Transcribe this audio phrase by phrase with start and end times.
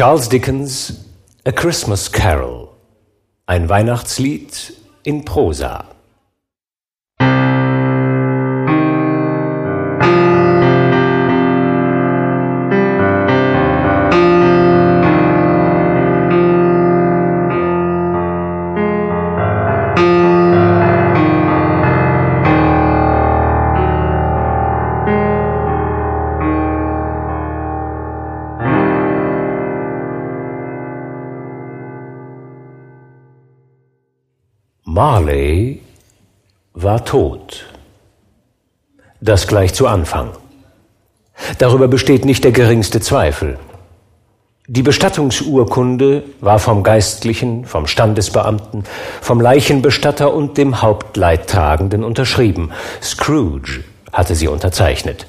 [0.00, 1.04] Charles Dickens
[1.44, 2.70] A Christmas Carol.
[3.44, 5.88] Ein Weihnachtslied in Prosa.
[36.90, 37.66] War tot.
[39.20, 40.30] Das gleich zu Anfang.
[41.58, 43.60] Darüber besteht nicht der geringste Zweifel.
[44.66, 48.82] Die Bestattungsurkunde war vom Geistlichen, vom Standesbeamten,
[49.20, 52.72] vom Leichenbestatter und dem Hauptleidtragenden unterschrieben.
[53.00, 55.28] Scrooge hatte sie unterzeichnet.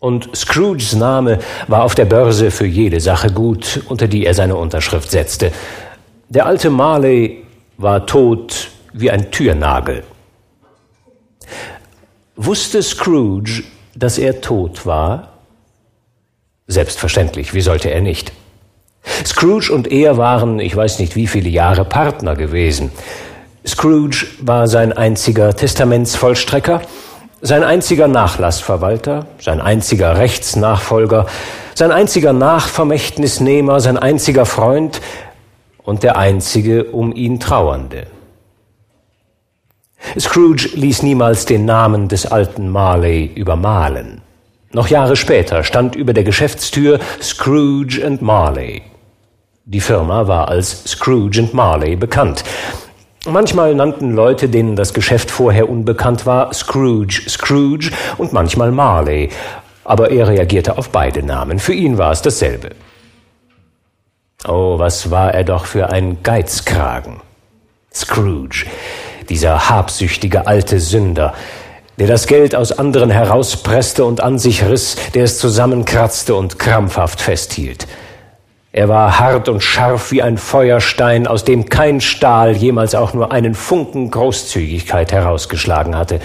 [0.00, 4.56] Und Scrooges Name war auf der Börse für jede Sache gut, unter die er seine
[4.56, 5.50] Unterschrift setzte.
[6.28, 7.42] Der alte Marley
[7.78, 10.04] war tot wie ein Türnagel.
[12.36, 13.62] Wusste Scrooge,
[13.94, 15.34] dass er tot war?
[16.66, 18.32] Selbstverständlich, wie sollte er nicht?
[19.24, 22.90] Scrooge und er waren, ich weiß nicht wie viele Jahre Partner gewesen.
[23.64, 26.82] Scrooge war sein einziger Testamentsvollstrecker,
[27.40, 31.26] sein einziger Nachlassverwalter, sein einziger Rechtsnachfolger,
[31.74, 35.00] sein einziger Nachvermächtnisnehmer, sein einziger Freund
[35.84, 38.08] und der einzige um ihn Trauernde.
[40.18, 44.20] Scrooge ließ niemals den Namen des alten Marley übermalen.
[44.72, 48.82] Noch Jahre später stand über der Geschäftstür Scrooge and Marley.
[49.64, 52.44] Die Firma war als Scrooge and Marley bekannt.
[53.26, 59.30] Manchmal nannten Leute, denen das Geschäft vorher unbekannt war, Scrooge Scrooge und manchmal Marley,
[59.84, 61.58] aber er reagierte auf beide Namen.
[61.58, 62.70] Für ihn war es dasselbe.
[64.46, 67.20] Oh, was war er doch für ein Geizkragen.
[67.94, 68.66] Scrooge
[69.30, 71.34] dieser habsüchtige alte Sünder,
[71.98, 77.20] der das Geld aus anderen herauspresste und an sich riss, der es zusammenkratzte und krampfhaft
[77.20, 77.86] festhielt.
[78.72, 83.30] Er war hart und scharf wie ein Feuerstein, aus dem kein Stahl jemals auch nur
[83.30, 86.18] einen Funken Großzügigkeit herausgeschlagen hatte.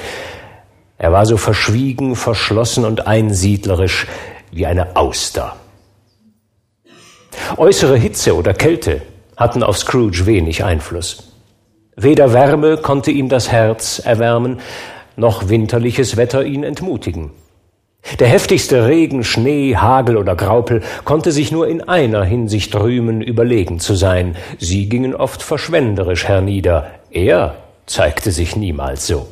[0.97, 4.07] Er war so verschwiegen, verschlossen und einsiedlerisch
[4.51, 5.55] wie eine Auster.
[7.57, 9.03] Äußere Hitze oder Kälte
[9.37, 11.28] hatten auf Scrooge wenig Einfluss.
[12.01, 14.61] Weder Wärme konnte ihm das Herz erwärmen,
[15.17, 17.31] noch winterliches Wetter ihn entmutigen.
[18.19, 23.81] Der heftigste Regen, Schnee, Hagel oder Graupel konnte sich nur in einer Hinsicht rühmen, überlegen
[23.81, 24.37] zu sein.
[24.59, 26.87] Sie gingen oft verschwenderisch hernieder.
[27.11, 29.27] Er zeigte sich niemals so.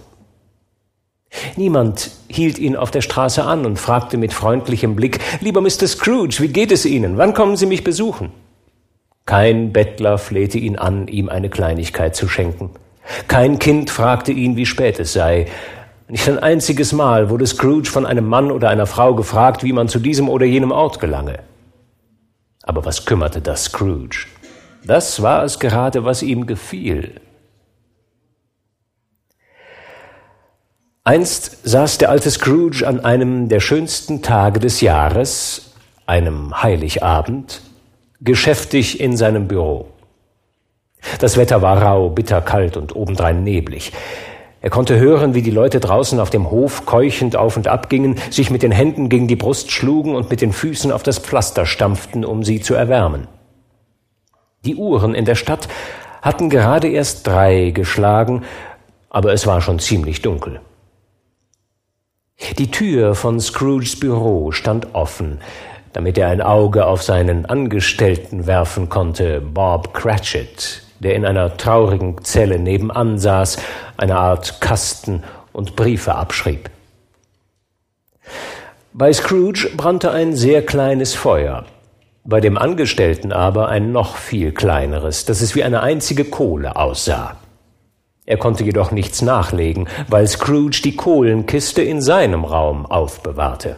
[1.55, 5.87] Niemand hielt ihn auf der Straße an und fragte mit freundlichem Blick, Lieber Mr.
[5.87, 7.17] Scrooge, wie geht es Ihnen?
[7.17, 8.31] Wann kommen Sie mich besuchen?
[9.27, 12.71] Kein Bettler flehte ihn an, ihm eine Kleinigkeit zu schenken.
[13.27, 15.47] Kein Kind fragte ihn, wie spät es sei.
[16.07, 19.89] Nicht ein einziges Mal wurde Scrooge von einem Mann oder einer Frau gefragt, wie man
[19.89, 21.39] zu diesem oder jenem Ort gelange.
[22.63, 24.27] Aber was kümmerte das Scrooge?
[24.85, 27.19] Das war es gerade, was ihm gefiel.
[31.03, 35.73] Einst saß der alte Scrooge an einem der schönsten Tage des Jahres,
[36.05, 37.61] einem Heiligabend,
[38.21, 39.87] geschäftig in seinem Büro.
[41.19, 43.91] Das Wetter war rau, bitterkalt und obendrein neblig.
[44.59, 48.17] Er konnte hören, wie die Leute draußen auf dem Hof keuchend auf und ab gingen,
[48.31, 51.65] sich mit den Händen gegen die Brust schlugen und mit den Füßen auf das Pflaster
[51.65, 53.27] stampften, um sie zu erwärmen.
[54.65, 55.67] Die Uhren in der Stadt
[56.21, 58.43] hatten gerade erst drei geschlagen,
[59.09, 60.59] aber es war schon ziemlich dunkel.
[62.57, 65.39] Die Tür von Scrooges Büro stand offen,
[65.97, 72.23] damit er ein Auge auf seinen Angestellten werfen konnte, Bob Cratchit, der in einer traurigen
[72.23, 73.57] Zelle nebenan saß,
[73.97, 76.69] eine Art Kasten und Briefe abschrieb.
[78.93, 81.65] Bei Scrooge brannte ein sehr kleines Feuer,
[82.23, 87.37] bei dem Angestellten aber ein noch viel kleineres, das es wie eine einzige Kohle aussah.
[88.27, 93.77] Er konnte jedoch nichts nachlegen, weil Scrooge die Kohlenkiste in seinem Raum aufbewahrte.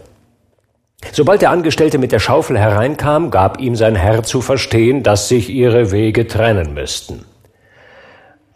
[1.12, 5.48] Sobald der Angestellte mit der Schaufel hereinkam, gab ihm sein Herr zu verstehen, dass sich
[5.48, 7.24] ihre Wege trennen müssten.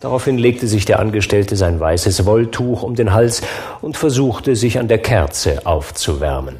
[0.00, 3.40] Daraufhin legte sich der Angestellte sein weißes Wolltuch um den Hals
[3.80, 6.56] und versuchte, sich an der Kerze aufzuwärmen.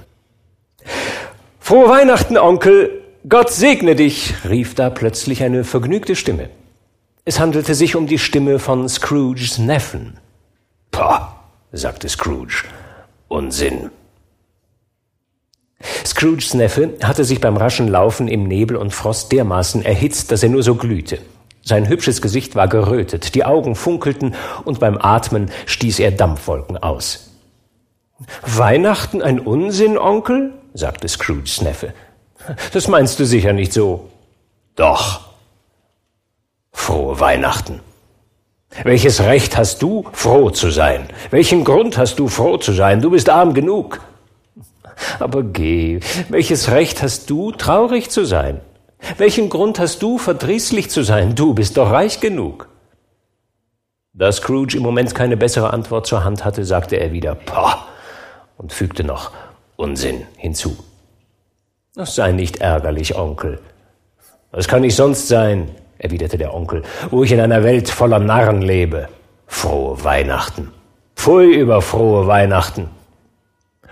[1.61, 3.03] Frohe Weihnachten, Onkel!
[3.29, 4.35] Gott segne dich!
[4.49, 6.49] rief da plötzlich eine vergnügte Stimme.
[7.27, 10.19] Es handelte sich um die Stimme von Scrooges Neffen.
[10.91, 11.35] Pah,
[11.73, 12.65] sagte Scrooge.
[13.29, 13.91] Unsinn.
[16.05, 20.49] Scrooges Neffe hatte sich beim raschen Laufen im Nebel und Frost dermaßen erhitzt, dass er
[20.49, 21.19] nur so glühte.
[21.63, 24.35] Sein hübsches Gesicht war gerötet, die Augen funkelten
[24.65, 27.31] und beim Atmen stieß er Dampfwolken aus.
[28.43, 30.53] Weihnachten ein Unsinn, Onkel?
[30.75, 31.95] sagte Scrooges Neffe.
[32.73, 34.11] Das meinst du sicher nicht so.
[34.77, 35.21] Doch.
[36.73, 37.81] Frohe Weihnachten.
[38.83, 41.09] Welches Recht hast du, froh zu sein?
[41.31, 43.01] Welchen Grund hast du, froh zu sein?
[43.01, 44.01] Du bist arm genug.
[45.19, 48.61] Aber geh, welches Recht hast du, traurig zu sein?
[49.19, 51.35] Welchen Grund hast du, verdrießlich zu sein?
[51.35, 52.69] Du bist doch reich genug.
[54.13, 57.87] Da Scrooge im Moment keine bessere Antwort zur Hand hatte, sagte er wieder Pah
[58.57, 59.33] und fügte noch
[59.77, 60.77] Unsinn hinzu.
[61.95, 63.61] Das sei nicht ärgerlich, Onkel.
[64.53, 68.63] Was kann ich sonst sein, erwiderte der Onkel, wo ich in einer Welt voller Narren
[68.63, 69.09] lebe.
[69.47, 70.73] Frohe Weihnachten.
[71.17, 72.89] Pfui über frohe Weihnachten.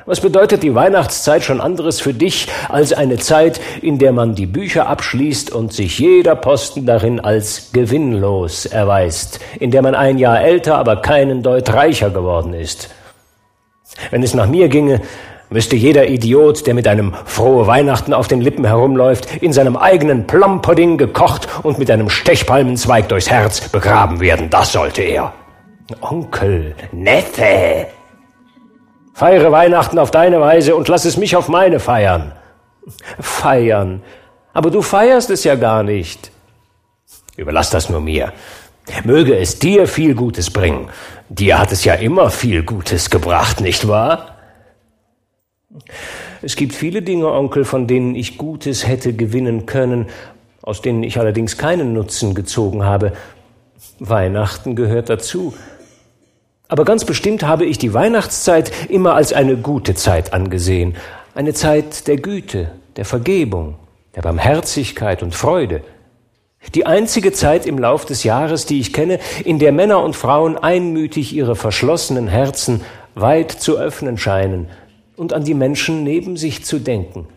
[0.04, 4.46] Was bedeutet die Weihnachtszeit schon anderes für dich als eine Zeit, in der man die
[4.46, 10.40] Bücher abschließt und sich jeder Posten darin als gewinnlos erweist, in der man ein Jahr
[10.40, 12.90] älter, aber keinen Deut reicher geworden ist?
[14.10, 15.02] Wenn es nach mir ginge,
[15.50, 20.26] müsste jeder Idiot, der mit einem frohe Weihnachten auf den Lippen herumläuft, in seinem eigenen
[20.26, 24.50] Plumpudding gekocht und mit einem Stechpalmenzweig durchs Herz begraben werden.
[24.50, 25.32] Das sollte er.
[26.00, 27.87] Onkel, Neffe,
[29.14, 32.32] Feiere Weihnachten auf deine Weise und lass es mich auf meine feiern.
[33.20, 34.03] Feiern.
[34.53, 36.31] Aber du feierst es ja gar nicht.
[37.37, 38.32] Überlass das nur mir.
[39.05, 40.88] Möge es dir viel Gutes bringen.
[41.29, 44.37] Dir hat es ja immer viel Gutes gebracht, nicht wahr?
[46.43, 50.06] Es gibt viele Dinge, Onkel, von denen ich Gutes hätte gewinnen können,
[50.61, 53.12] aus denen ich allerdings keinen Nutzen gezogen habe.
[53.99, 55.55] Weihnachten gehört dazu.
[56.73, 60.97] Aber ganz bestimmt habe ich die Weihnachtszeit immer als eine gute Zeit angesehen,
[61.35, 63.75] eine Zeit der Güte, der Vergebung,
[64.17, 65.83] der Barmherzigkeit und Freude.
[66.75, 70.57] Die einzige Zeit im Lauf des Jahres, die ich kenne, in der Männer und Frauen
[70.57, 72.81] einmütig ihre verschlossenen Herzen
[73.15, 74.71] weit zu öffnen scheinen
[75.15, 77.29] und an die Menschen neben sich zu denken,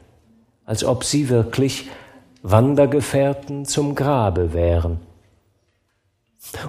[0.63, 1.89] als ob sie wirklich
[2.41, 5.01] Wandergefährten zum Grabe wären.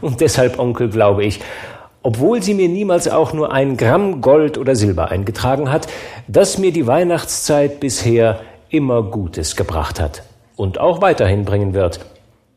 [0.00, 1.40] Und deshalb, Onkel, glaube ich,
[2.06, 5.88] obwohl sie mir niemals auch nur ein Gramm Gold oder Silber eingetragen hat,
[6.28, 10.22] dass mir die Weihnachtszeit bisher immer Gutes gebracht hat
[10.54, 12.06] und auch weiterhin bringen wird.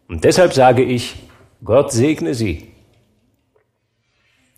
[0.07, 1.15] Und deshalb sage ich,
[1.63, 2.67] Gott segne sie.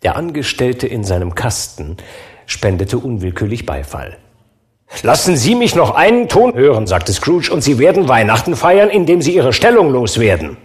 [0.02, 1.96] Der Angestellte in seinem Kasten
[2.44, 4.18] spendete unwillkürlich Beifall.
[5.02, 9.22] Lassen Sie mich noch einen Ton hören, sagte Scrooge, und Sie werden Weihnachten feiern, indem
[9.22, 10.58] Sie Ihre Stellung loswerden.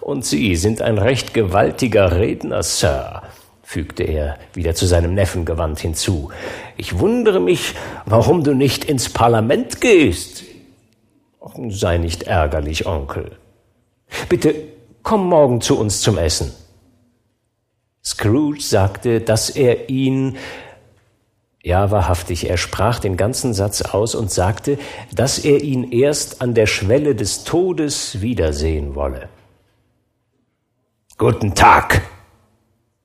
[0.00, 3.22] Und Sie sind ein recht gewaltiger Redner, Sir,
[3.62, 6.30] fügte er wieder zu seinem Neffen gewandt hinzu.
[6.76, 7.74] Ich wundere mich,
[8.06, 10.44] warum du nicht ins Parlament gehst.
[11.68, 13.32] Sei nicht ärgerlich, Onkel.
[14.28, 14.54] Bitte
[15.02, 16.52] komm morgen zu uns zum Essen.
[18.04, 20.36] Scrooge sagte, dass er ihn
[21.62, 24.78] ja, wahrhaftig, er sprach den ganzen Satz aus und sagte,
[25.14, 29.28] dass er ihn erst an der Schwelle des Todes wiedersehen wolle.
[31.20, 32.00] Guten Tag.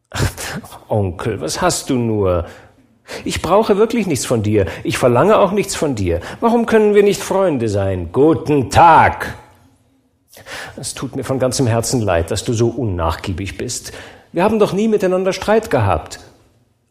[0.88, 2.45] Onkel, was hast du nur?
[3.25, 4.67] Ich brauche wirklich nichts von dir.
[4.85, 6.21] Ich verlange auch nichts von dir.
[6.39, 8.13] Warum können wir nicht Freunde sein?
[8.13, 9.35] Guten Tag.
[10.78, 13.92] Es tut mir von ganzem Herzen leid, dass du so unnachgiebig bist.
[14.31, 16.21] Wir haben doch nie miteinander Streit gehabt.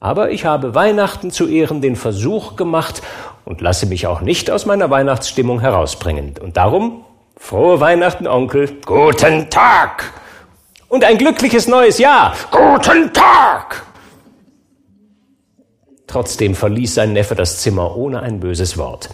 [0.00, 3.00] Aber ich habe Weihnachten zu Ehren den Versuch gemacht
[3.46, 6.34] und lasse mich auch nicht aus meiner Weihnachtsstimmung herausbringen.
[6.42, 7.02] Und darum,
[7.38, 8.76] frohe Weihnachten, Onkel.
[8.84, 10.12] Guten Tag
[10.94, 12.36] und ein glückliches neues Jahr.
[12.52, 13.84] Guten Tag!
[16.06, 19.10] Trotzdem verließ sein Neffe das Zimmer ohne ein böses Wort.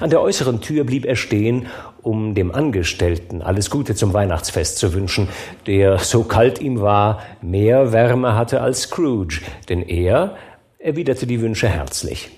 [0.00, 1.68] An der äußeren Tür blieb er stehen,
[2.02, 5.28] um dem Angestellten alles Gute zum Weihnachtsfest zu wünschen,
[5.68, 10.36] der, so kalt ihm war, mehr Wärme hatte als Scrooge, denn er
[10.80, 12.30] erwiderte die Wünsche herzlich.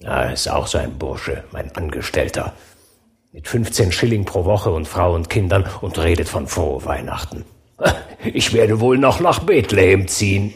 [0.00, 2.52] Ja, ist auch so ein Bursche, mein Angestellter,
[3.32, 7.44] mit 15 Schilling pro Woche und Frau und Kindern und redet von frohe Weihnachten.
[8.34, 10.52] Ich werde wohl noch nach Bethlehem ziehen.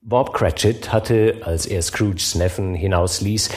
[0.00, 3.50] Bob Cratchit hatte, als er Scrooges Neffen hinausließ,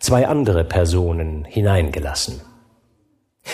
[0.00, 2.40] zwei andere Personen hineingelassen.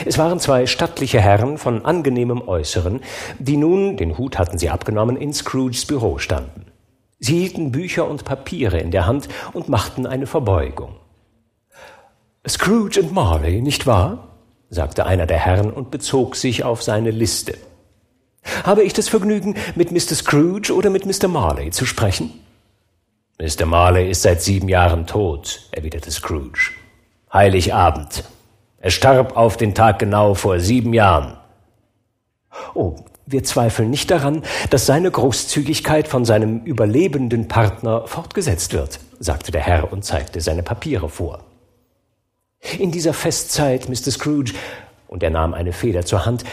[0.06, 3.00] Es waren zwei stattliche Herren von angenehmem Äußeren,
[3.38, 6.66] die nun, den Hut hatten sie abgenommen, in Scrooges Büro standen.
[7.18, 10.96] Sie hielten Bücher und Papiere in der Hand und machten eine Verbeugung.
[12.48, 14.28] Scrooge und Marley, nicht wahr?
[14.70, 17.58] sagte einer der Herren und bezog sich auf seine Liste.
[18.64, 20.14] Habe ich das Vergnügen, mit Mr.
[20.14, 21.28] Scrooge oder mit Mr.
[21.28, 22.30] Marley zu sprechen?
[23.38, 23.66] Mr.
[23.66, 26.72] Marley ist seit sieben Jahren tot, erwiderte Scrooge.
[27.32, 28.24] Heiligabend.
[28.78, 31.36] Er starb auf den Tag genau vor sieben Jahren.
[32.74, 39.52] Oh, wir zweifeln nicht daran, dass seine Großzügigkeit von seinem überlebenden Partner fortgesetzt wird, sagte
[39.52, 41.44] der Herr und zeigte seine Papiere vor.
[42.78, 44.10] In dieser Festzeit, Mr.
[44.10, 44.52] Scrooge,
[45.08, 46.44] und er nahm eine Feder zur Hand,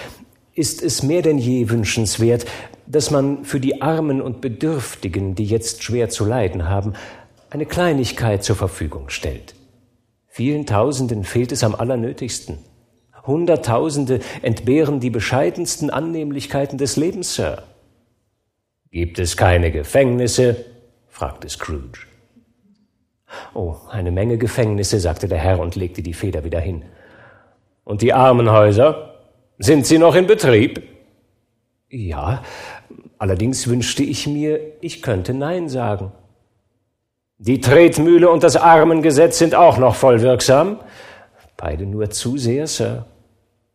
[0.53, 2.45] ist es mehr denn je wünschenswert,
[2.87, 6.93] dass man für die Armen und Bedürftigen, die jetzt schwer zu leiden haben,
[7.49, 9.53] eine Kleinigkeit zur Verfügung stellt.
[10.27, 12.57] Vielen Tausenden fehlt es am allernötigsten.
[13.25, 17.63] Hunderttausende entbehren die bescheidensten Annehmlichkeiten des Lebens, Sir.
[18.89, 20.65] Gibt es keine Gefängnisse?
[21.09, 22.06] fragte Scrooge.
[23.53, 26.83] Oh, eine Menge Gefängnisse, sagte der Herr und legte die Feder wieder hin.
[27.83, 29.15] Und die Armenhäuser?
[29.59, 30.83] Sind sie noch in Betrieb?
[31.89, 32.43] Ja,
[33.17, 36.11] allerdings wünschte ich mir, ich könnte Nein sagen.
[37.39, 40.79] Die Tretmühle und das Armengesetz sind auch noch voll wirksam?
[41.55, 43.05] Beide nur zu sehr, Sir.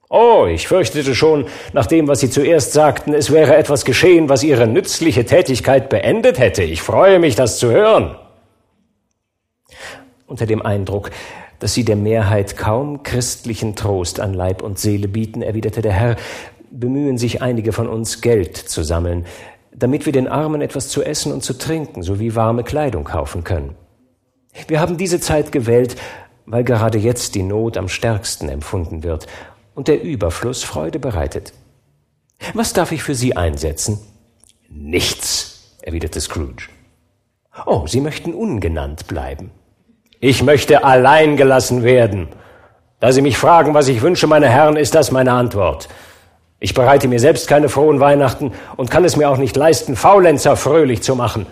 [0.08, 4.42] Oh, ich fürchtete schon, nach dem, was Sie zuerst sagten, es wäre etwas geschehen, was
[4.42, 6.62] Ihre nützliche Tätigkeit beendet hätte.
[6.62, 8.16] Ich freue mich, das zu hören.
[10.32, 11.10] Unter dem Eindruck,
[11.58, 16.16] dass Sie der Mehrheit kaum christlichen Trost an Leib und Seele bieten, erwiderte der Herr,
[16.70, 19.26] bemühen sich einige von uns, Geld zu sammeln,
[19.74, 23.74] damit wir den Armen etwas zu essen und zu trinken sowie warme Kleidung kaufen können.
[24.68, 25.96] Wir haben diese Zeit gewählt,
[26.46, 29.26] weil gerade jetzt die Not am stärksten empfunden wird
[29.74, 31.52] und der Überfluss Freude bereitet.
[32.54, 33.98] Was darf ich für Sie einsetzen?
[34.70, 36.70] Nichts, erwiderte Scrooge.
[37.66, 39.50] Oh, Sie möchten ungenannt bleiben.
[40.24, 42.28] Ich möchte allein gelassen werden.
[43.00, 45.88] Da Sie mich fragen, was ich wünsche, meine Herren, ist das meine Antwort.
[46.60, 50.54] Ich bereite mir selbst keine frohen Weihnachten und kann es mir auch nicht leisten, Faulenzer
[50.54, 51.46] fröhlich zu machen.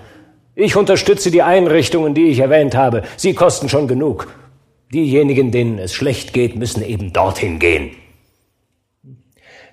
[0.55, 3.03] Ich unterstütze die Einrichtungen, die ich erwähnt habe.
[3.17, 4.29] Sie kosten schon genug.
[4.95, 7.91] Diejenigen, denen es schlecht geht, müssen eben dorthin gehen.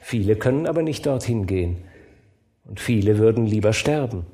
[0.01, 1.83] Viele können aber nicht dorthin gehen.
[2.65, 4.25] Und viele würden lieber sterben.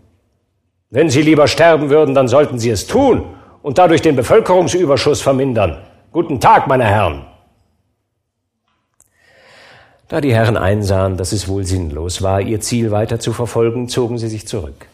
[0.89, 3.25] Wenn sie lieber sterben würden, dann sollten sie es tun
[3.63, 5.81] und dadurch den Bevölkerungsüberschuss vermindern.
[6.11, 7.25] Guten Tag, meine Herren.
[10.09, 14.19] Da die Herren einsahen, dass es wohl sinnlos war, ihr Ziel weiter zu verfolgen, zogen
[14.19, 14.85] sie sich zurück.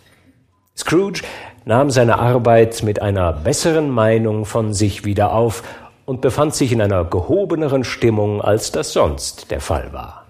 [0.77, 1.23] Scrooge
[1.65, 5.63] nahm seine Arbeit mit einer besseren Meinung von sich wieder auf
[6.05, 10.25] und befand sich in einer gehobeneren Stimmung, als das sonst der Fall war.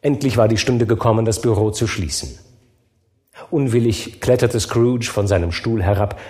[0.00, 2.38] Endlich war die Stunde gekommen, das Büro zu schließen.
[3.50, 6.20] Unwillig kletterte Scrooge von seinem Stuhl herab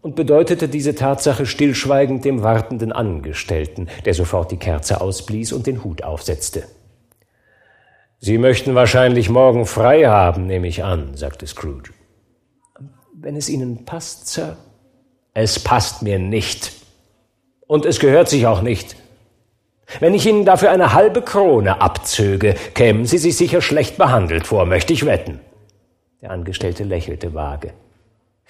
[0.00, 5.82] und bedeutete diese Tatsache stillschweigend dem wartenden Angestellten, der sofort die Kerze ausblies und den
[5.82, 6.64] Hut aufsetzte.
[8.18, 11.90] Sie möchten wahrscheinlich morgen frei haben, nehme ich an, sagte Scrooge.
[13.14, 14.56] Wenn es Ihnen passt, Sir.
[15.32, 16.72] Es passt mir nicht.
[17.66, 18.96] Und es gehört sich auch nicht.
[20.00, 24.66] Wenn ich Ihnen dafür eine halbe Krone abzöge, kämen Sie sich sicher schlecht behandelt vor,
[24.66, 25.40] möchte ich wetten.
[26.24, 27.74] Der Angestellte lächelte vage.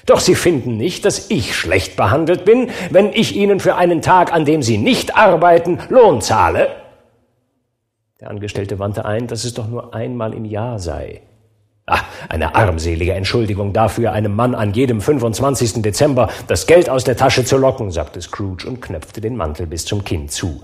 [0.07, 4.33] Doch Sie finden nicht, dass ich schlecht behandelt bin, wenn ich Ihnen für einen Tag,
[4.33, 6.69] an dem Sie nicht arbeiten, Lohn zahle?
[8.21, 11.23] Der Angestellte wandte ein, dass es doch nur einmal im Jahr sei.
[11.85, 15.83] Ach, eine armselige Entschuldigung dafür, einem Mann an jedem 25.
[15.83, 19.85] Dezember das Geld aus der Tasche zu locken, sagte Scrooge und knöpfte den Mantel bis
[19.85, 20.63] zum Kinn zu.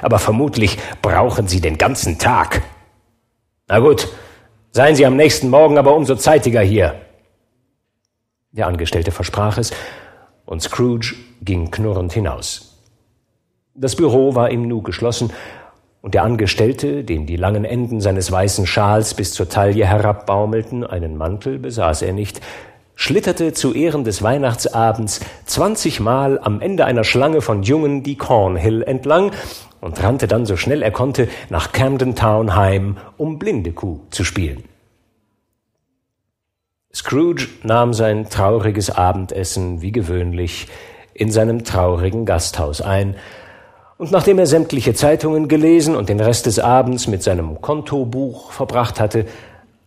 [0.00, 2.62] Aber vermutlich brauchen Sie den ganzen Tag.
[3.68, 4.08] Na gut,
[4.78, 6.94] seien Sie am nächsten Morgen aber umso zeitiger hier.
[8.52, 9.72] Der Angestellte versprach es,
[10.46, 12.80] und Scrooge ging knurrend hinaus.
[13.74, 15.32] Das Büro war im Nu geschlossen,
[16.00, 21.16] und der Angestellte, dem die langen Enden seines weißen Schals bis zur Taille herabbaumelten, einen
[21.16, 22.40] Mantel besaß er nicht,
[22.94, 29.32] schlitterte zu Ehren des Weihnachtsabends zwanzigmal am Ende einer Schlange von Jungen die Cornhill entlang
[29.80, 34.64] und rannte dann so schnell er konnte nach Camden Town heim, um Blindekuh zu spielen.
[36.94, 40.68] Scrooge nahm sein trauriges Abendessen wie gewöhnlich
[41.14, 43.16] in seinem traurigen Gasthaus ein,
[43.98, 49.00] und nachdem er sämtliche Zeitungen gelesen und den Rest des Abends mit seinem Kontobuch verbracht
[49.00, 49.26] hatte,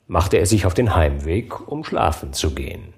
[0.08, 2.94] machte er sich auf den Heimweg, um schlafen zu gehen.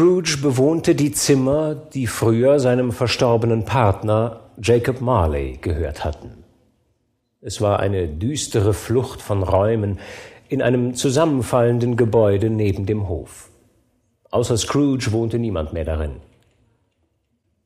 [0.00, 6.42] Bewohnte die Zimmer, die früher seinem verstorbenen Partner Jacob Marley gehört hatten.
[7.42, 9.98] Es war eine düstere Flucht von Räumen
[10.48, 13.50] in einem zusammenfallenden Gebäude neben dem Hof.
[14.30, 16.16] Außer Scrooge wohnte niemand mehr darin.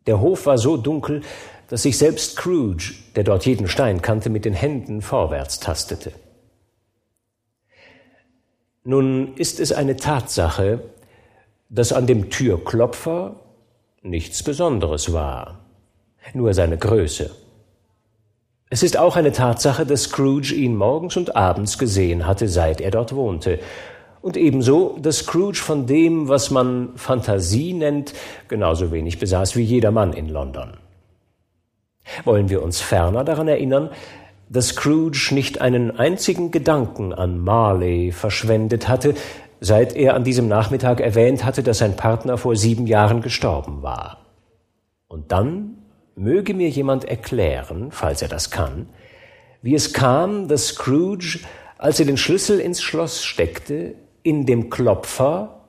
[0.08, 1.20] Der Hof war so dunkel,
[1.68, 6.10] dass sich selbst Scrooge, der dort jeden Stein kannte, mit den Händen vorwärts tastete.
[8.82, 10.80] Nun ist es eine Tatsache,
[11.74, 13.34] dass an dem Türklopfer
[14.02, 15.58] nichts Besonderes war,
[16.32, 17.30] nur seine Größe.
[18.70, 22.90] Es ist auch eine Tatsache, dass Scrooge ihn morgens und abends gesehen hatte, seit er
[22.90, 23.58] dort wohnte,
[24.22, 28.14] und ebenso, dass Scrooge von dem, was man Fantasie nennt,
[28.48, 30.78] genauso wenig besaß wie jeder Mann in London.
[32.24, 33.90] Wollen wir uns ferner daran erinnern,
[34.48, 39.14] dass Scrooge nicht einen einzigen Gedanken an Marley verschwendet hatte,
[39.64, 44.26] seit er an diesem Nachmittag erwähnt hatte, dass sein Partner vor sieben Jahren gestorben war.
[45.08, 45.78] Und dann
[46.16, 48.90] möge mir jemand erklären, falls er das kann,
[49.62, 51.40] wie es kam, dass Scrooge,
[51.78, 55.64] als er den Schlüssel ins Schloss steckte, in dem Klopfer,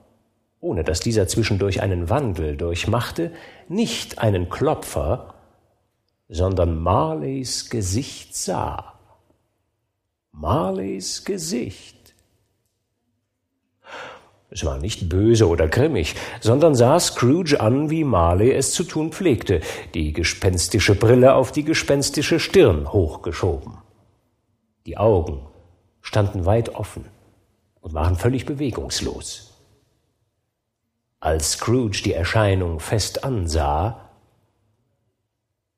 [0.60, 3.32] ohne dass dieser zwischendurch einen Wandel durchmachte,
[3.68, 5.34] nicht einen Klopfer,
[6.28, 8.98] sondern Marleys Gesicht sah.
[10.32, 11.95] Marleys Gesicht.
[14.56, 19.12] Es war nicht böse oder grimmig, sondern sah Scrooge an, wie Marley es zu tun
[19.12, 19.60] pflegte,
[19.92, 23.74] die gespenstische Brille auf die gespenstische Stirn hochgeschoben.
[24.86, 25.42] Die Augen
[26.00, 27.04] standen weit offen
[27.82, 29.52] und waren völlig bewegungslos.
[31.20, 34.08] Als Scrooge die Erscheinung fest ansah,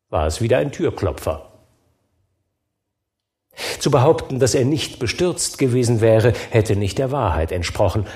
[0.08, 1.50] war es wieder ein Türklopfer.
[3.80, 8.06] Zu behaupten, dass er nicht bestürzt gewesen wäre, hätte nicht der Wahrheit entsprochen.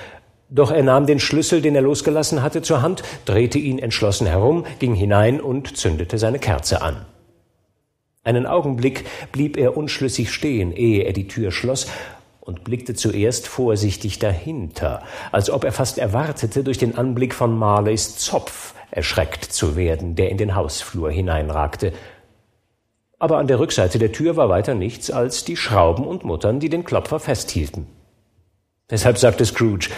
[0.55, 4.67] Doch er nahm den Schlüssel, den er losgelassen hatte, zur Hand, drehte ihn entschlossen herum,
[4.81, 7.07] ging hinein und zündete seine Kerze an.
[8.23, 11.87] Einen Augenblick blieb er unschlüssig stehen, ehe er die Tür schloss,
[12.41, 18.19] und blickte zuerst vorsichtig dahinter, als ob er fast erwartete, durch den Anblick von Marleys
[18.19, 21.95] Zopf erschreckt zu werden, der in den Hausflur hineinragte.
[23.19, 26.69] Aber an der Rückseite der Tür war weiter nichts als die Schrauben und Muttern, die
[26.69, 27.87] den Klopfer festhielten.
[28.91, 29.89] Deshalb sagte Scrooge,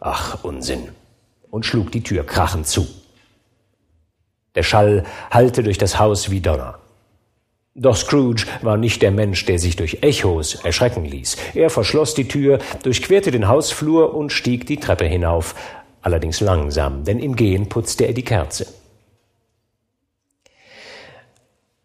[0.00, 0.88] ach Unsinn,
[1.50, 2.86] und schlug die Tür krachend zu.
[4.54, 6.78] Der Schall hallte durch das Haus wie Donner.
[7.74, 11.36] Doch Scrooge war nicht der Mensch, der sich durch Echos erschrecken ließ.
[11.54, 15.54] Er verschloss die Tür, durchquerte den Hausflur und stieg die Treppe hinauf,
[16.00, 18.66] allerdings langsam, denn im Gehen putzte er die Kerze.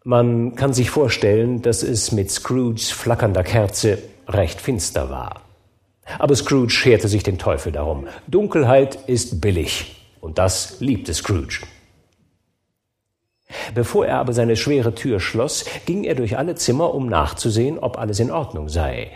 [0.04, 5.42] Man kann sich vorstellen, dass es mit Scrooges flackernder Kerze recht finster war.
[6.18, 8.08] Aber Scrooge scherte sich den Teufel darum.
[8.26, 11.60] Dunkelheit ist billig, und das liebte Scrooge.
[13.74, 17.98] Bevor er aber seine schwere Tür schloss, ging er durch alle Zimmer, um nachzusehen, ob
[17.98, 19.10] alles in Ordnung sei.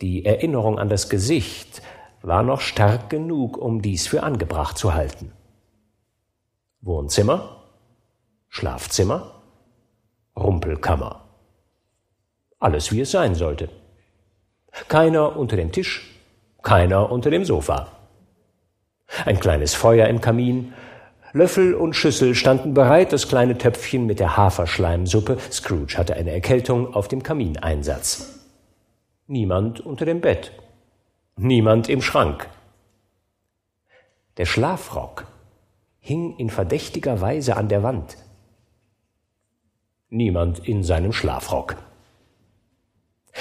[0.00, 1.82] Die Erinnerung an das Gesicht
[2.22, 5.32] war noch stark genug, um dies für angebracht zu halten.
[6.82, 7.64] Wohnzimmer,
[8.48, 9.42] Schlafzimmer,
[10.36, 11.28] Rumpelkammer.
[12.58, 13.68] Alles wie es sein sollte.
[14.88, 16.09] Keiner unter dem Tisch,
[16.62, 17.88] keiner unter dem Sofa.
[19.24, 20.72] Ein kleines Feuer im Kamin,
[21.32, 26.92] Löffel und Schüssel standen bereit, das kleine Töpfchen mit der Haferschleimsuppe, Scrooge hatte eine Erkältung,
[26.94, 28.40] auf dem Kamineinsatz.
[29.28, 30.52] Niemand unter dem Bett.
[31.36, 32.48] Niemand im Schrank.
[34.38, 35.26] Der Schlafrock
[36.00, 38.16] hing in verdächtiger Weise an der Wand.
[40.08, 41.76] Niemand in seinem Schlafrock.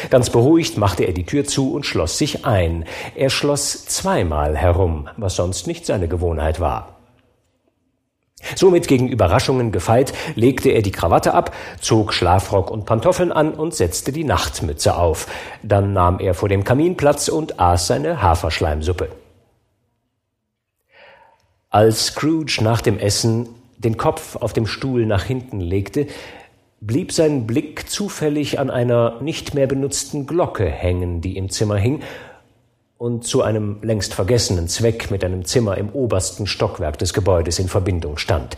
[0.10, 2.86] Ganz beruhigt machte er die Tür zu und schloss sich ein.
[3.16, 7.00] Er schloss zweimal herum, was sonst nicht seine Gewohnheit war.
[8.56, 13.76] Somit gegen Überraschungen gefeit, legte er die Krawatte ab, zog Schlafrock und Pantoffeln an und
[13.76, 15.28] setzte die Nachtmütze auf.
[15.62, 19.10] Dann nahm er vor dem Kamin Platz und aß seine Haferschleimsuppe.
[21.70, 26.08] Als Scrooge nach dem Essen den Kopf auf dem Stuhl nach hinten legte,
[26.82, 32.02] blieb sein Blick zufällig an einer nicht mehr benutzten Glocke hängen, die im Zimmer hing
[32.98, 37.68] und zu einem längst vergessenen Zweck mit einem Zimmer im obersten Stockwerk des Gebäudes in
[37.68, 38.58] Verbindung stand.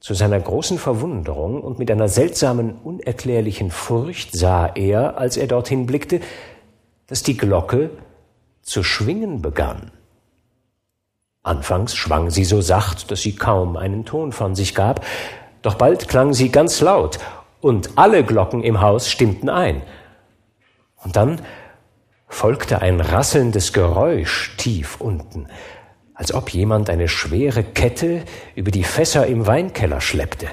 [0.00, 5.86] Zu seiner großen Verwunderung und mit einer seltsamen, unerklärlichen Furcht sah er, als er dorthin
[5.86, 6.20] blickte,
[7.06, 7.90] dass die Glocke
[8.62, 9.92] zu schwingen begann.
[11.42, 15.04] Anfangs schwang sie so sacht, dass sie kaum einen Ton von sich gab,
[15.64, 17.18] doch bald klang sie ganz laut,
[17.62, 19.80] und alle Glocken im Haus stimmten ein.
[21.02, 21.40] Und dann
[22.28, 25.48] folgte ein rasselndes Geräusch tief unten,
[26.12, 28.24] als ob jemand eine schwere Kette
[28.54, 30.48] über die Fässer im Weinkeller schleppte.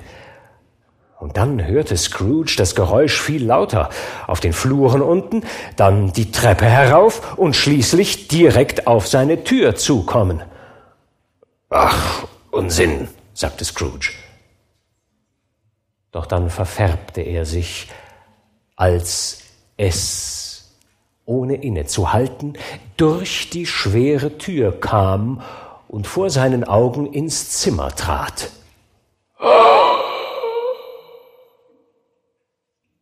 [1.19, 3.89] Und dann hörte Scrooge das Geräusch viel lauter
[4.27, 5.43] auf den Fluren unten,
[5.75, 10.41] dann die Treppe herauf und schließlich direkt auf seine Tür zukommen.
[11.69, 14.20] Ach, Unsinn, sagte Scrooge.
[16.11, 17.89] Doch dann verfärbte er sich,
[18.75, 19.43] als
[19.77, 20.77] es,
[21.25, 22.57] ohne innezuhalten,
[22.97, 25.41] durch die schwere Tür kam
[25.87, 28.51] und vor seinen Augen ins Zimmer trat.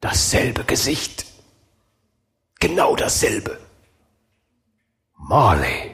[0.01, 1.25] Dasselbe Gesicht.
[2.59, 3.57] Genau dasselbe.
[5.17, 5.91] Marley.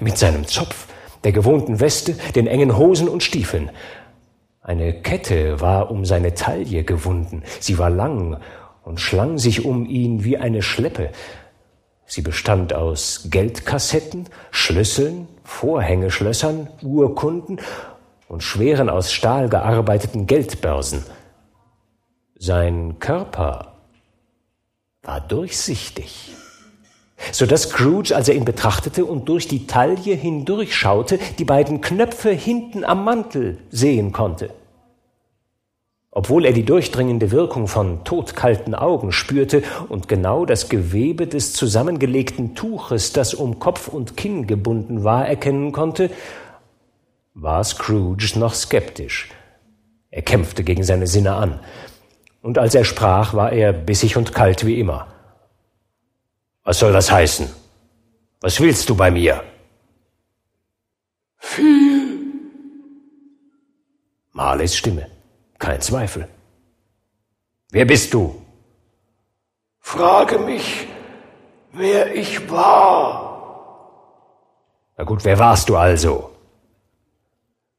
[0.00, 0.86] Mit seinem Zopf,
[1.24, 3.70] der gewohnten Weste, den engen Hosen und Stiefeln.
[4.66, 7.44] Eine Kette war um seine Taille gewunden.
[7.60, 8.40] Sie war lang
[8.82, 11.10] und schlang sich um ihn wie eine Schleppe.
[12.04, 17.60] Sie bestand aus Geldkassetten, Schlüsseln, Vorhängeschlössern, Urkunden
[18.26, 21.04] und schweren aus Stahl gearbeiteten Geldbörsen.
[22.34, 23.74] Sein Körper
[25.04, 26.34] war durchsichtig,
[27.32, 32.30] so dass Scrooge, als er ihn betrachtete und durch die Taille hindurchschaute, die beiden Knöpfe
[32.30, 34.50] hinten am Mantel sehen konnte.
[36.10, 42.54] Obwohl er die durchdringende Wirkung von todkalten Augen spürte und genau das Gewebe des zusammengelegten
[42.54, 46.10] Tuches, das um Kopf und Kinn gebunden war, erkennen konnte,
[47.34, 49.28] war Scrooge noch skeptisch.
[50.10, 51.60] Er kämpfte gegen seine Sinne an
[52.40, 55.08] und als er sprach, war er bissig und kalt wie immer.
[56.66, 57.48] Was soll das heißen?
[58.40, 59.42] Was willst du bei mir?
[61.38, 62.18] Viel.
[64.32, 65.08] Marleys Stimme,
[65.60, 66.28] kein Zweifel.
[67.70, 68.42] Wer bist du?
[69.78, 70.88] Frage mich,
[71.72, 73.14] wer ich war.
[74.96, 76.32] Na gut, wer warst du also?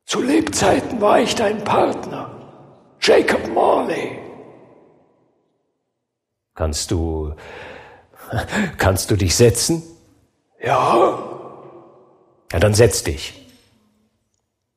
[0.05, 2.31] Zu Lebzeiten war ich dein Partner,
[3.01, 4.17] Jacob Marley.
[6.55, 7.35] Kannst du,
[8.77, 9.83] kannst du dich setzen?
[10.63, 11.19] Ja.
[12.51, 13.33] Ja, dann setz dich.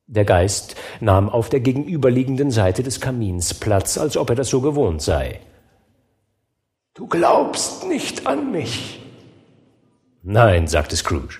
[0.07, 4.59] Der Geist nahm auf der gegenüberliegenden Seite des Kamins Platz, als ob er das so
[4.59, 5.39] gewohnt sei.
[6.93, 9.01] Du glaubst nicht an mich.
[10.21, 11.39] Nein, sagte Scrooge.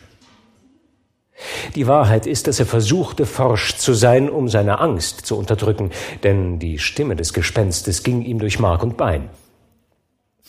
[1.75, 5.91] Die Wahrheit ist, dass er versuchte, forsch zu sein, um seine Angst zu unterdrücken,
[6.23, 9.29] denn die Stimme des Gespenstes ging ihm durch Mark und Bein.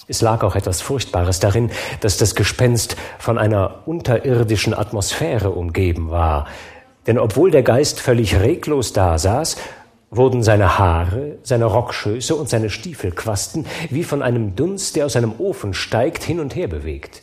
[0.09, 6.47] Es lag auch etwas Furchtbares darin, dass das Gespenst von einer unterirdischen Atmosphäre umgeben war.
[7.07, 9.57] Denn obwohl der Geist völlig reglos dasaß,
[10.11, 15.35] wurden seine Haare, seine Rockschöße und seine Stiefelquasten wie von einem Dunst, der aus einem
[15.39, 17.23] Ofen steigt, hin und her bewegt.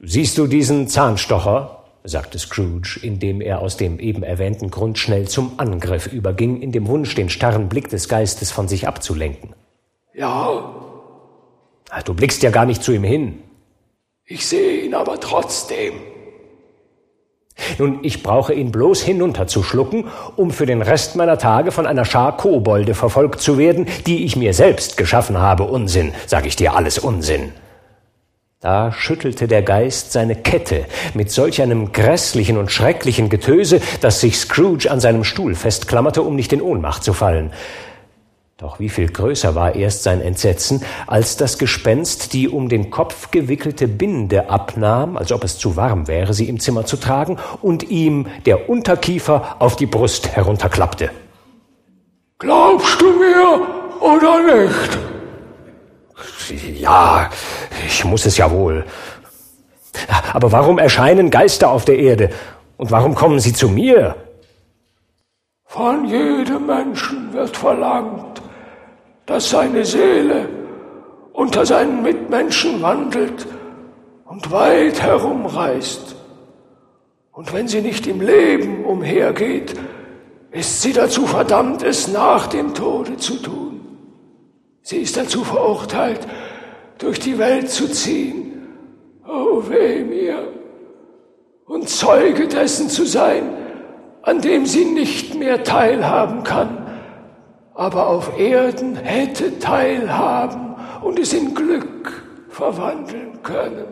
[0.00, 1.84] Siehst du diesen Zahnstocher?
[2.04, 6.86] sagte Scrooge, indem er aus dem eben erwähnten Grund schnell zum Angriff überging, in dem
[6.86, 9.55] Wunsch, den starren Blick des Geistes von sich abzulenken.
[10.16, 10.72] Ja.
[12.04, 13.42] Du blickst ja gar nicht zu ihm hin.
[14.24, 15.94] Ich sehe ihn aber trotzdem.
[17.78, 22.36] Nun, ich brauche ihn bloß hinunterzuschlucken, um für den Rest meiner Tage von einer Schar
[22.36, 25.64] Kobolde verfolgt zu werden, die ich mir selbst geschaffen habe.
[25.64, 27.52] Unsinn, sag ich dir, alles Unsinn.
[28.60, 34.38] Da schüttelte der Geist seine Kette mit solch einem grässlichen und schrecklichen Getöse, dass sich
[34.38, 37.52] Scrooge an seinem Stuhl festklammerte, um nicht in Ohnmacht zu fallen.
[38.58, 43.30] Doch wie viel größer war erst sein Entsetzen, als das Gespenst die um den Kopf
[43.30, 47.90] gewickelte Binde abnahm, als ob es zu warm wäre, sie im Zimmer zu tragen, und
[47.90, 51.10] ihm der Unterkiefer auf die Brust herunterklappte.
[52.38, 53.60] Glaubst du mir
[54.00, 54.98] oder nicht?
[56.80, 57.28] Ja,
[57.86, 58.86] ich muss es ja wohl.
[60.32, 62.30] Aber warum erscheinen Geister auf der Erde?
[62.78, 64.16] Und warum kommen sie zu mir?
[65.66, 68.35] Von jedem Menschen wird verlangt,
[69.26, 70.48] dass seine Seele
[71.32, 73.46] unter seinen Mitmenschen wandelt
[74.24, 76.16] und weit herumreist.
[77.32, 79.74] Und wenn sie nicht im Leben umhergeht,
[80.52, 83.80] ist sie dazu verdammt, es nach dem Tode zu tun.
[84.80, 86.20] Sie ist dazu verurteilt,
[86.98, 88.68] durch die Welt zu ziehen.
[89.28, 90.52] Oh weh mir!
[91.66, 93.50] Und Zeuge dessen zu sein,
[94.22, 96.85] an dem sie nicht mehr teilhaben kann
[97.76, 103.84] aber auf Erden hätte teilhaben und es in Glück verwandeln können.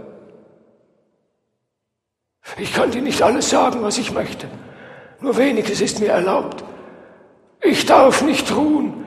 [2.58, 4.46] Ich kann dir nicht alles sagen, was ich möchte.
[5.20, 6.64] Nur weniges ist mir erlaubt.
[7.60, 9.04] Ich darf nicht ruhen.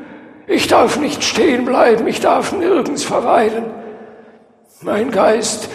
[0.47, 2.07] Ich darf nicht stehen bleiben.
[2.07, 3.65] Ich darf nirgends verweilen.
[4.81, 5.69] Mein Geist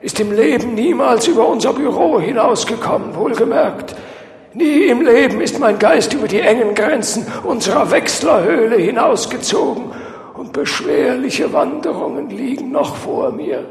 [0.00, 3.94] ist im Leben niemals über unser Büro hinausgekommen, wohlgemerkt.
[4.54, 9.92] Nie im Leben ist mein Geist über die engen Grenzen unserer Wechslerhöhle hinausgezogen
[10.34, 13.64] und beschwerliche Wanderungen liegen noch vor mir.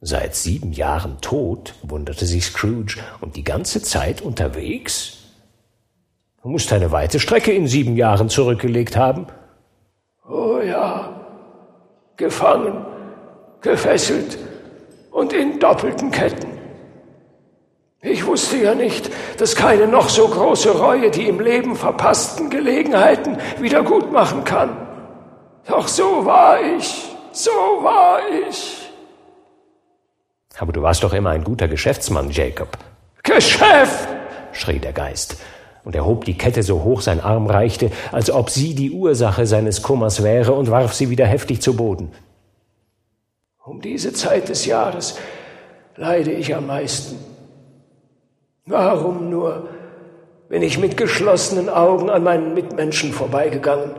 [0.00, 5.18] Seit sieben Jahren tot, wunderte sich Scrooge, und die ganze Zeit unterwegs?
[6.42, 9.26] Du musst eine weite Strecke in sieben Jahren zurückgelegt haben.
[10.28, 11.20] Oh ja,
[12.16, 12.84] gefangen,
[13.60, 14.38] gefesselt
[15.12, 16.61] und in doppelten Ketten.
[18.04, 23.38] Ich wusste ja nicht, dass keine noch so große Reue die im Leben verpassten Gelegenheiten
[23.60, 24.76] wieder gut machen kann.
[25.68, 28.90] Doch so war ich, so war ich.
[30.58, 32.76] Aber du warst doch immer ein guter Geschäftsmann, Jacob.
[33.22, 34.08] Geschäft!
[34.50, 35.36] schrie der Geist,
[35.84, 39.46] und er hob die Kette so hoch sein Arm reichte, als ob sie die Ursache
[39.46, 42.10] seines Kummers wäre, und warf sie wieder heftig zu Boden.
[43.64, 45.16] Um diese Zeit des Jahres
[45.94, 47.31] leide ich am meisten.
[48.66, 49.68] Warum nur
[50.48, 53.90] bin ich mit geschlossenen Augen an meinen Mitmenschen vorbeigegangen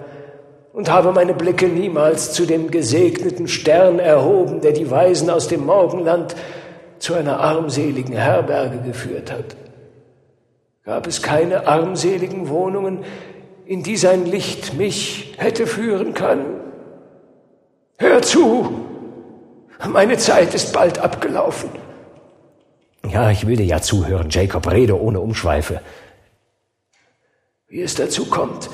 [0.71, 5.65] und habe meine Blicke niemals zu dem gesegneten Stern erhoben, der die Weisen aus dem
[5.65, 6.35] Morgenland
[6.99, 9.57] zu einer armseligen Herberge geführt hat.
[10.85, 12.99] Gab es keine armseligen Wohnungen,
[13.65, 16.61] in die sein Licht mich hätte führen können?
[17.97, 18.73] Hör zu!
[19.89, 21.82] Meine Zeit ist bald abgelaufen.
[23.09, 25.81] Ja, ich will dir ja zuhören, Jacob, rede ohne Umschweife.
[27.67, 28.69] Wie es dazu kommt,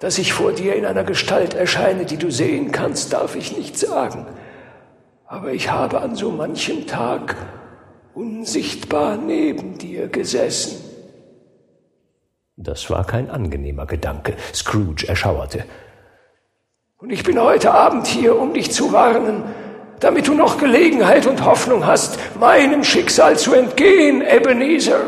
[0.00, 3.78] dass ich vor dir in einer Gestalt erscheine, die du sehen kannst, darf ich nicht
[3.78, 4.26] sagen.
[5.26, 7.36] Aber ich habe an so manchem Tag
[8.14, 10.84] unsichtbar neben dir gesessen.
[12.56, 14.34] Das war kein angenehmer Gedanke.
[14.52, 15.64] Scrooge erschauerte.
[16.98, 19.44] Und ich bin heute Abend hier, um dich zu warnen,
[20.00, 25.00] damit du noch Gelegenheit und Hoffnung hast, meinem Schicksal zu entgehen, Ebenezer.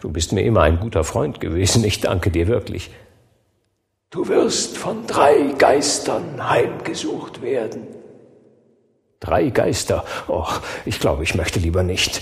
[0.00, 2.90] Du bist mir immer ein guter Freund gewesen, ich danke dir wirklich.
[4.10, 7.86] Du wirst von drei Geistern heimgesucht werden.
[9.20, 10.04] Drei Geister?
[10.28, 12.20] Och, ich glaube, ich möchte lieber nicht.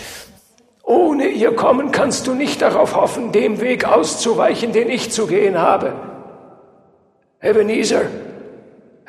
[0.83, 5.59] Ohne ihr Kommen kannst du nicht darauf hoffen, dem Weg auszuweichen, den ich zu gehen
[5.59, 5.95] habe.
[7.43, 8.03] Ebenezer,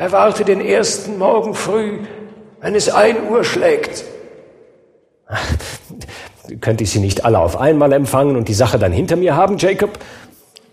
[0.02, 2.00] Erwarte den ersten Morgen früh,
[2.60, 4.04] wenn es ein Uhr schlägt.
[6.60, 9.60] Könnte ich sie nicht alle auf einmal empfangen und die Sache dann hinter mir haben,
[9.60, 9.92] Jacob?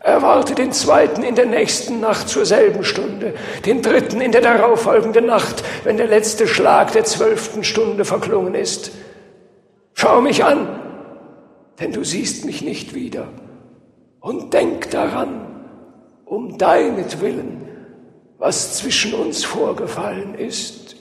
[0.00, 3.34] Erwarte den zweiten in der nächsten Nacht zur selben Stunde,
[3.66, 8.92] den dritten in der darauffolgenden Nacht, wenn der letzte Schlag der zwölften Stunde verklungen ist.
[9.92, 10.80] Schau mich an,
[11.80, 13.28] denn du siehst mich nicht wieder.
[14.20, 15.66] Und denk daran,
[16.24, 17.67] um deinetwillen
[18.38, 20.96] was zwischen uns vorgefallen ist.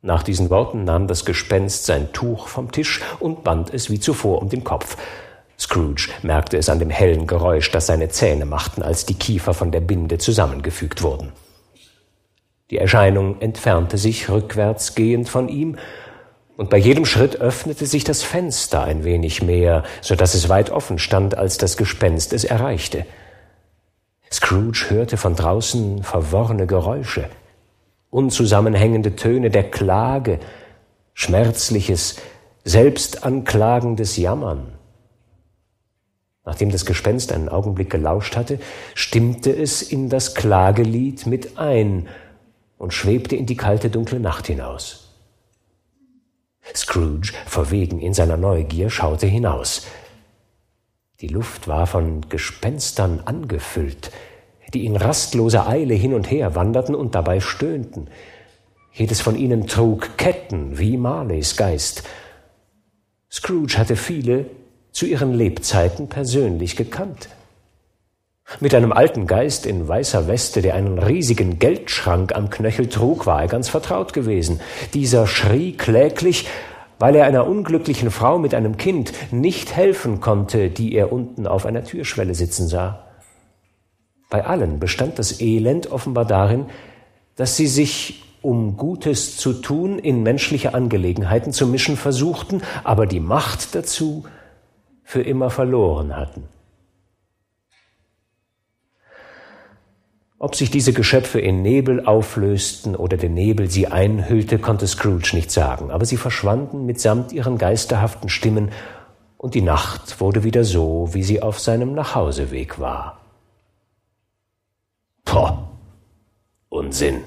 [0.00, 4.40] Nach diesen Worten nahm das Gespenst sein Tuch vom Tisch und band es wie zuvor
[4.42, 4.96] um den Kopf.
[5.58, 9.70] Scrooge merkte es an dem hellen Geräusch, das seine Zähne machten, als die Kiefer von
[9.70, 11.32] der Binde zusammengefügt wurden.
[12.70, 15.78] Die Erscheinung entfernte sich rückwärts gehend von ihm,
[16.56, 20.70] und bei jedem Schritt öffnete sich das Fenster ein wenig mehr, so dass es weit
[20.70, 23.06] offen stand, als das Gespenst es erreichte.
[24.32, 27.28] Scrooge hörte von draußen verworrene Geräusche,
[28.10, 30.40] unzusammenhängende Töne der Klage,
[31.14, 32.16] schmerzliches,
[32.64, 34.72] selbstanklagendes Jammern.
[36.44, 38.58] Nachdem das Gespenst einen Augenblick gelauscht hatte,
[38.94, 42.08] stimmte es in das Klagelied mit ein
[42.76, 45.04] und schwebte in die kalte, dunkle Nacht hinaus.
[46.74, 49.86] Scrooge, verwegen in seiner Neugier, schaute hinaus.
[51.24, 54.10] Die Luft war von Gespenstern angefüllt,
[54.74, 58.08] die in rastloser Eile hin und her wanderten und dabei stöhnten.
[58.92, 62.02] Jedes von ihnen trug Ketten wie Marleys Geist.
[63.32, 64.50] Scrooge hatte viele
[64.92, 67.30] zu ihren Lebzeiten persönlich gekannt.
[68.60, 73.40] Mit einem alten Geist in weißer Weste, der einen riesigen Geldschrank am Knöchel trug, war
[73.40, 74.60] er ganz vertraut gewesen.
[74.92, 76.48] Dieser schrie kläglich,
[76.98, 81.66] weil er einer unglücklichen Frau mit einem Kind nicht helfen konnte, die er unten auf
[81.66, 83.04] einer Türschwelle sitzen sah.
[84.30, 86.66] Bei allen bestand das Elend offenbar darin,
[87.36, 93.20] dass sie sich, um Gutes zu tun, in menschliche Angelegenheiten zu mischen versuchten, aber die
[93.20, 94.24] Macht dazu
[95.02, 96.44] für immer verloren hatten.
[100.44, 105.50] Ob sich diese Geschöpfe in Nebel auflösten oder der Nebel sie einhüllte, konnte Scrooge nicht
[105.50, 108.70] sagen, aber sie verschwanden mitsamt ihren geisterhaften Stimmen,
[109.38, 113.22] und die Nacht wurde wieder so, wie sie auf seinem Nachhauseweg war.
[115.24, 115.60] Poh,
[116.68, 117.22] Unsinn,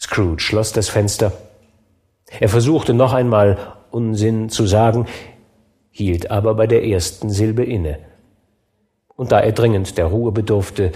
[0.00, 1.32] Scrooge schloss das Fenster.
[2.40, 5.06] Er versuchte noch einmal Unsinn zu sagen,
[5.92, 8.00] hielt aber bei der ersten Silbe inne.
[9.14, 10.90] Und da er dringend der Ruhe bedurfte,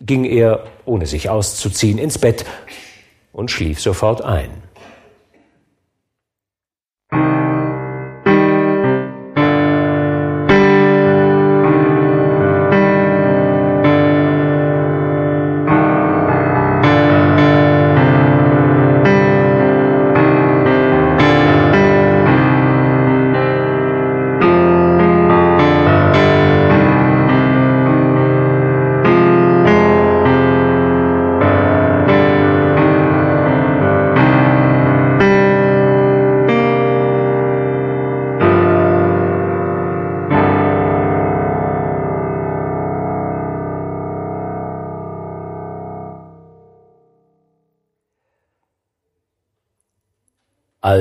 [0.00, 2.44] ging er, ohne sich auszuziehen, ins Bett
[3.32, 4.50] und schlief sofort ein.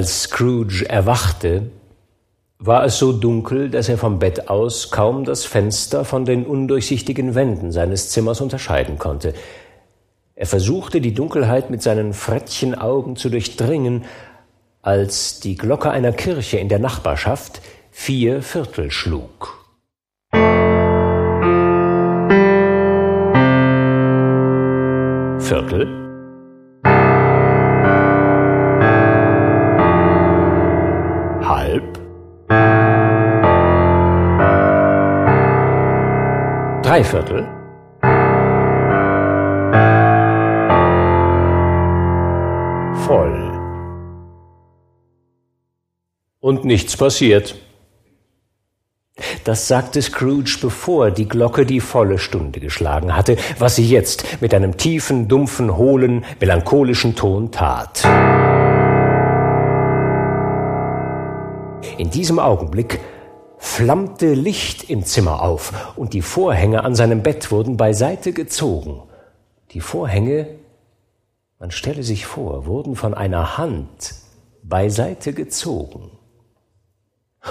[0.07, 1.63] Als Scrooge erwachte,
[2.59, 7.35] war es so dunkel, dass er vom Bett aus kaum das Fenster von den undurchsichtigen
[7.35, 9.33] Wänden seines Zimmers unterscheiden konnte.
[10.33, 14.05] Er versuchte die Dunkelheit mit seinen Frettchenaugen zu durchdringen,
[14.81, 19.57] als die Glocke einer Kirche in der Nachbarschaft vier Viertel schlug.
[25.41, 25.96] Viertel
[36.87, 37.45] Dreiviertel.
[43.05, 43.51] Voll.
[46.39, 47.57] Und nichts passiert.
[49.43, 54.53] Das sagte Scrooge, bevor die Glocke die volle Stunde geschlagen hatte, was sie jetzt mit
[54.53, 58.07] einem tiefen, dumpfen, hohlen, melancholischen Ton tat.
[61.97, 63.01] In diesem Augenblick
[63.77, 69.03] flammte Licht im Zimmer auf und die Vorhänge an seinem Bett wurden beiseite gezogen.
[69.69, 70.47] Die Vorhänge,
[71.59, 74.15] man stelle sich vor, wurden von einer Hand
[74.63, 76.09] beiseite gezogen.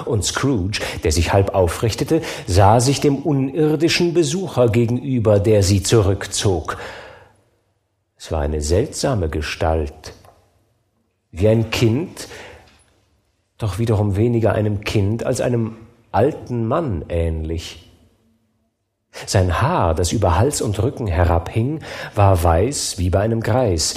[0.04, 6.76] Und Scrooge, der sich halb aufrichtete, sah sich dem unirdischen Besucher gegenüber, der sie zurückzog.
[8.16, 10.12] Es war eine seltsame Gestalt,
[11.30, 12.26] wie ein Kind,
[13.58, 15.85] doch wiederum weniger einem Kind als einem
[16.16, 17.90] alten Mann ähnlich.
[19.26, 21.80] Sein Haar, das über Hals und Rücken herabhing,
[22.14, 23.96] war weiß wie bei einem Greis,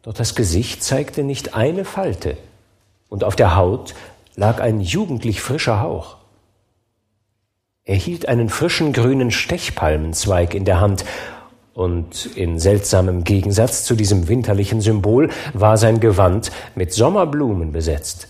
[0.00, 2.38] doch das Gesicht zeigte nicht eine Falte,
[3.10, 3.94] und auf der Haut
[4.36, 6.16] lag ein jugendlich frischer Hauch.
[7.84, 11.04] Er hielt einen frischen grünen Stechpalmenzweig in der Hand,
[11.74, 18.28] und in seltsamem Gegensatz zu diesem winterlichen Symbol war sein Gewand mit Sommerblumen besetzt.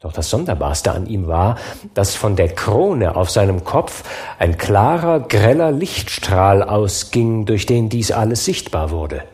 [0.00, 1.56] Doch das Sonderbarste an ihm war,
[1.94, 4.04] dass von der Krone auf seinem Kopf
[4.38, 9.24] ein klarer, greller Lichtstrahl ausging, durch den dies alles sichtbar wurde.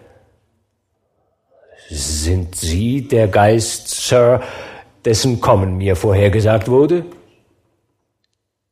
[1.91, 4.41] Sind Sie der Geist, Sir,
[5.05, 7.05] dessen Kommen mir vorhergesagt wurde?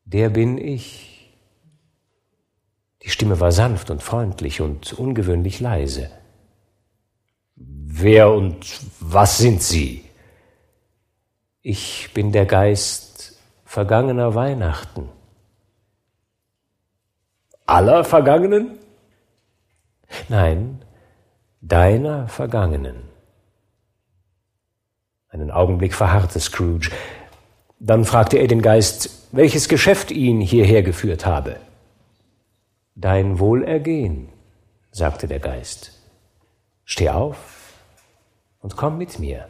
[0.05, 1.35] Der bin ich.
[3.03, 6.11] Die Stimme war sanft und freundlich und ungewöhnlich leise.
[7.57, 10.05] Wer und was sind Sie?
[11.63, 15.11] Ich bin der Geist vergangener Weihnachten.
[17.67, 18.79] Aller Vergangenen?
[20.31, 20.83] Nein,
[21.61, 23.03] deiner Vergangenen.
[25.29, 26.93] Einen Augenblick verharrte Scrooge.
[27.79, 31.57] Dann fragte er den Geist, welches Geschäft ihn hierher geführt habe.
[32.95, 34.31] Dein Wohlergehen,
[34.93, 35.93] sagte der Geist.
[36.85, 37.75] Steh auf
[38.61, 39.47] und komm mit mir.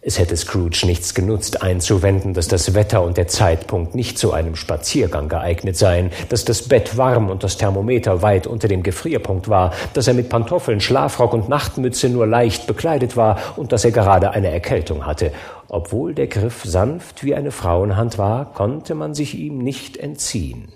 [0.00, 4.54] Es hätte Scrooge nichts genutzt, einzuwenden, dass das Wetter und der Zeitpunkt nicht zu einem
[4.54, 9.72] Spaziergang geeignet seien, dass das Bett warm und das Thermometer weit unter dem Gefrierpunkt war,
[9.94, 14.30] dass er mit Pantoffeln, Schlafrock und Nachtmütze nur leicht bekleidet war und dass er gerade
[14.30, 15.32] eine Erkältung hatte.
[15.68, 20.68] Obwohl der Griff sanft wie eine Frauenhand war, konnte man sich ihm nicht entziehen.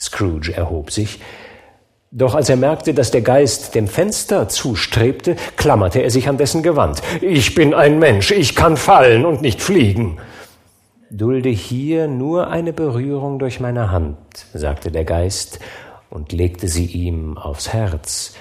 [0.00, 1.20] Scrooge erhob sich,
[2.14, 6.62] doch als er merkte, dass der Geist dem Fenster zustrebte, klammerte er sich an dessen
[6.62, 7.00] Gewand.
[7.22, 10.18] Ich bin ein Mensch, ich kann fallen und nicht fliegen.
[11.10, 14.18] Dulde hier nur eine Berührung durch meine Hand,
[14.52, 15.58] sagte der Geist
[16.10, 18.34] und legte sie ihm aufs Herz,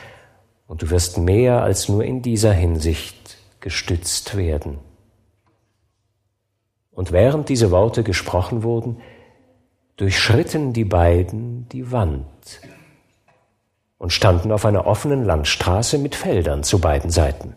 [0.67, 4.79] und du wirst mehr als nur in dieser Hinsicht gestützt werden.
[6.91, 8.97] Und während diese Worte gesprochen wurden,
[9.95, 12.25] durchschritten die beiden die Wand
[14.01, 17.53] und standen auf einer offenen Landstraße mit Feldern zu beiden Seiten.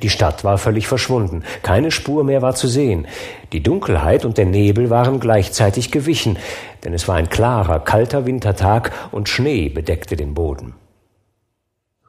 [0.00, 3.08] Die Stadt war völlig verschwunden, keine Spur mehr war zu sehen.
[3.52, 6.38] Die Dunkelheit und der Nebel waren gleichzeitig gewichen,
[6.84, 10.74] denn es war ein klarer, kalter Wintertag und Schnee bedeckte den Boden.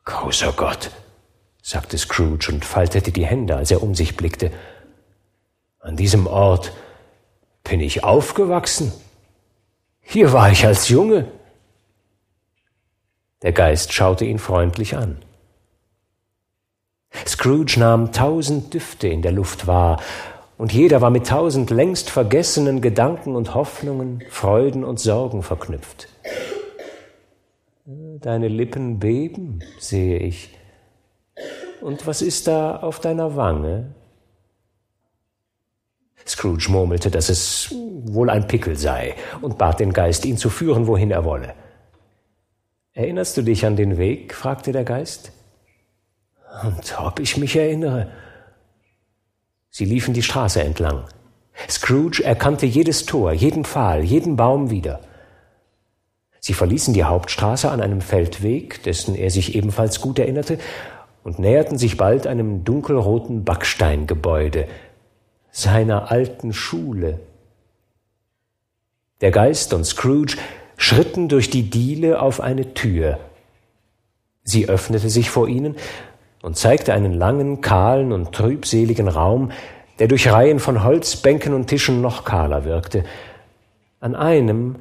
[0.04, 0.92] Großer Gott,
[1.64, 4.52] sagte Scrooge und faltete die Hände, als er um sich blickte.
[5.80, 6.74] An diesem Ort
[7.64, 8.94] bin ich aufgewachsen.
[10.00, 11.26] Hier war ich als Junge.
[13.42, 15.18] Der Geist schaute ihn freundlich an.
[17.26, 20.02] Scrooge nahm tausend Düfte in der Luft wahr,
[20.58, 26.08] und jeder war mit tausend längst vergessenen Gedanken und Hoffnungen, Freuden und Sorgen verknüpft.
[27.86, 30.58] Deine Lippen beben, sehe ich.
[31.82, 33.94] Und was ist da auf deiner Wange?
[36.26, 37.76] Scrooge murmelte, dass es
[38.06, 41.54] wohl ein Pickel sei, und bat den Geist, ihn zu führen, wohin er wolle.
[42.96, 44.34] Erinnerst du dich an den Weg?
[44.34, 45.34] fragte der Geist.
[46.64, 48.10] Und ob ich mich erinnere.
[49.70, 51.04] Sie liefen die Straße entlang.
[51.70, 55.02] Scrooge erkannte jedes Tor, jeden Pfahl, jeden Baum wieder.
[56.39, 60.58] Sie verließen die Hauptstraße an einem Feldweg, dessen er sich ebenfalls gut erinnerte,
[61.26, 64.68] und näherten sich bald einem dunkelroten Backsteingebäude,
[65.52, 67.20] seiner alten Schule.
[69.20, 70.38] Der Geist und Scrooge
[70.78, 73.20] schritten durch die Diele auf eine Tür.
[74.44, 75.76] Sie öffnete sich vor ihnen
[76.42, 79.52] und zeigte einen langen, kahlen und trübseligen Raum,
[80.00, 83.04] der durch Reihen von Holzbänken und Tischen noch kahler wirkte.
[84.00, 84.78] An einem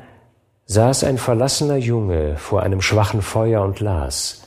[0.67, 4.43] saß ein verlassener Junge vor einem schwachen Feuer und las.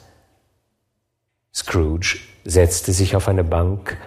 [1.53, 3.97] Scrooge setzte sich auf eine Bank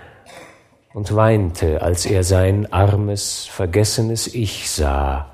[0.93, 5.33] und weinte, als er sein armes, vergessenes Ich sah,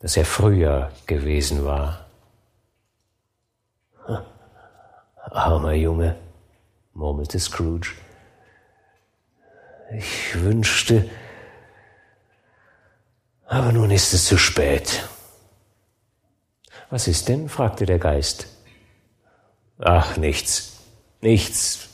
[0.00, 2.06] das er früher gewesen war.
[5.16, 6.16] Armer Junge,
[6.94, 7.90] murmelte Scrooge.
[9.96, 11.08] Ich wünschte,
[13.46, 15.08] aber nun ist es zu spät.
[16.90, 17.48] Was ist denn?
[17.48, 18.48] fragte der Geist.
[19.78, 20.78] Ach, nichts,
[21.20, 21.88] nichts,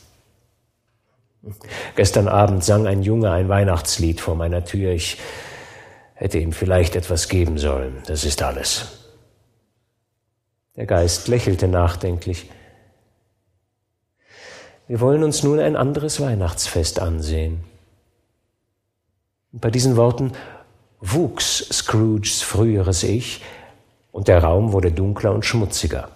[1.95, 4.91] Gestern Abend sang ein Junge ein Weihnachtslied vor meiner Tür.
[4.91, 5.17] Ich
[6.15, 8.01] hätte ihm vielleicht etwas geben sollen.
[8.07, 8.87] Das ist alles.
[10.75, 12.49] Der Geist lächelte nachdenklich.
[14.87, 17.63] Wir wollen uns nun ein anderes Weihnachtsfest ansehen.
[19.51, 20.31] Und bei diesen Worten
[20.99, 23.41] wuchs Scrooges früheres Ich,
[24.11, 26.09] und der Raum wurde dunkler und schmutziger.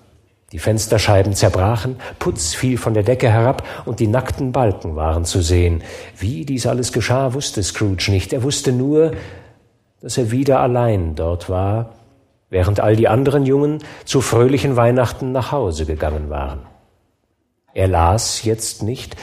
[0.51, 5.41] Die Fensterscheiben zerbrachen, Putz fiel von der Decke herab und die nackten Balken waren zu
[5.41, 5.83] sehen.
[6.17, 8.33] Wie dies alles geschah, wusste Scrooge nicht.
[8.33, 9.11] Er wusste nur,
[10.01, 11.93] dass er wieder allein dort war,
[12.49, 16.61] während all die anderen Jungen zu fröhlichen Weihnachten nach Hause gegangen waren.
[17.73, 19.15] Er las jetzt nicht,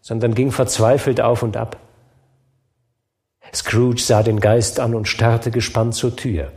[0.00, 1.76] sondern ging verzweifelt auf und ab.
[3.54, 6.52] Scrooge sah den Geist an und starrte gespannt zur Tür.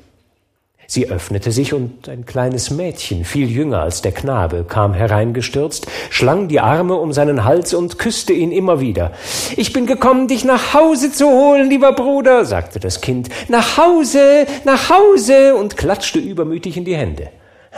[0.94, 6.50] Sie öffnete sich und ein kleines Mädchen, viel jünger als der Knabe, kam hereingestürzt, schlang
[6.50, 9.14] die Arme um seinen Hals und küsste ihn immer wieder.
[9.56, 13.30] Ich bin gekommen, dich nach Hause zu holen, lieber Bruder, sagte das Kind.
[13.48, 17.30] Nach Hause, nach Hause und klatschte übermütig in die Hände.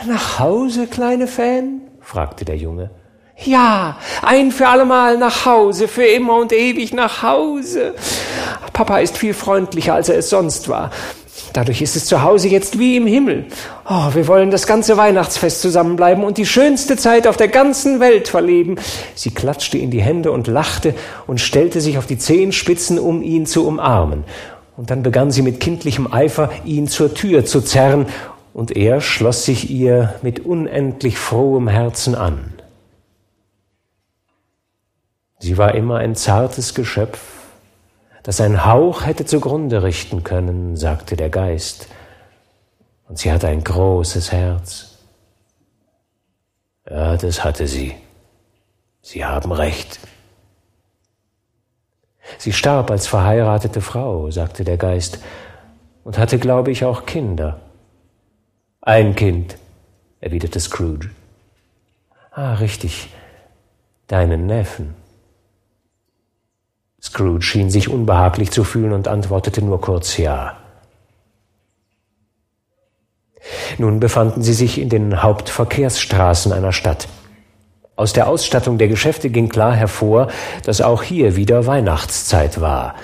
[0.08, 1.82] Nach Hause, kleine Fan?
[2.00, 2.90] fragte der Junge.
[3.36, 7.94] Ja, ein für allemal nach Hause, für immer und ewig nach Hause.
[8.72, 10.90] Papa ist viel freundlicher, als er es sonst war.
[11.54, 13.46] Dadurch ist es zu Hause jetzt wie im Himmel.
[13.88, 18.26] Oh, wir wollen das ganze Weihnachtsfest zusammenbleiben und die schönste Zeit auf der ganzen Welt
[18.26, 18.74] verleben.
[19.14, 20.96] Sie klatschte in die Hände und lachte
[21.28, 24.24] und stellte sich auf die Zehenspitzen, um ihn zu umarmen.
[24.76, 28.06] Und dann begann sie mit kindlichem Eifer, ihn zur Tür zu zerren,
[28.52, 32.52] und er schloss sich ihr mit unendlich frohem Herzen an.
[35.38, 37.18] Sie war immer ein zartes Geschöpf,
[38.24, 41.88] das ein Hauch hätte zugrunde richten können, sagte der Geist.
[43.06, 44.96] Und sie hatte ein großes Herz.
[46.88, 47.94] Ja, das hatte sie.
[49.02, 50.00] Sie haben recht.
[52.38, 55.18] Sie starb als verheiratete Frau, sagte der Geist,
[56.02, 57.60] und hatte, glaube ich, auch Kinder.
[58.80, 59.58] Ein Kind,
[60.20, 61.10] erwiderte Scrooge.
[62.30, 63.10] Ah, richtig,
[64.06, 65.03] deinen Neffen.
[67.04, 70.56] Scrooge schien sich unbehaglich zu fühlen und antwortete nur kurz Ja.
[73.76, 77.08] Nun befanden sie sich in den Hauptverkehrsstraßen einer Stadt.
[77.94, 80.28] Aus der Ausstattung der Geschäfte ging klar hervor,
[80.64, 82.94] dass auch hier wieder Weihnachtszeit war.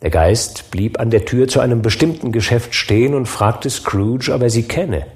[0.00, 4.42] Der Geist blieb an der Tür zu einem bestimmten Geschäft stehen und fragte Scrooge, ob
[4.42, 5.06] er sie kenne.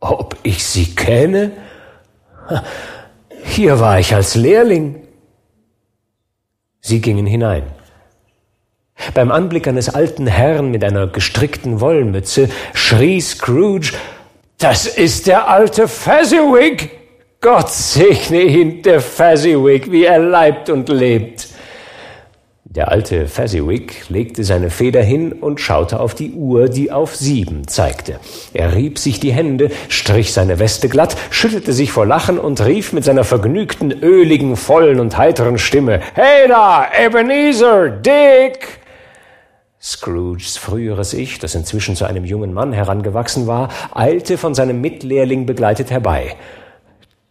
[0.00, 1.52] Ob ich Sie kenne?
[3.44, 4.96] Hier war ich als Lehrling.
[6.80, 7.64] Sie gingen hinein.
[9.14, 13.92] Beim Anblick eines alten Herrn mit einer gestrickten Wollmütze schrie Scrooge,
[14.58, 16.90] das ist der alte Fezziwig!
[17.40, 21.48] Gott segne ihn, der Fezziwig, wie er leibt und lebt.
[22.72, 27.66] Der alte Fezziwig legte seine Feder hin und schaute auf die Uhr, die auf sieben
[27.66, 28.20] zeigte.
[28.54, 32.92] Er rieb sich die Hände, strich seine Weste glatt, schüttelte sich vor Lachen und rief
[32.92, 38.78] mit seiner vergnügten, öligen, vollen und heiteren Stimme, Hey da, Ebenezer, Dick!
[39.82, 45.44] Scrooges früheres Ich, das inzwischen zu einem jungen Mann herangewachsen war, eilte von seinem Mitlehrling
[45.44, 46.36] begleitet herbei.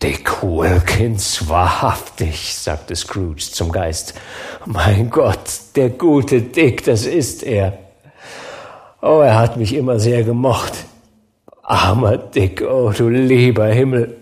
[0.01, 4.13] Dick Wilkins, wahrhaftig, sagte Scrooge zum Geist.
[4.65, 5.39] Mein Gott,
[5.75, 7.77] der gute Dick, das ist er.
[9.01, 10.85] Oh, er hat mich immer sehr gemocht.
[11.63, 14.15] Armer Dick, oh du lieber Himmel.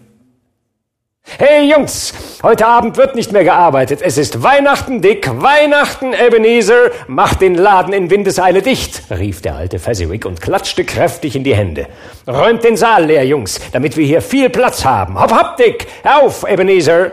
[1.36, 4.02] Hey Jungs, heute Abend wird nicht mehr gearbeitet.
[4.02, 6.92] Es ist Weihnachten, Dick, Weihnachten, Ebenezer.
[7.08, 11.54] Macht den Laden in Windeseile dicht, rief der alte Fezziwig und klatschte kräftig in die
[11.54, 11.88] Hände.
[12.26, 15.20] Räumt den Saal leer, Jungs, damit wir hier viel Platz haben.
[15.20, 17.12] Hopp, hopp, Dick, auf, Ebenezer.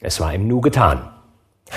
[0.00, 1.11] Es war ihm nu getan.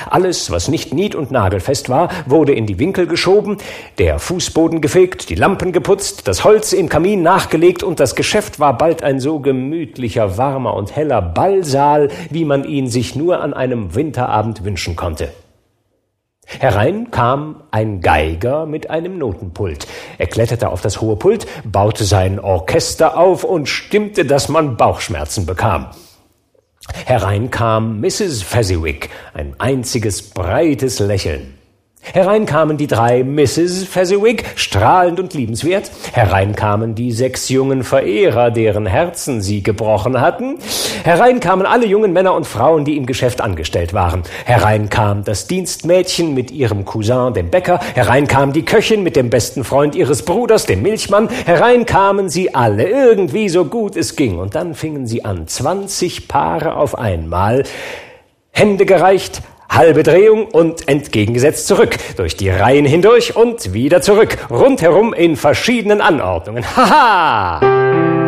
[0.09, 3.57] Alles, was nicht nied- und nagelfest war, wurde in die Winkel geschoben,
[3.97, 8.77] der Fußboden gefegt, die Lampen geputzt, das Holz im Kamin nachgelegt und das Geschäft war
[8.77, 13.95] bald ein so gemütlicher, warmer und heller Ballsaal, wie man ihn sich nur an einem
[13.95, 15.29] Winterabend wünschen konnte.
[16.45, 19.87] Herein kam ein Geiger mit einem Notenpult.
[20.19, 25.45] Er kletterte auf das hohe Pult, baute sein Orchester auf und stimmte, dass man Bauchschmerzen
[25.45, 25.87] bekam.
[26.93, 28.43] Herein kam Mrs.
[28.43, 31.54] Fezziwig, ein einziges breites Lächeln.
[32.13, 33.85] Herein kamen die drei Mrs.
[33.85, 35.91] Fezziwig, strahlend und liebenswert.
[36.13, 40.59] Herein kamen die sechs jungen Verehrer, deren Herzen sie gebrochen hatten.
[41.03, 44.23] Herein kamen alle jungen Männer und Frauen, die im Geschäft angestellt waren.
[44.45, 47.79] Herein kam das Dienstmädchen mit ihrem Cousin, dem Bäcker.
[47.95, 51.29] Herein kam die Köchin mit dem besten Freund ihres Bruders, dem Milchmann.
[51.45, 54.37] Herein kamen sie alle, irgendwie so gut es ging.
[54.37, 57.63] Und dann fingen sie an, zwanzig Paare auf einmal,
[58.51, 65.13] Hände gereicht, halbe Drehung und entgegengesetzt zurück, durch die Reihen hindurch und wieder zurück, rundherum
[65.13, 66.65] in verschiedenen Anordnungen.
[66.75, 68.24] Haha!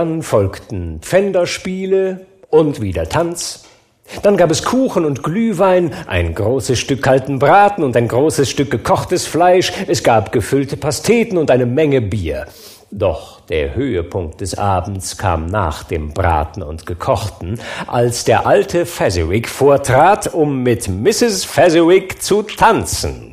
[0.00, 3.64] Dann folgten Pfänderspiele und wieder Tanz.
[4.22, 8.70] Dann gab es Kuchen und Glühwein, ein großes Stück kalten Braten und ein großes Stück
[8.70, 9.74] gekochtes Fleisch.
[9.88, 12.46] Es gab gefüllte Pasteten und eine Menge Bier.
[12.90, 19.50] Doch der Höhepunkt des Abends kam nach dem Braten und Gekochten, als der alte Fezziwig
[19.50, 21.44] vortrat, um mit Mrs.
[21.44, 23.29] Fezziwig zu tanzen.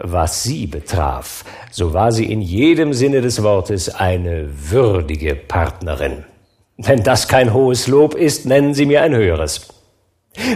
[0.00, 6.24] Was sie betraf, so war sie in jedem Sinne des Wortes eine würdige Partnerin.
[6.76, 9.73] Wenn das kein hohes Lob ist, nennen Sie mir ein höheres.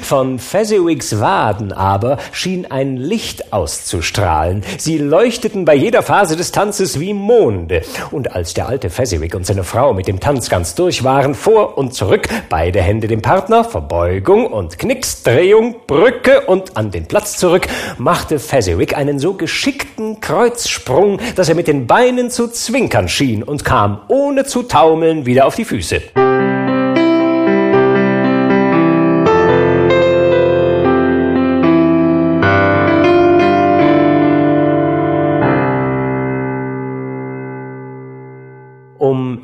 [0.02, 4.64] Von Fezziwigs Waden aber schien ein Licht auszustrahlen.
[4.76, 7.82] Sie leuchteten bei jeder Phase des Tanzes wie Monde.
[8.10, 11.78] Und als der alte Fezziwig und seine Frau mit dem Tanz ganz durch waren, vor
[11.78, 17.36] und zurück, beide Hände dem Partner, Verbeugung und Knicks, Drehung, Brücke und an den Platz
[17.36, 17.66] zurück,
[17.98, 23.64] machte Fezziwig einen so geschickten Kreuzsprung, dass er mit den Beinen zu zwinkern schien und
[23.64, 26.02] kam, ohne zu taumeln, wieder auf die Füße.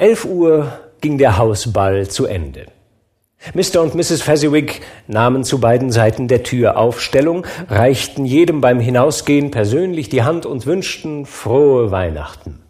[0.05, 2.66] Um elf Uhr ging der Hausball zu Ende.
[3.55, 3.80] Mr.
[3.80, 4.20] und Mrs.
[4.20, 10.44] Fezziwig nahmen zu beiden Seiten der Tür Aufstellung, reichten jedem beim Hinausgehen persönlich die Hand
[10.44, 12.61] und wünschten frohe Weihnachten.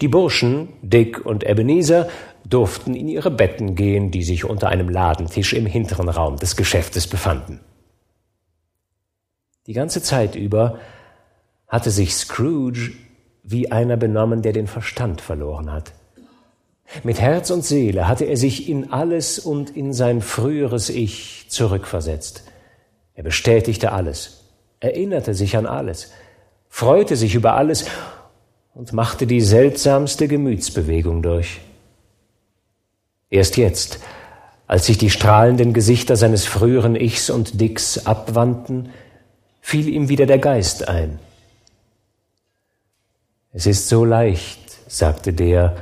[0.00, 2.08] Die Burschen, Dick und Ebenezer,
[2.44, 7.06] durften in ihre Betten gehen, die sich unter einem Ladentisch im hinteren Raum des Geschäftes
[7.06, 7.60] befanden.
[9.68, 10.80] Die ganze Zeit über
[11.68, 12.94] hatte sich Scrooge
[13.44, 15.92] wie einer benommen, der den Verstand verloren hat.
[17.02, 22.44] Mit Herz und Seele hatte er sich in alles und in sein früheres Ich zurückversetzt.
[23.14, 24.44] Er bestätigte alles,
[24.80, 26.12] erinnerte sich an alles,
[26.68, 27.86] freute sich über alles
[28.74, 31.60] und machte die seltsamste Gemütsbewegung durch.
[33.30, 33.98] Erst jetzt,
[34.66, 38.90] als sich die strahlenden Gesichter seines früheren Ichs und Dicks abwandten,
[39.60, 41.18] fiel ihm wieder der Geist ein.
[43.52, 45.76] Es ist so leicht, sagte der,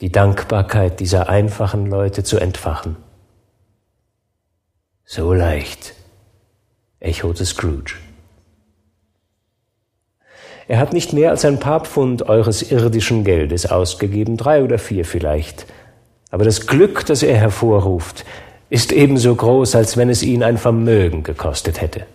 [0.00, 2.96] die Dankbarkeit dieser einfachen Leute zu entfachen.
[5.04, 5.94] So leicht,
[7.00, 7.94] echote Scrooge.
[10.66, 15.04] Er hat nicht mehr als ein paar Pfund eures irdischen Geldes ausgegeben, drei oder vier
[15.04, 15.66] vielleicht.
[16.30, 18.24] Aber das Glück, das er hervorruft,
[18.70, 22.06] ist ebenso groß, als wenn es ihn ein Vermögen gekostet hätte.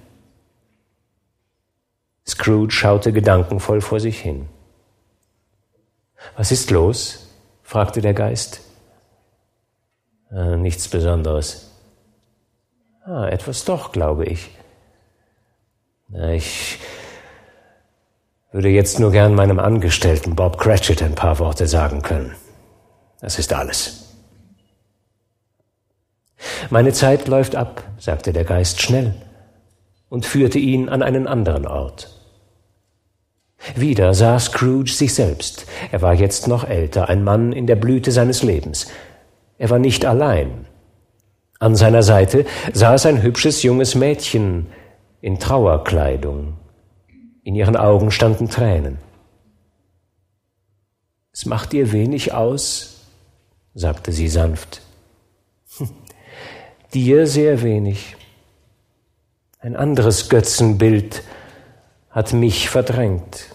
[2.27, 4.47] Scrooge schaute gedankenvoll vor sich hin.
[6.35, 7.28] Was ist los?
[7.69, 8.61] Fragte der Geist.
[10.31, 11.69] Äh, nichts Besonderes.
[13.05, 14.49] Ah, etwas doch, glaube ich.
[16.31, 16.79] Ich
[18.51, 22.35] würde jetzt nur gern meinem Angestellten Bob Cratchit ein paar Worte sagen können.
[23.21, 24.15] Das ist alles.
[26.71, 29.13] Meine Zeit läuft ab, sagte der Geist schnell
[30.09, 32.18] und führte ihn an einen anderen Ort.
[33.75, 35.65] Wieder sah Scrooge sich selbst.
[35.91, 38.87] Er war jetzt noch älter, ein Mann in der Blüte seines Lebens.
[39.57, 40.65] Er war nicht allein.
[41.59, 44.67] An seiner Seite saß ein hübsches junges Mädchen
[45.21, 46.55] in Trauerkleidung.
[47.43, 48.97] In ihren Augen standen Tränen.
[51.33, 53.01] Es macht dir wenig aus,
[53.73, 54.81] sagte sie sanft.
[56.93, 58.15] Dir sehr wenig.
[59.59, 61.23] Ein anderes Götzenbild
[62.09, 63.48] hat mich verdrängt.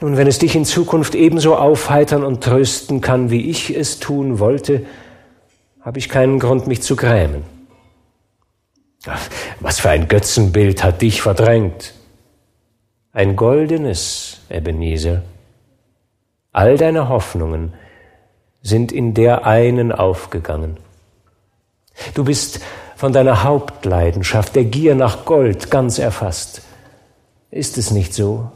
[0.00, 4.38] Nun, wenn es dich in Zukunft ebenso aufheitern und trösten kann, wie ich es tun
[4.38, 4.86] wollte,
[5.80, 7.42] habe ich keinen Grund, mich zu grämen.
[9.60, 11.94] Was für ein Götzenbild hat dich verdrängt?
[13.12, 15.22] Ein goldenes, Ebenezer.
[16.52, 17.74] All deine Hoffnungen
[18.62, 20.76] sind in der einen aufgegangen.
[22.14, 22.60] Du bist
[22.96, 26.62] von deiner Hauptleidenschaft, der Gier nach Gold, ganz erfasst.
[27.50, 28.50] Ist es nicht so?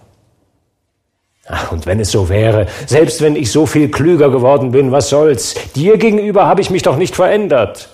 [1.47, 5.09] Ach, und wenn es so wäre, selbst wenn ich so viel klüger geworden bin, was
[5.09, 5.55] soll's?
[5.75, 7.89] Dir gegenüber habe ich mich doch nicht verändert.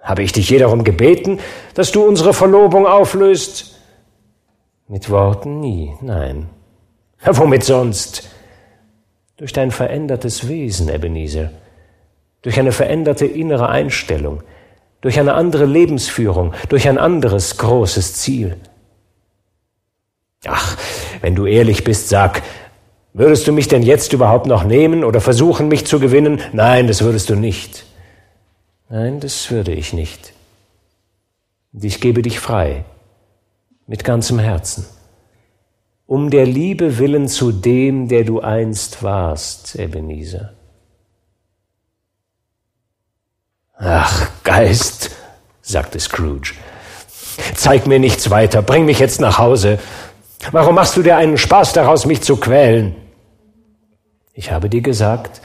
[0.00, 1.40] Habe ich dich je darum gebeten,
[1.74, 3.74] dass du unsere Verlobung auflöst?
[4.86, 6.48] Mit Worten nie, nein.
[7.24, 8.28] Ja, womit sonst?
[9.36, 11.50] Durch dein verändertes Wesen, Ebenezer.
[12.42, 14.42] Durch eine veränderte innere Einstellung
[15.06, 18.56] durch eine andere Lebensführung, durch ein anderes großes Ziel.
[20.44, 20.76] Ach,
[21.26, 22.44] wenn du ehrlich bist, sag,
[23.12, 26.40] würdest du mich denn jetzt überhaupt noch nehmen oder versuchen, mich zu gewinnen?
[26.52, 27.84] Nein, das würdest du nicht.
[28.88, 30.32] Nein, das würde ich nicht.
[31.72, 32.84] Und ich gebe dich frei,
[33.88, 34.86] mit ganzem Herzen,
[36.06, 40.52] um der Liebe willen zu dem, der du einst warst, Ebenezer.
[43.76, 45.10] Ach, Geist,
[45.60, 46.52] sagte Scrooge,
[47.56, 49.80] zeig mir nichts weiter, bring mich jetzt nach Hause.
[50.52, 52.94] Warum machst du dir einen Spaß daraus, mich zu quälen?
[54.32, 55.40] Ich habe dir gesagt,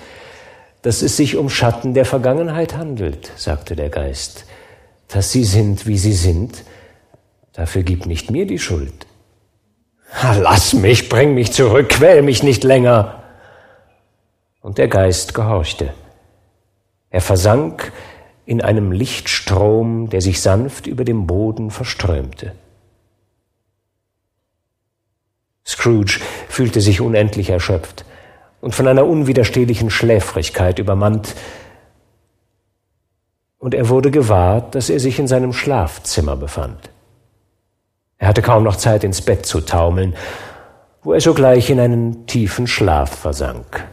[0.82, 4.46] dass es sich um Schatten der Vergangenheit handelt, sagte der Geist.
[5.08, 6.64] Dass sie sind, wie sie sind,
[7.54, 9.06] dafür gib nicht mir die Schuld.
[10.22, 13.24] Lass mich, bring mich zurück, quäl mich nicht länger.
[14.62, 15.94] Und der Geist gehorchte.
[17.10, 17.92] Er versank
[18.46, 22.54] in einem Lichtstrom, der sich sanft über dem Boden verströmte.
[25.72, 26.20] Scrooge
[26.50, 28.06] fühlte sich unendlich erschöpft
[28.60, 31.36] und von einer unwiderstehlichen Schläfrigkeit übermannt,
[33.58, 36.90] und er wurde gewahrt, dass er sich in seinem Schlafzimmer befand.
[38.18, 40.16] Er hatte kaum noch Zeit, ins Bett zu taumeln,
[41.04, 43.88] wo er sogleich in einen tiefen Schlaf versank.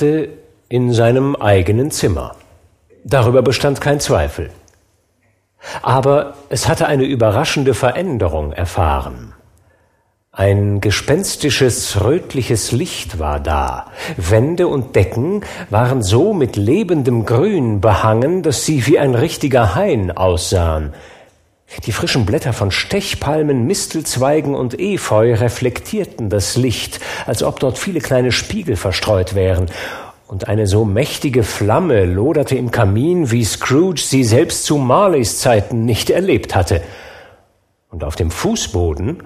[0.00, 0.28] Erwachte
[0.68, 2.36] in seinem eigenen Zimmer.
[3.04, 4.50] Darüber bestand kein Zweifel.
[5.82, 9.34] Aber es hatte eine überraschende Veränderung erfahren.
[10.32, 13.86] Ein gespenstisches rötliches Licht war da.
[14.16, 20.16] Wände und Decken waren so mit lebendem Grün behangen, dass sie wie ein richtiger Hain
[20.16, 20.94] aussahen.
[21.84, 28.00] Die frischen Blätter von Stechpalmen, Mistelzweigen und Efeu reflektierten das Licht, als ob dort viele
[28.00, 29.66] kleine Spiegel verstreut wären,
[30.26, 35.84] und eine so mächtige Flamme loderte im Kamin, wie Scrooge sie selbst zu Marleys Zeiten
[35.84, 36.82] nicht erlebt hatte.
[37.88, 39.24] Und auf dem Fußboden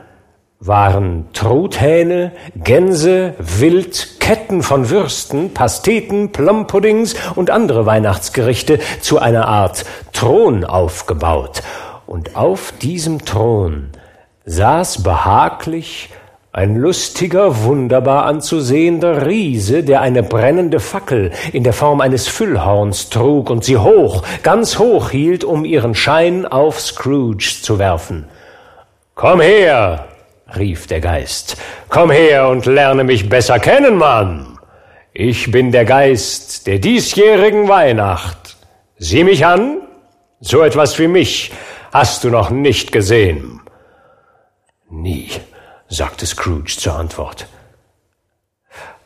[0.61, 9.85] waren Truthähne, Gänse, Wild, Ketten von Würsten, Pasteten, Plumpuddings und andere Weihnachtsgerichte zu einer Art
[10.15, 11.63] Thron aufgebaut.
[12.07, 13.91] Und auf diesem Thron
[14.45, 16.11] saß behaglich
[16.53, 23.51] ein lustiger, wunderbar anzusehender Riese, der eine brennende Fackel in der Form eines Füllhorns trug
[23.51, 28.29] und sie hoch, ganz hoch hielt, um ihren Schein auf Scrooge zu werfen.
[29.17, 30.07] Komm her,
[30.57, 31.57] rief der Geist,
[31.89, 34.59] komm her und lerne mich besser kennen, Mann.
[35.13, 38.57] Ich bin der Geist der diesjährigen Weihnacht.
[38.99, 39.79] Sieh mich an,
[40.41, 41.51] so etwas wie mich
[41.95, 43.63] hast du noch nicht gesehen.
[44.91, 45.31] Nie,
[45.89, 47.47] sagte Scrooge zur Antwort.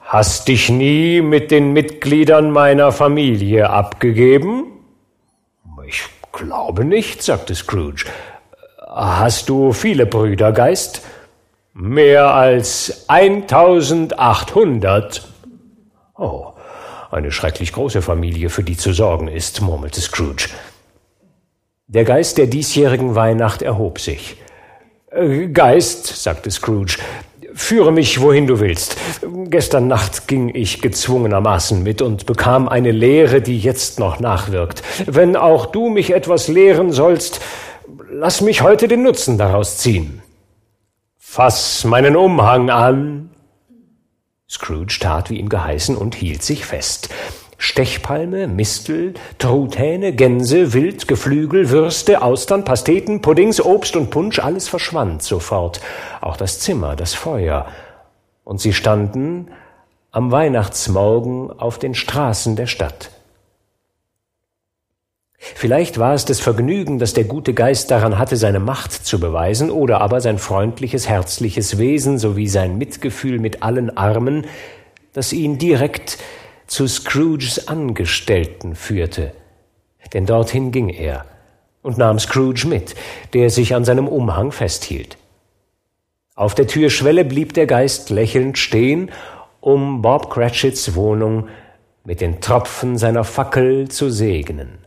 [0.00, 4.64] Hast dich nie mit den Mitgliedern meiner Familie abgegeben?
[5.86, 8.06] Ich glaube nicht, sagte Scrooge.
[8.86, 11.02] Hast du viele Brüder, Geist?
[11.74, 15.28] Mehr als 1800.
[16.16, 16.54] Oh,
[17.10, 20.48] eine schrecklich große Familie, für die zu sorgen ist, murmelte Scrooge.
[21.90, 24.36] Der Geist der diesjährigen Weihnacht erhob sich.
[25.10, 26.98] Äh, Geist, sagte Scrooge,
[27.54, 28.98] führe mich, wohin du willst.
[29.46, 34.82] Gestern Nacht ging ich gezwungenermaßen mit und bekam eine Lehre, die jetzt noch nachwirkt.
[35.06, 37.40] Wenn auch du mich etwas lehren sollst,
[38.10, 40.20] lass mich heute den Nutzen daraus ziehen.
[41.16, 43.30] Fass meinen Umhang an.
[44.46, 47.08] Scrooge tat, wie ihm geheißen, und hielt sich fest.
[47.60, 55.24] Stechpalme, Mistel, Truthähne, Gänse, Wild, Geflügel, Würste, Austern, Pasteten, Puddings, Obst und Punsch, alles verschwand
[55.24, 55.80] sofort,
[56.20, 57.66] auch das Zimmer, das Feuer,
[58.44, 59.48] und sie standen
[60.12, 63.10] am Weihnachtsmorgen auf den Straßen der Stadt.
[65.36, 69.70] Vielleicht war es das Vergnügen, das der gute Geist daran hatte, seine Macht zu beweisen,
[69.70, 74.46] oder aber sein freundliches, herzliches Wesen sowie sein Mitgefühl mit allen Armen,
[75.12, 76.18] das ihn direkt
[76.68, 79.32] zu Scrooges Angestellten führte,
[80.12, 81.24] denn dorthin ging er
[81.82, 82.94] und nahm Scrooge mit,
[83.32, 85.16] der sich an seinem Umhang festhielt.
[86.34, 89.10] Auf der Türschwelle blieb der Geist lächelnd stehen,
[89.60, 91.48] um Bob Cratchits Wohnung
[92.04, 94.78] mit den Tropfen seiner Fackel zu segnen.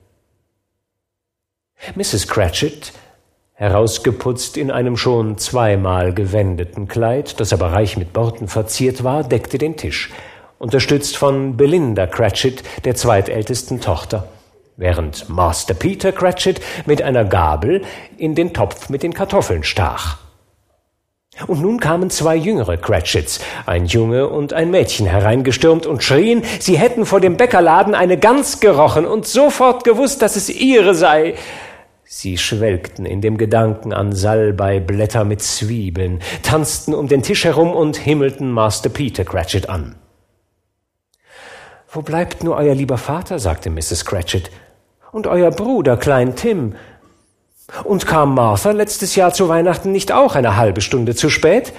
[1.95, 2.27] Mrs.
[2.27, 2.93] Cratchit,
[3.53, 9.57] herausgeputzt in einem schon zweimal gewendeten Kleid, das aber reich mit Borten verziert war, deckte
[9.57, 10.11] den Tisch
[10.61, 14.27] unterstützt von Belinda Cratchit, der zweitältesten Tochter,
[14.77, 17.81] während Master Peter Cratchit mit einer Gabel
[18.17, 20.19] in den Topf mit den Kartoffeln stach.
[21.47, 26.77] Und nun kamen zwei jüngere Cratchits, ein Junge und ein Mädchen hereingestürmt und schrien, sie
[26.77, 31.35] hätten vor dem Bäckerladen eine Gans gerochen und sofort gewusst, dass es ihre sei.
[32.03, 37.95] Sie schwelgten in dem Gedanken an Salbeiblätter mit Zwiebeln, tanzten um den Tisch herum und
[37.95, 39.95] himmelten Master Peter Cratchit an.
[41.93, 43.37] Wo bleibt nur euer lieber Vater?
[43.37, 44.05] sagte Mrs.
[44.05, 44.49] Cratchit.
[45.11, 46.75] Und euer Bruder, Klein Tim.
[47.83, 51.73] Und kam Martha letztes Jahr zu Weihnachten nicht auch eine halbe Stunde zu spät?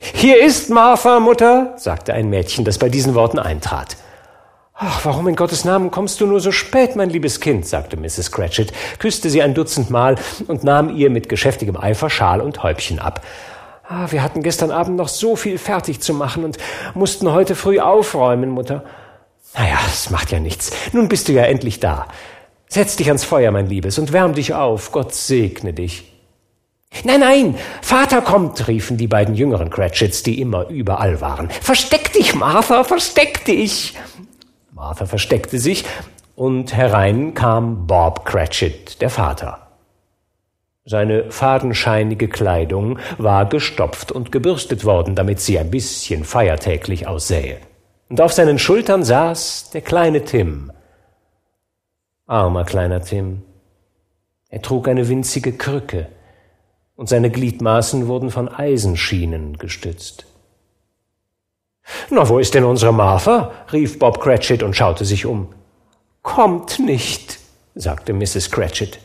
[0.00, 3.96] Hier ist Martha, Mutter, sagte ein Mädchen, das bei diesen Worten eintrat.
[4.74, 7.64] Ach, warum in Gottes Namen kommst du nur so spät, mein liebes Kind?
[7.64, 8.32] sagte Mrs.
[8.32, 10.16] Cratchit, küsste sie ein Dutzend Mal
[10.48, 13.24] und nahm ihr mit geschäftigem Eifer Schal und Häubchen ab.
[13.88, 16.58] Ah, wir hatten gestern Abend noch so viel fertig zu machen und
[16.94, 18.82] mussten heute früh aufräumen, Mutter.
[19.54, 20.72] Naja, es macht ja nichts.
[20.92, 22.08] Nun bist du ja endlich da.
[22.68, 24.92] Setz dich ans Feuer, mein Liebes, und wärm dich auf.
[24.92, 26.12] Gott segne dich.
[27.04, 31.50] Nein, nein, Vater kommt, riefen die beiden jüngeren Cratchits, die immer überall waren.
[31.50, 33.94] Versteck dich, Martha, versteck dich.
[34.72, 35.84] Martha versteckte sich,
[36.34, 39.68] und herein kam Bob Cratchit, der Vater.
[40.84, 47.58] Seine fadenscheinige Kleidung war gestopft und gebürstet worden, damit sie ein bisschen feiertäglich aussähe
[48.08, 50.72] und auf seinen Schultern saß der kleine Tim.
[52.26, 53.42] Armer kleiner Tim.
[54.48, 56.08] Er trug eine winzige Krücke,
[56.98, 60.26] und seine Gliedmaßen wurden von Eisenschienen gestützt.
[62.10, 63.52] Na, wo ist denn unsere Martha?
[63.72, 65.54] rief Bob Cratchit und schaute sich um.
[66.22, 67.38] Kommt nicht,
[67.76, 68.50] sagte Mrs.
[68.50, 68.98] Cratchit.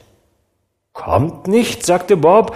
[0.91, 2.55] Kommt nicht, sagte Bob,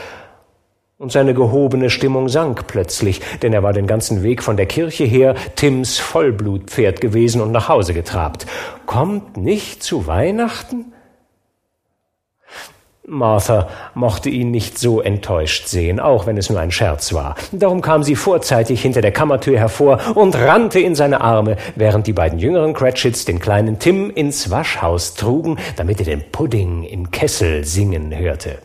[0.99, 5.03] und seine gehobene Stimmung sank plötzlich, denn er war den ganzen Weg von der Kirche
[5.03, 8.47] her Tims Vollblutpferd gewesen und nach Hause getrabt.
[8.87, 10.93] Kommt nicht zu Weihnachten?
[13.09, 17.35] Martha mochte ihn nicht so enttäuscht sehen, auch wenn es nur ein Scherz war.
[17.53, 22.13] Darum kam sie vorzeitig hinter der Kammertür hervor und rannte in seine Arme, während die
[22.13, 27.63] beiden jüngeren Cratchits den kleinen Tim ins Waschhaus trugen, damit er den Pudding im Kessel
[27.63, 28.57] singen hörte.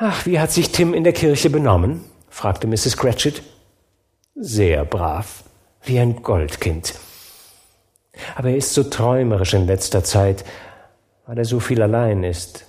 [0.00, 2.04] Ach, wie hat sich Tim in der Kirche benommen?
[2.28, 2.96] fragte Mrs.
[2.96, 3.42] Cratchit.
[4.36, 5.42] Sehr brav,
[5.82, 6.94] wie ein Goldkind.
[8.36, 10.44] Aber er ist so träumerisch in letzter Zeit,
[11.26, 12.64] weil er so viel allein ist.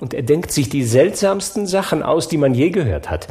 [0.00, 3.28] Und er denkt sich die seltsamsten Sachen aus, die man je gehört hat.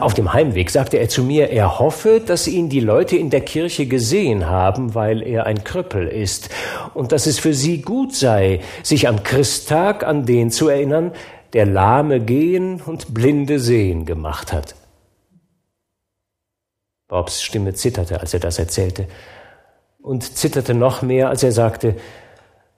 [0.00, 3.40] Auf dem Heimweg sagte er zu mir, er hoffe, dass ihn die Leute in der
[3.40, 6.50] Kirche gesehen haben, weil er ein Krüppel ist,
[6.94, 11.10] und dass es für sie gut sei, sich am Christtag an den zu erinnern,
[11.52, 14.74] der Lahme gehen und Blinde sehen gemacht hat.
[17.08, 19.06] Bobs Stimme zitterte, als er das erzählte,
[20.00, 21.96] und zitterte noch mehr, als er sagte,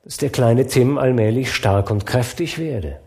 [0.04, 3.00] dass der kleine Tim allmählich stark und kräftig werde.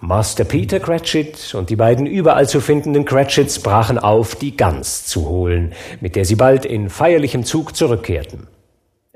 [0.00, 5.28] Master Peter Cratchit und die beiden überall zu findenden Cratchits brachen auf, die Gans zu
[5.28, 8.46] holen, mit der sie bald in feierlichem Zug zurückkehrten.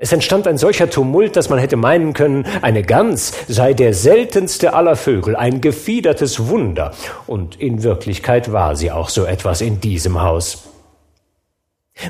[0.03, 4.73] Es entstand ein solcher Tumult, dass man hätte meinen können, eine Gans sei der seltenste
[4.73, 6.91] aller Vögel, ein gefiedertes Wunder,
[7.25, 10.67] und in Wirklichkeit war sie auch so etwas in diesem Haus.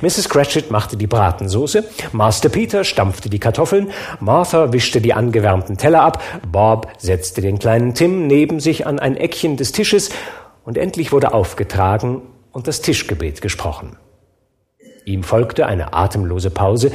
[0.02, 0.28] Mrs.
[0.28, 1.84] Cratchit machte die Bratensoße,
[2.14, 6.20] Master Peter stampfte die Kartoffeln, Martha wischte die angewärmten Teller ab,
[6.52, 10.10] Bob setzte den kleinen Tim neben sich an ein Eckchen des Tisches,
[10.66, 13.98] und endlich wurde aufgetragen und das Tischgebet gesprochen.
[15.06, 16.92] Ihm folgte eine atemlose Pause,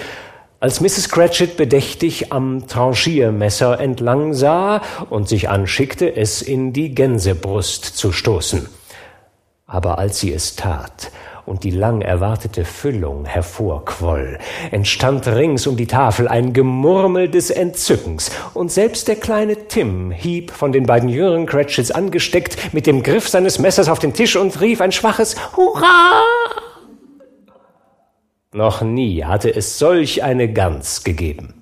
[0.61, 1.09] als Mrs.
[1.09, 8.68] Cratchit bedächtig am Tranchiermesser entlang sah und sich anschickte, es in die Gänsebrust zu stoßen.
[9.66, 11.12] Aber als sie es tat,
[11.46, 14.38] und die lang erwartete Füllung hervorquoll,
[14.70, 20.50] entstand rings um die Tafel ein Gemurmel des Entzückens, und selbst der kleine Tim hieb,
[20.50, 24.61] von den beiden jüngeren Cratchits angesteckt, mit dem Griff seines Messers auf den Tisch und
[24.61, 26.24] rief ein schwaches Hurra!
[28.53, 31.59] Noch nie hatte es solch eine Gans gegeben.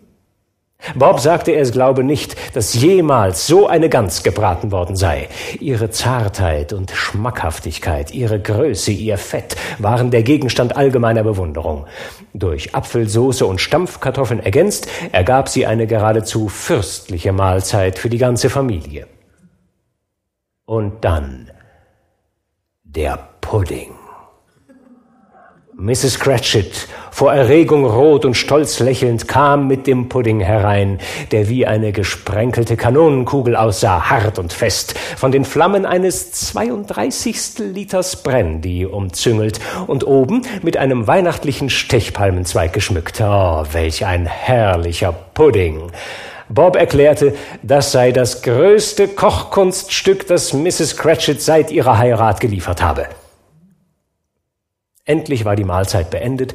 [0.95, 5.29] Bob sagte, er glaube nicht, dass jemals so eine Gans gebraten worden sei.
[5.59, 11.87] Ihre Zartheit und Schmackhaftigkeit, ihre Größe, ihr Fett waren der Gegenstand allgemeiner Bewunderung.
[12.35, 19.09] Durch Apfelsoße und Stampfkartoffeln ergänzt, ergab sie eine geradezu fürstliche Mahlzeit für die ganze Familie.
[20.67, 21.51] Und dann
[22.85, 23.96] der Pudding.
[25.79, 26.19] Mrs.
[26.21, 31.01] Cratchit, vor Erregung rot und stolz lächelnd, kam mit dem Pudding herein,
[31.33, 37.59] der wie eine gesprenkelte Kanonenkugel aussah, hart und fest, von den Flammen eines 32.
[37.75, 43.21] Liters Brandy umzüngelt und oben mit einem weihnachtlichen Stechpalmenzweig geschmückt.
[43.21, 45.93] Oh, welch ein herrlicher Pudding!
[46.49, 50.97] Bob erklärte, das sei das größte Kochkunststück, das Mrs.
[50.97, 53.09] Cratchit seit ihrer Heirat geliefert habe.
[55.07, 56.55] Endlich war die Mahlzeit beendet,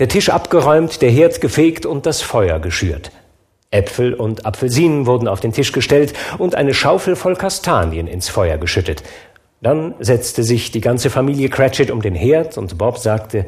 [0.00, 3.12] der Tisch abgeräumt, der Herd gefegt und das Feuer geschürt.
[3.70, 8.58] Äpfel und Apfelsinen wurden auf den Tisch gestellt und eine Schaufel voll Kastanien ins Feuer
[8.58, 9.02] geschüttet.
[9.62, 13.46] Dann setzte sich die ganze Familie Cratchit um den Herd und Bob sagte,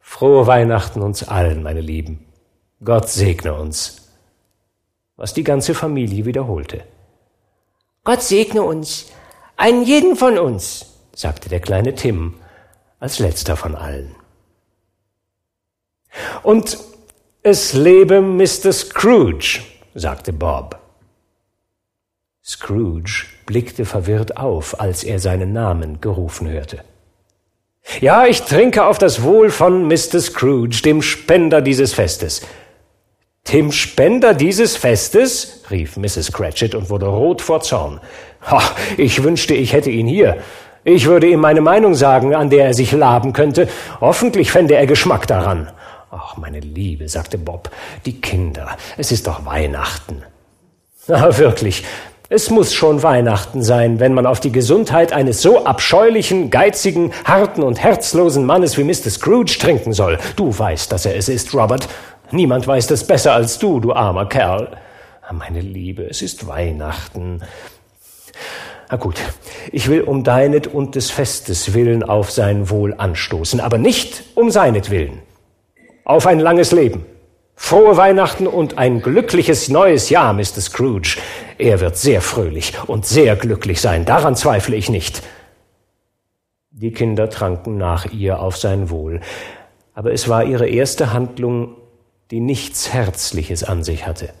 [0.00, 2.24] Frohe Weihnachten uns allen, meine Lieben.
[2.82, 4.08] Gott segne uns.
[5.16, 6.82] Was die ganze Familie wiederholte.
[8.04, 9.10] Gott segne uns,
[9.56, 12.34] einen jeden von uns, sagte der kleine Tim
[13.04, 14.14] als letzter von allen.
[16.42, 16.78] Und
[17.42, 18.72] es lebe Mr.
[18.72, 19.60] Scrooge,
[19.94, 20.78] sagte Bob.
[22.42, 26.82] Scrooge blickte verwirrt auf, als er seinen Namen gerufen hörte.
[28.00, 30.20] Ja, ich trinke auf das Wohl von Mr.
[30.20, 32.40] Scrooge, dem Spender dieses Festes.
[33.52, 35.62] Dem Spender dieses Festes?
[35.70, 36.32] rief Mrs.
[36.32, 38.00] Cratchit und wurde rot vor Zorn.
[38.40, 40.42] Ach, ich wünschte, ich hätte ihn hier.
[40.84, 43.68] Ich würde ihm meine Meinung sagen, an der er sich laben könnte.
[44.02, 45.70] Hoffentlich fände er Geschmack daran.
[46.10, 47.70] Ach, meine Liebe, sagte Bob,
[48.04, 50.22] die Kinder, es ist doch Weihnachten.
[51.06, 51.84] Na, wirklich,
[52.28, 57.62] es muss schon Weihnachten sein, wenn man auf die Gesundheit eines so abscheulichen, geizigen, harten
[57.62, 59.10] und herzlosen Mannes wie Mr.
[59.10, 60.18] Scrooge trinken soll.
[60.36, 61.88] Du weißt, dass er es ist, Robert.
[62.30, 64.76] Niemand weiß das besser als du, du armer Kerl.
[65.32, 67.42] Meine Liebe, es ist Weihnachten.
[68.94, 69.16] Na gut,
[69.72, 74.52] ich will um deinet und des Festes willen auf sein Wohl anstoßen, aber nicht um
[74.52, 75.18] seinetwillen.
[76.04, 77.04] Auf ein langes Leben.
[77.56, 80.60] Frohe Weihnachten und ein glückliches neues Jahr, Mr.
[80.60, 81.18] Scrooge.
[81.58, 85.24] Er wird sehr fröhlich und sehr glücklich sein, daran zweifle ich nicht.
[86.70, 89.22] Die Kinder tranken nach ihr auf sein Wohl,
[89.92, 91.74] aber es war ihre erste Handlung,
[92.30, 94.32] die nichts Herzliches an sich hatte.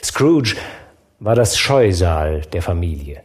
[0.00, 0.54] Scrooge
[1.18, 3.24] war das Scheusal der Familie.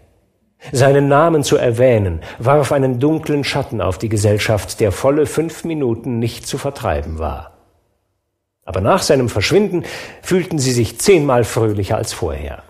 [0.72, 6.20] Seinen Namen zu erwähnen, warf einen dunklen Schatten auf die Gesellschaft, der volle fünf Minuten
[6.20, 7.54] nicht zu vertreiben war.
[8.66, 9.84] Aber nach seinem Verschwinden
[10.22, 12.64] fühlten sie sich zehnmal fröhlicher als vorher.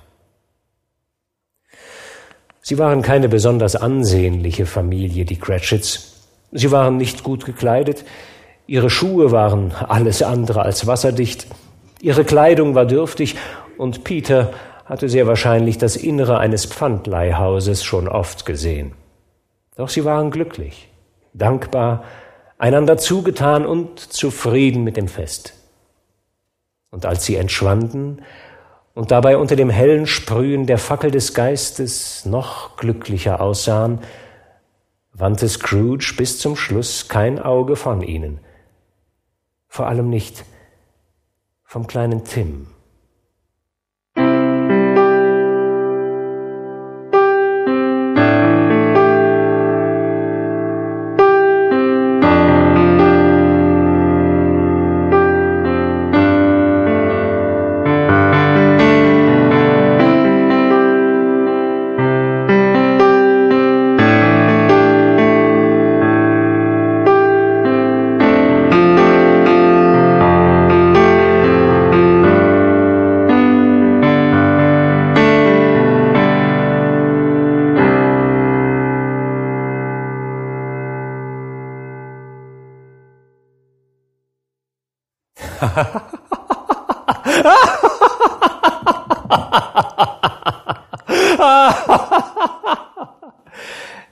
[2.61, 6.25] Sie waren keine besonders ansehnliche Familie, die Cratchits.
[6.51, 8.03] Sie waren nicht gut gekleidet,
[8.67, 11.47] ihre Schuhe waren alles andere als wasserdicht,
[12.01, 13.35] ihre Kleidung war dürftig
[13.77, 14.51] und Peter
[14.87, 18.93] hatte sehr wahrscheinlich das Innere eines Pfandleihhauses schon oft gesehen.
[19.75, 20.89] Doch sie waren glücklich,
[21.33, 22.05] dankbar,
[22.57, 25.53] einander zugetan und zufrieden mit dem Fest.
[26.89, 28.21] Und als sie entschwanden
[28.93, 33.99] und dabei unter dem hellen Sprühen der Fackel des Geistes noch glücklicher aussahen,
[35.11, 38.39] wandte Scrooge bis zum Schluss kein Auge von ihnen,
[39.67, 40.45] vor allem nicht
[41.65, 42.67] vom kleinen Tim.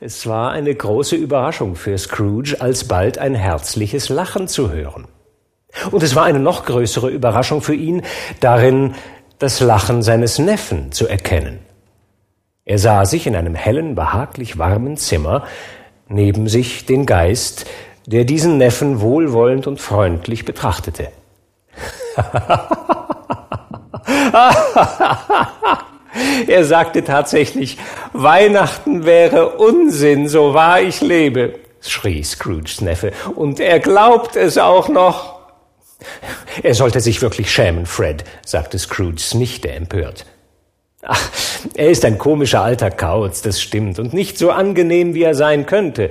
[0.05, 5.07] Es war eine große Überraschung für Scrooge, alsbald ein herzliches Lachen zu hören.
[5.89, 8.03] Und es war eine noch größere Überraschung für ihn,
[8.39, 8.93] darin
[9.39, 11.57] das Lachen seines Neffen zu erkennen.
[12.65, 15.43] Er sah sich in einem hellen, behaglich warmen Zimmer,
[16.07, 17.65] neben sich den Geist,
[18.05, 21.09] der diesen Neffen wohlwollend und freundlich betrachtete.
[26.47, 27.77] er sagte tatsächlich,
[28.13, 34.89] Weihnachten wäre Unsinn, so wahr ich lebe, schrie Scrooges Neffe, und er glaubt es auch
[34.89, 35.35] noch.
[36.63, 40.25] Er sollte sich wirklich schämen, Fred, sagte Scrooges Nichte empört.
[41.01, 41.29] Ach,
[41.75, 45.65] er ist ein komischer alter Kauz, das stimmt, und nicht so angenehm, wie er sein
[45.65, 46.09] könnte.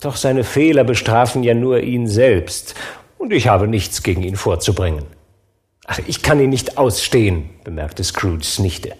[0.00, 2.74] Doch seine Fehler bestrafen ja nur ihn selbst,
[3.18, 5.06] und ich habe nichts gegen ihn vorzubringen.
[5.86, 8.94] Ach, ich kann ihn nicht ausstehen, bemerkte Scrooges Nichte.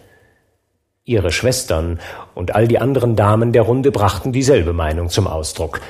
[1.08, 2.00] Ihre Schwestern
[2.34, 5.80] und all die anderen Damen der Runde brachten dieselbe Meinung zum Ausdruck.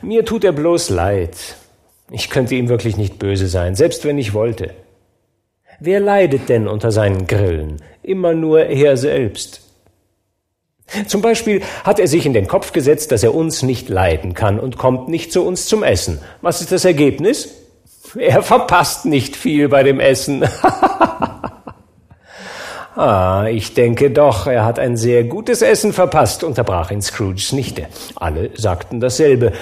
[0.00, 1.36] Mir tut er bloß leid.
[2.10, 4.70] Ich könnte ihm wirklich nicht böse sein, selbst wenn ich wollte.
[5.80, 7.82] Wer leidet denn unter seinen Grillen?
[8.02, 9.60] Immer nur er selbst.
[11.06, 14.58] Zum Beispiel hat er sich in den Kopf gesetzt, dass er uns nicht leiden kann
[14.58, 16.20] und kommt nicht zu uns zum Essen.
[16.40, 17.50] Was ist das Ergebnis?
[18.18, 20.48] Er verpasst nicht viel bei dem Essen.
[22.98, 27.86] ah, ich denke doch, er hat ein sehr gutes Essen verpasst, unterbrach ihn Scrooges Nichte.
[28.16, 29.52] Alle sagten dasselbe,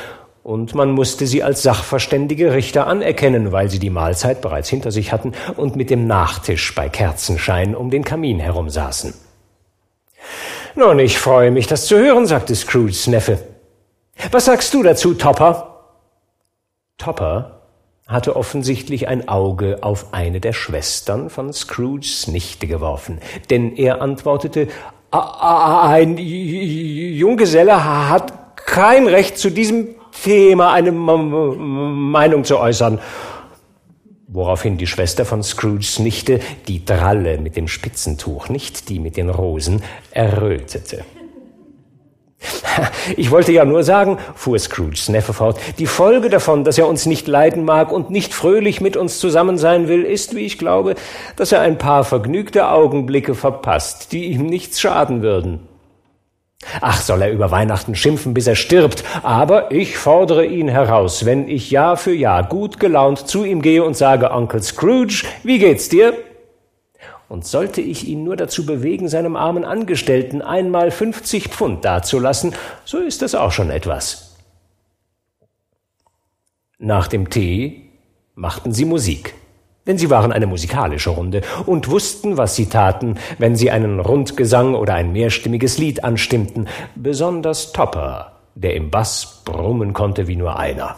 [0.43, 5.13] und man musste sie als sachverständige Richter anerkennen, weil sie die Mahlzeit bereits hinter sich
[5.13, 9.13] hatten und mit dem Nachtisch bei Kerzenschein um den Kamin herum saßen.
[10.77, 13.41] Nun, ich freue mich, das zu hören, sagte Scrooges Neffe.
[14.31, 15.85] Was sagst du dazu, Topper?
[16.97, 17.56] Topper
[18.07, 23.19] hatte offensichtlich ein Auge auf eine der Schwestern von Scrooges Nichte geworfen,
[23.51, 24.69] denn er antwortete,
[25.11, 29.89] ein Junggeselle hat kein Recht zu diesem
[30.23, 33.01] Thema eine Meinung zu äußern.
[34.29, 39.31] Woraufhin die Schwester von Scrooges Nichte, die Dralle mit dem Spitzentuch, nicht die mit den
[39.31, 41.05] Rosen, errötete.
[43.17, 47.07] Ich wollte ja nur sagen, fuhr Scrooges Neffe fort, die Folge davon, dass er uns
[47.07, 50.95] nicht leiden mag und nicht fröhlich mit uns zusammen sein will, ist, wie ich glaube,
[51.37, 55.61] dass er ein paar vergnügte Augenblicke verpasst, die ihm nichts schaden würden.
[56.81, 61.49] Ach, soll er über Weihnachten schimpfen, bis er stirbt, aber ich fordere ihn heraus, wenn
[61.49, 65.89] ich Jahr für Jahr gut gelaunt zu ihm gehe und sage, Onkel Scrooge, wie geht's
[65.89, 66.15] dir?
[67.29, 72.55] Und sollte ich ihn nur dazu bewegen, seinem armen Angestellten einmal fünfzig Pfund dazulassen,
[72.85, 74.37] so ist das auch schon etwas.
[76.79, 77.91] Nach dem Tee
[78.35, 79.35] machten sie Musik.
[79.87, 84.75] Denn sie waren eine musikalische Runde und wussten, was sie taten, wenn sie einen Rundgesang
[84.75, 90.97] oder ein mehrstimmiges Lied anstimmten, besonders Topper, der im Bass brummen konnte wie nur einer.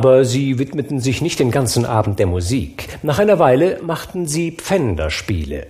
[0.00, 2.88] Aber sie widmeten sich nicht den ganzen Abend der Musik.
[3.02, 5.66] Nach einer Weile machten sie Pfänderspiele.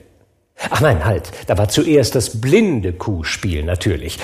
[0.70, 4.20] Ach nein, halt, da war zuerst das blinde Kuhspiel natürlich.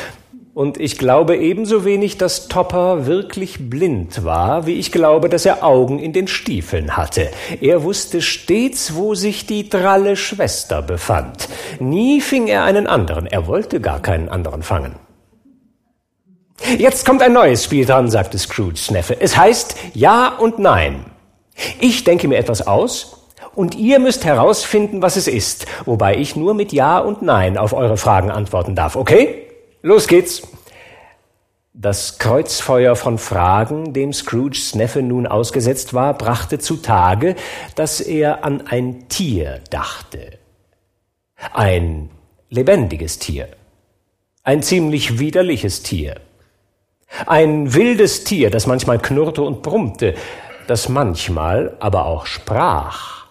[0.55, 5.65] Und ich glaube ebenso wenig, dass Topper wirklich blind war, wie ich glaube, dass er
[5.65, 7.29] Augen in den Stiefeln hatte.
[7.61, 11.49] Er wusste stets, wo sich die dralle Schwester befand.
[11.81, 14.95] Nie fing er einen anderen, er wollte gar keinen anderen fangen.
[16.79, 19.21] Jetzt kommt ein neues Spiel dran, sagte Scrooges Neffe.
[19.21, 21.05] Es heißt Ja und Nein.
[21.81, 26.55] Ich denke mir etwas aus und ihr müsst herausfinden, was es ist, wobei ich nur
[26.55, 28.97] mit Ja und Nein auf eure Fragen antworten darf.
[28.97, 29.47] Okay?
[29.83, 30.43] Los geht's.
[31.73, 37.37] Das Kreuzfeuer von Fragen, dem Scrooges Neffe nun ausgesetzt war, brachte zutage,
[37.75, 40.39] dass er an ein Tier dachte.
[41.53, 42.09] Ein
[42.49, 43.49] lebendiges Tier.
[44.43, 46.17] Ein ziemlich widerliches Tier.
[47.25, 50.15] Ein wildes Tier, das manchmal knurrte und brummte,
[50.67, 53.27] das manchmal aber auch sprach,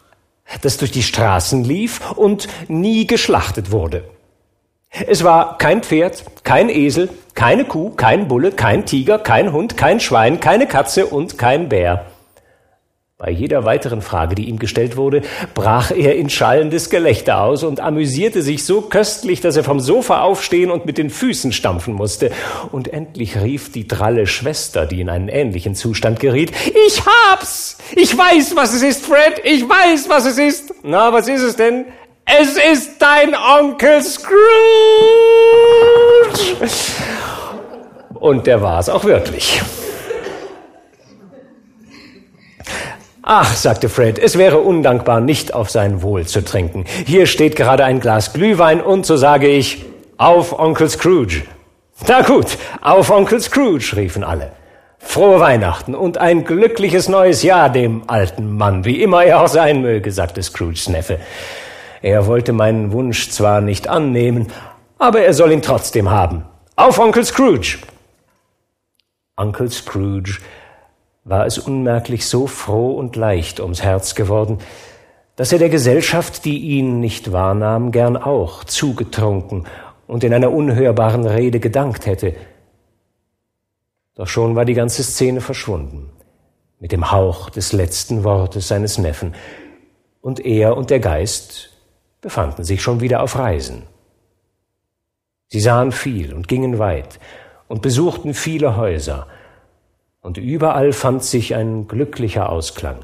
[0.61, 4.03] das durch die Straßen lief und nie geschlachtet wurde.
[5.07, 9.99] Es war kein Pferd, kein Esel, keine Kuh, kein Bulle, kein Tiger, kein Hund, kein
[9.99, 12.05] Schwein, keine Katze und kein Bär.
[13.17, 15.21] Bei jeder weiteren Frage, die ihm gestellt wurde,
[15.53, 20.19] brach er in schallendes Gelächter aus und amüsierte sich so köstlich, dass er vom Sofa
[20.19, 22.29] aufstehen und mit den Füßen stampfen musste.
[22.73, 26.51] Und endlich rief die dralle Schwester, die in einen ähnlichen Zustand geriet,
[26.85, 27.77] Ich hab's!
[27.95, 29.39] Ich weiß, was es ist, Fred!
[29.45, 30.73] Ich weiß, was es ist!
[30.83, 31.85] Na, was ist es denn?
[32.25, 34.35] Es ist dein Onkel Scrooge!
[38.15, 39.61] Und der war es auch wirklich.
[43.27, 46.85] Ach, sagte Fred, es wäre undankbar, nicht auf sein Wohl zu trinken.
[47.07, 49.83] Hier steht gerade ein Glas Glühwein und so sage ich,
[50.17, 51.41] auf Onkel Scrooge.
[52.07, 52.45] Na gut,
[52.81, 54.51] auf Onkel Scrooge, riefen alle.
[54.99, 59.81] Frohe Weihnachten und ein glückliches neues Jahr dem alten Mann, wie immer er auch sein
[59.81, 61.17] möge, sagte Scrooges Neffe.
[62.03, 64.51] Er wollte meinen Wunsch zwar nicht annehmen,
[64.99, 66.45] aber er soll ihn trotzdem haben.
[66.75, 67.79] Auf Onkel Scrooge!
[69.35, 70.37] Onkel Scrooge
[71.25, 74.59] war es unmerklich so froh und leicht ums Herz geworden,
[75.35, 79.65] dass er der Gesellschaft, die ihn nicht wahrnahm, gern auch zugetrunken
[80.07, 82.35] und in einer unhörbaren Rede gedankt hätte.
[84.13, 86.11] Doch schon war die ganze Szene verschwunden,
[86.79, 89.33] mit dem Hauch des letzten Wortes seines Neffen,
[90.21, 91.71] und er und der Geist
[92.21, 93.83] befanden sich schon wieder auf Reisen.
[95.47, 97.19] Sie sahen viel und gingen weit
[97.67, 99.27] und besuchten viele Häuser,
[100.25, 102.97] und überall fand sich ein glücklicher Ausklang.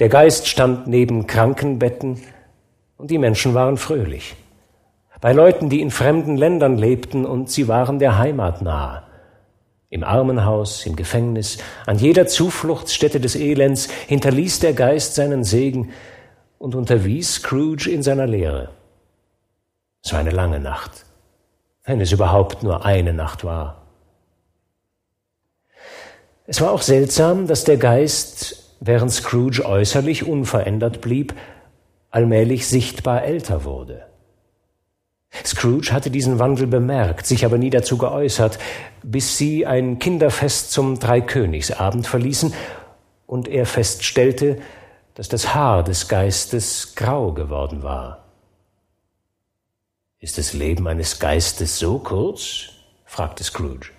[0.00, 2.22] Der Geist stand neben Krankenbetten,
[2.96, 4.36] und die Menschen waren fröhlich.
[5.20, 9.02] Bei Leuten, die in fremden Ländern lebten, und sie waren der Heimat nahe.
[9.90, 15.90] Im Armenhaus, im Gefängnis, an jeder Zufluchtsstätte des Elends hinterließ der Geist seinen Segen
[16.56, 18.70] und unterwies Scrooge in seiner Lehre.
[20.02, 21.04] Es war eine lange Nacht,
[21.84, 23.85] wenn es überhaupt nur eine Nacht war.
[26.46, 31.34] Es war auch seltsam, dass der Geist, während Scrooge äußerlich unverändert blieb,
[32.10, 34.06] allmählich sichtbar älter wurde.
[35.44, 38.58] Scrooge hatte diesen Wandel bemerkt, sich aber nie dazu geäußert,
[39.02, 42.54] bis sie ein Kinderfest zum Dreikönigsabend verließen
[43.26, 44.58] und er feststellte,
[45.14, 48.24] dass das Haar des Geistes grau geworden war.
[50.20, 52.70] Ist das Leben eines Geistes so kurz?
[53.04, 53.95] fragte Scrooge.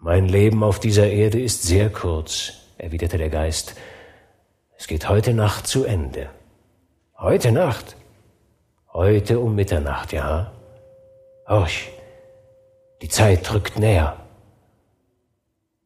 [0.00, 3.74] Mein Leben auf dieser Erde ist sehr kurz, erwiderte der Geist.
[4.76, 6.30] Es geht heute Nacht zu Ende.
[7.18, 7.96] Heute Nacht?
[8.92, 10.52] Heute um Mitternacht, ja.
[11.48, 11.88] Horch,
[13.02, 14.16] die Zeit rückt näher.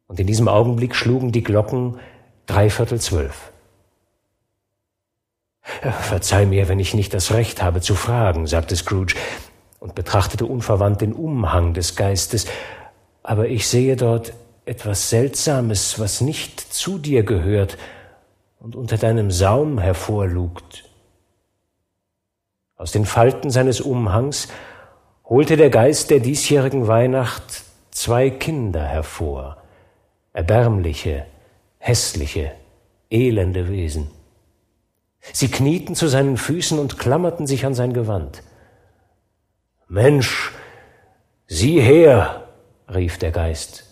[0.05, 1.99] Und in diesem Augenblick schlugen die Glocken
[2.45, 3.51] dreiviertel zwölf.
[5.61, 9.15] Verzeih mir, wenn ich nicht das Recht habe zu fragen, sagte Scrooge
[9.79, 12.45] und betrachtete unverwandt den Umhang des Geistes,
[13.23, 14.33] aber ich sehe dort
[14.65, 17.77] etwas Seltsames, was nicht zu dir gehört
[18.59, 20.89] und unter deinem Saum hervorlugt.
[22.75, 24.49] Aus den Falten seines Umhangs
[25.25, 29.57] holte der Geist der diesjährigen Weihnacht zwei Kinder hervor,
[30.33, 31.25] erbärmliche,
[31.77, 32.51] hässliche,
[33.09, 34.11] elende Wesen.
[35.31, 38.43] Sie knieten zu seinen Füßen und klammerten sich an sein Gewand.
[39.87, 40.51] Mensch,
[41.47, 42.42] sieh her,
[42.95, 43.85] rief der Geist.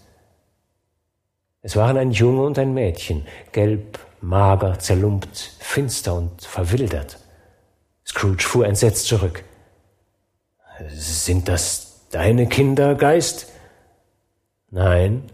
[1.62, 7.20] Es waren ein Junge und ein Mädchen, gelb, mager, zerlumpt, finster und verwildert.
[8.06, 9.44] Scrooge fuhr entsetzt zurück.
[10.90, 13.48] Sind das deine Kinder, Geist?
[14.72, 15.30] Nein,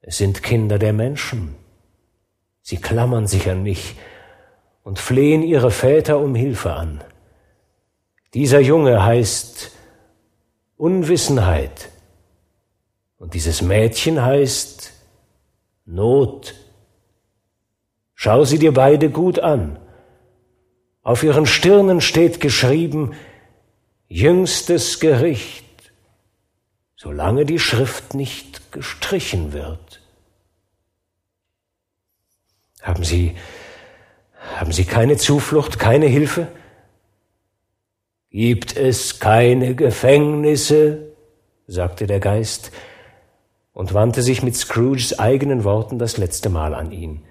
[0.00, 1.56] es sind Kinder der Menschen.
[2.62, 3.96] Sie klammern sich an mich
[4.84, 7.02] und flehen ihre Väter um Hilfe an.
[8.34, 9.72] Dieser Junge heißt
[10.76, 11.88] Unwissenheit
[13.18, 14.92] und dieses Mädchen heißt
[15.84, 16.54] Not.
[18.14, 19.78] Schau sie dir beide gut an.
[21.02, 23.14] Auf ihren Stirnen steht geschrieben
[24.08, 25.92] jüngstes Gericht,
[26.96, 30.00] solange die Schrift nicht gestrichen wird.
[32.82, 33.36] Haben Sie,
[34.54, 36.48] haben Sie keine Zuflucht, keine Hilfe?
[38.30, 41.12] Gibt es keine Gefängnisse?
[41.66, 42.70] sagte der Geist
[43.76, 47.22] und wandte sich mit Scrooges eigenen Worten das letzte Mal an ihn.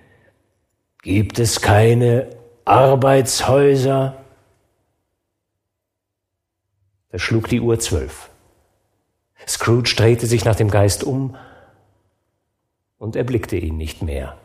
[1.01, 2.29] Gibt es keine
[2.65, 4.23] Arbeitshäuser?
[7.09, 8.29] Da schlug die Uhr zwölf.
[9.47, 11.35] Scrooge drehte sich nach dem Geist um
[12.99, 14.37] und erblickte ihn nicht mehr.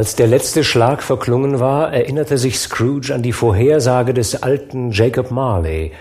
[0.00, 5.30] Als der letzte Schlag verklungen war, erinnerte sich Scrooge an die Vorhersage des alten Jacob
[5.30, 5.92] Marley,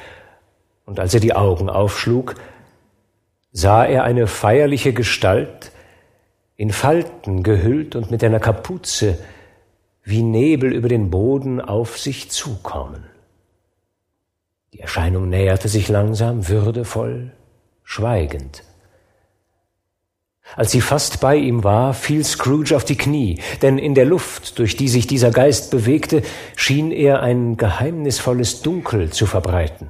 [0.85, 2.35] und als er die Augen aufschlug,
[3.51, 5.73] sah er eine feierliche Gestalt,
[6.55, 9.17] in Falten gehüllt und mit einer Kapuze
[10.05, 13.03] wie Nebel über den Boden auf sich zukommen.
[14.71, 17.33] Die Erscheinung näherte sich langsam, würdevoll,
[17.83, 18.63] schweigend.
[20.55, 24.57] Als sie fast bei ihm war, fiel Scrooge auf die Knie, denn in der Luft,
[24.59, 26.23] durch die sich dieser Geist bewegte,
[26.55, 29.89] schien er ein geheimnisvolles Dunkel zu verbreiten.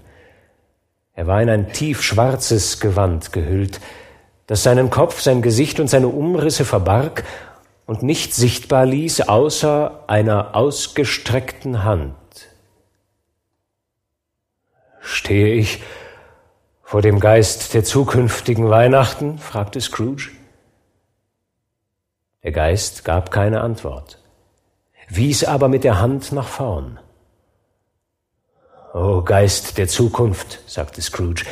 [1.14, 3.80] Er war in ein tiefschwarzes Gewand gehüllt,
[4.48, 7.24] das seinen Kopf, sein Gesicht und seine Umrisse verbarg
[7.86, 12.16] und nicht sichtbar ließ, außer einer ausgestreckten Hand.
[15.00, 15.82] Stehe ich
[16.84, 19.38] vor dem Geist der zukünftigen Weihnachten?
[19.38, 20.30] fragte Scrooge.
[22.44, 24.18] Der Geist gab keine Antwort,
[25.10, 27.00] wies aber mit der Hand nach vorn.
[28.94, 31.44] O Geist der Zukunft, sagte Scrooge,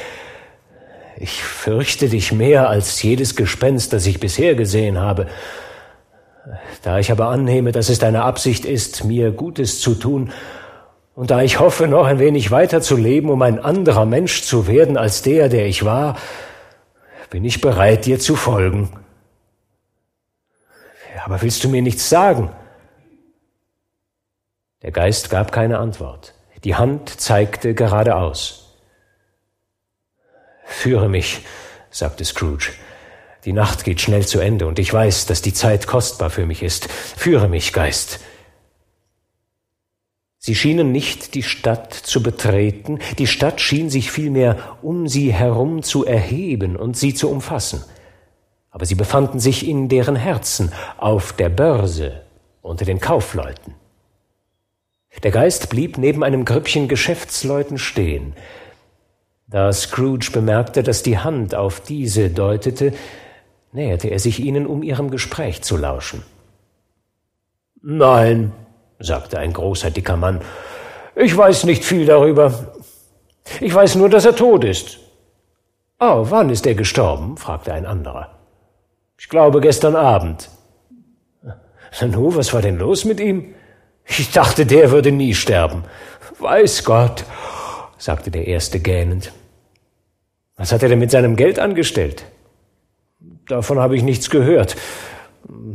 [1.18, 5.28] ich fürchte dich mehr als jedes Gespenst, das ich bisher gesehen habe.
[6.84, 10.32] Da ich aber annehme, dass es deine Absicht ist, mir Gutes zu tun,
[11.16, 14.68] und da ich hoffe, noch ein wenig weiter zu leben, um ein anderer Mensch zu
[14.68, 16.16] werden als der, der ich war,
[17.32, 18.92] bin ich bereit, dir zu folgen.
[21.28, 22.52] Aber willst du mir nichts sagen?
[24.82, 26.34] Der Geist gab keine Antwort.
[26.64, 28.78] Die Hand zeigte geradeaus.
[30.64, 31.42] Führe mich,
[31.90, 32.72] sagte Scrooge.
[33.44, 36.64] Die Nacht geht schnell zu Ende und ich weiß, dass die Zeit kostbar für mich
[36.64, 36.90] ist.
[36.90, 38.22] Führe mich, Geist.
[40.38, 45.84] Sie schienen nicht die Stadt zu betreten, die Stadt schien sich vielmehr um sie herum
[45.84, 47.84] zu erheben und sie zu umfassen
[48.78, 52.22] aber sie befanden sich in deren Herzen, auf der Börse,
[52.62, 53.74] unter den Kaufleuten.
[55.24, 58.34] Der Geist blieb neben einem Grüppchen Geschäftsleuten stehen.
[59.48, 62.94] Da Scrooge bemerkte, dass die Hand auf diese deutete,
[63.72, 66.22] näherte er sich ihnen, um ihrem Gespräch zu lauschen.
[67.82, 68.52] Nein,
[69.00, 70.40] sagte ein großer, dicker Mann,
[71.16, 72.74] ich weiß nicht viel darüber.
[73.60, 75.00] Ich weiß nur, dass er tot ist.
[76.00, 77.38] Oh, wann ist er gestorben?
[77.38, 78.37] fragte ein anderer.
[79.18, 80.50] Ich glaube gestern Abend.
[82.02, 83.56] Nu, was war denn los mit ihm?
[84.06, 85.84] Ich dachte, der würde nie sterben.
[86.40, 87.26] Weiß Gott,
[87.98, 89.32] sagte der Erste gähnend.
[90.56, 92.26] Was hat er denn mit seinem Geld angestellt?
[93.48, 94.76] Davon habe ich nichts gehört.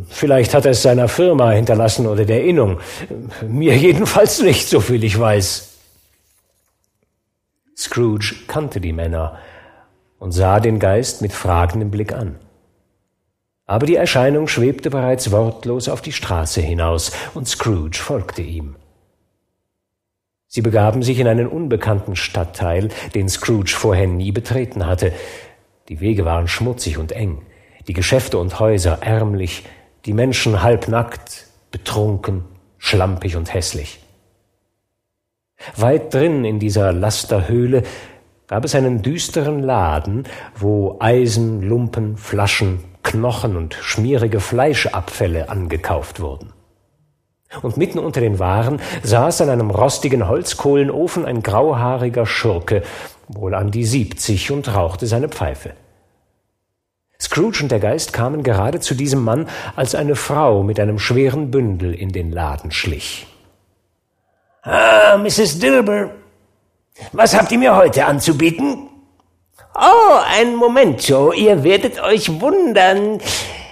[0.09, 2.81] Vielleicht hat er es seiner Firma hinterlassen oder der Innung.
[3.47, 5.69] Mir jedenfalls nicht, so viel ich weiß.
[7.77, 9.39] Scrooge kannte die Männer
[10.19, 12.37] und sah den Geist mit fragendem Blick an.
[13.67, 18.77] Aber die Erscheinung schwebte bereits wortlos auf die Straße hinaus, und Scrooge folgte ihm.
[20.49, 25.13] Sie begaben sich in einen unbekannten Stadtteil, den Scrooge vorher nie betreten hatte.
[25.89, 27.41] Die Wege waren schmutzig und eng,
[27.89, 29.65] die Geschäfte und Häuser ärmlich,
[30.05, 32.45] die Menschen halbnackt, betrunken,
[32.77, 34.01] schlampig und hässlich.
[35.77, 37.85] Weit drin in dieser Lasterhöhle
[38.47, 40.25] gab es einen düsteren Laden,
[40.55, 46.53] wo Eisen, Lumpen, Flaschen, Knochen und schmierige Fleischabfälle angekauft wurden.
[47.61, 52.83] Und mitten unter den Waren saß an einem rostigen Holzkohlenofen ein grauhaariger Schurke,
[53.29, 55.73] wohl an die siebzig, und rauchte seine Pfeife.
[57.21, 61.51] Scrooge und der Geist kamen gerade zu diesem Mann, als eine Frau mit einem schweren
[61.51, 63.27] Bündel in den Laden schlich.
[64.63, 65.59] Ah, Mrs.
[65.59, 66.11] Dilber,
[67.13, 68.89] was habt ihr mir heute anzubieten?
[69.75, 73.21] Oh, einen Moment, Joe, ihr werdet euch wundern.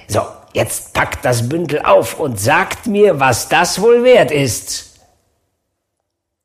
[0.09, 0.23] So,
[0.55, 4.91] jetzt packt das Bündel auf und sagt mir, was das wohl wert ist.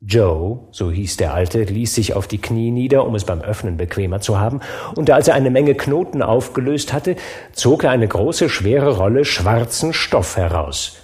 [0.01, 3.77] Joe, so hieß der Alte, ließ sich auf die Knie nieder, um es beim Öffnen
[3.77, 4.59] bequemer zu haben,
[4.95, 7.15] und als er eine Menge Knoten aufgelöst hatte,
[7.53, 10.97] zog er eine große, schwere Rolle schwarzen Stoff heraus.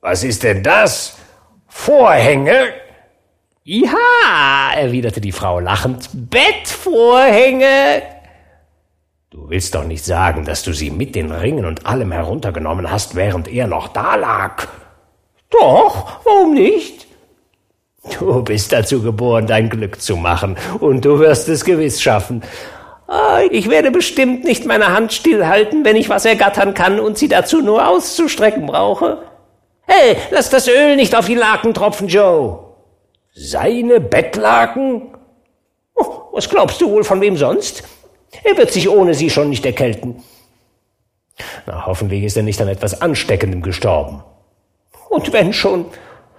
[0.00, 1.18] Was ist denn das?
[1.68, 2.70] Vorhänge?
[3.64, 8.02] Ja, erwiderte die Frau lachend, Bettvorhänge.
[9.30, 13.14] Du willst doch nicht sagen, dass du sie mit den Ringen und allem heruntergenommen hast,
[13.14, 14.66] während er noch da lag.
[15.48, 17.06] Doch, warum nicht?
[18.18, 22.42] Du bist dazu geboren, dein Glück zu machen, und du wirst es gewiss schaffen.
[23.06, 27.28] Ah, ich werde bestimmt nicht meine Hand stillhalten, wenn ich was ergattern kann und sie
[27.28, 29.22] dazu nur auszustrecken brauche.
[29.82, 32.71] Hey, lass das Öl nicht auf die Laken tropfen, Joe.
[33.34, 35.14] Seine Bettlaken?
[35.94, 37.82] Oh, was glaubst du wohl von wem sonst?
[38.44, 40.22] Er wird sich ohne sie schon nicht erkälten.
[41.66, 44.22] Na, hoffentlich ist er nicht an etwas Ansteckendem gestorben.
[45.08, 45.86] Und wenn schon.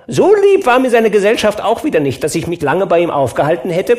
[0.08, 3.10] So lieb war mir seine Gesellschaft auch wieder nicht, dass ich mich lange bei ihm
[3.10, 3.98] aufgehalten hätte.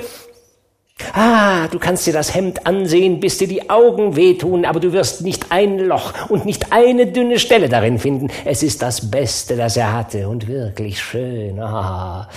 [1.12, 5.22] Ah, du kannst dir das Hemd ansehen, bis dir die Augen wehtun, aber du wirst
[5.22, 8.28] nicht ein Loch und nicht eine dünne Stelle darin finden.
[8.44, 11.58] Es ist das Beste, das er hatte und wirklich schön.
[11.60, 12.28] Ah,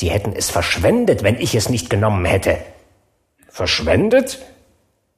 [0.00, 2.56] Sie hätten es verschwendet, wenn ich es nicht genommen hätte.
[3.50, 4.38] Verschwendet?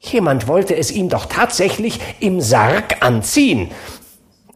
[0.00, 3.70] Jemand wollte es ihm doch tatsächlich im Sarg anziehen.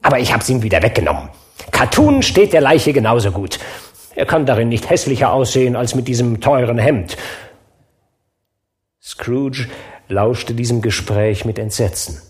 [0.02, 1.28] Aber ich hab's ihm wieder weggenommen.
[1.70, 3.60] Cartoon steht der Leiche genauso gut.
[4.16, 7.16] Er kann darin nicht hässlicher aussehen als mit diesem teuren Hemd.
[9.00, 9.68] Scrooge
[10.08, 12.20] lauschte diesem Gespräch mit Entsetzen.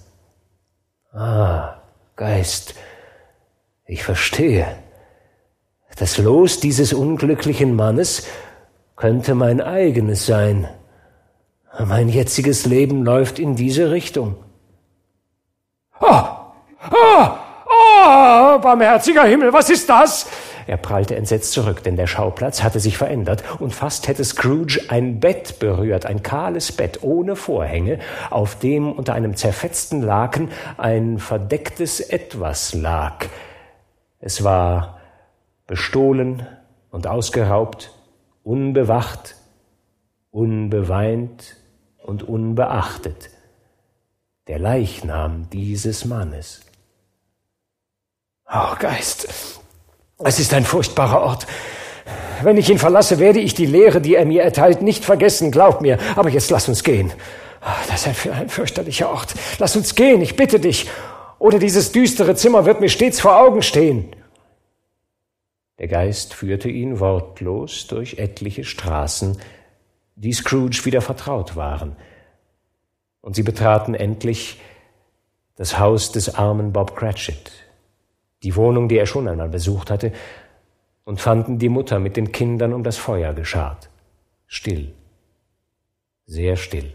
[1.15, 1.81] Ah,
[2.15, 2.75] Geist,
[3.87, 4.67] ich verstehe.
[5.99, 8.27] Das Los dieses unglücklichen Mannes
[8.97, 10.69] könnte mein eigenes sein.
[11.85, 14.37] Mein jetziges Leben läuft in diese Richtung.
[15.99, 16.53] Ah,
[16.91, 20.27] ah, ah, barmherziger Himmel, was ist das?
[20.67, 25.21] Er prallte entsetzt zurück, denn der Schauplatz hatte sich verändert und fast hätte Scrooge ein
[25.21, 28.01] Bett berührt, ein kahles Bett ohne Vorhänge,
[28.31, 33.27] auf dem unter einem zerfetzten Laken ein verdecktes Etwas lag.
[34.21, 34.96] Es war
[35.67, 36.47] bestohlen
[36.91, 37.93] und ausgeraubt,
[38.45, 39.35] unbewacht,
[40.31, 41.57] unbeweint
[42.05, 43.31] und unbeachtet,
[44.49, 46.63] der Leichnam dieses Mannes.
[48.49, 49.29] Oh Geist,
[50.19, 51.47] es ist ein furchtbarer Ort.
[52.43, 55.81] Wenn ich ihn verlasse, werde ich die Lehre, die er mir erteilt, nicht vergessen, glaub
[55.81, 55.99] mir.
[56.15, 57.13] Aber jetzt lass uns gehen.
[57.61, 59.35] Ah, das ist ein, ein fürchterlicher Ort.
[59.59, 60.89] Lass uns gehen, ich bitte dich.
[61.39, 64.15] Oder dieses düstere Zimmer wird mir stets vor Augen stehen.
[65.79, 69.39] Der Geist führte ihn wortlos durch etliche Straßen,
[70.15, 71.97] die Scrooge wieder vertraut waren,
[73.21, 74.61] und sie betraten endlich
[75.57, 77.53] das Haus des armen Bob Cratchit,
[78.43, 80.13] die Wohnung, die er schon einmal besucht hatte,
[81.05, 83.91] und fanden die Mutter mit den Kindern um das Feuer geschart,
[84.47, 84.93] still,
[86.25, 86.93] sehr still.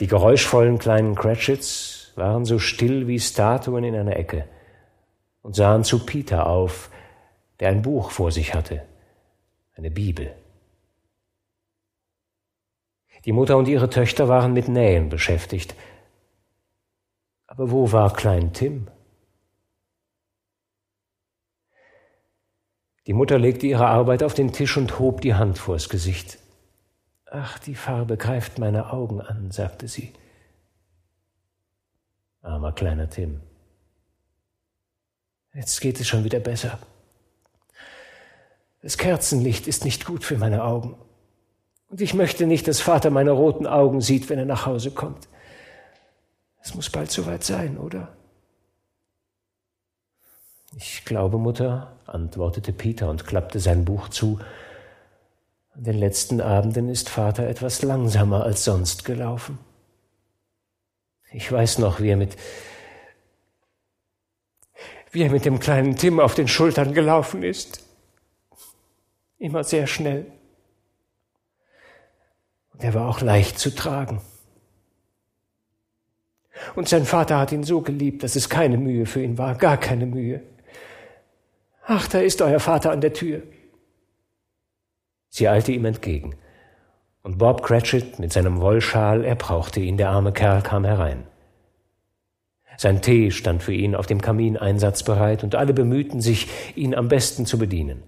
[0.00, 4.44] Die geräuschvollen kleinen Cratchits waren so still wie Statuen in einer Ecke,
[5.48, 6.90] und sahen zu Peter auf,
[7.58, 8.86] der ein Buch vor sich hatte,
[9.76, 10.36] eine Bibel.
[13.24, 15.74] Die Mutter und ihre Töchter waren mit Nähen beschäftigt.
[17.46, 18.88] Aber wo war Klein Tim?
[23.06, 26.36] Die Mutter legte ihre Arbeit auf den Tisch und hob die Hand vors Gesicht.
[27.24, 30.12] Ach, die Farbe greift meine Augen an, sagte sie.
[32.42, 33.40] Armer kleiner Tim.
[35.54, 36.78] Jetzt geht es schon wieder besser.
[38.82, 40.96] Das Kerzenlicht ist nicht gut für meine Augen.
[41.88, 45.28] Und ich möchte nicht, dass Vater meine roten Augen sieht, wenn er nach Hause kommt.
[46.62, 48.08] Es muss bald soweit sein, oder?
[50.76, 54.38] Ich glaube, Mutter, antwortete Peter und klappte sein Buch zu.
[55.74, 59.58] An den letzten Abenden ist Vater etwas langsamer als sonst gelaufen.
[61.32, 62.36] Ich weiß noch, wie er mit
[65.10, 67.84] wie er mit dem kleinen Tim auf den Schultern gelaufen ist.
[69.38, 70.26] Immer sehr schnell.
[72.72, 74.20] Und er war auch leicht zu tragen.
[76.74, 79.76] Und sein Vater hat ihn so geliebt, dass es keine Mühe für ihn war, gar
[79.76, 80.42] keine Mühe.
[81.86, 83.42] Ach, da ist euer Vater an der Tür.
[85.28, 86.34] Sie eilte ihm entgegen.
[87.22, 91.26] Und Bob Cratchit mit seinem Wollschal, er brauchte ihn, der arme Kerl kam herein.
[92.80, 96.46] Sein Tee stand für ihn auf dem Kamin einsatzbereit und alle bemühten sich,
[96.76, 98.04] ihn am besten zu bedienen.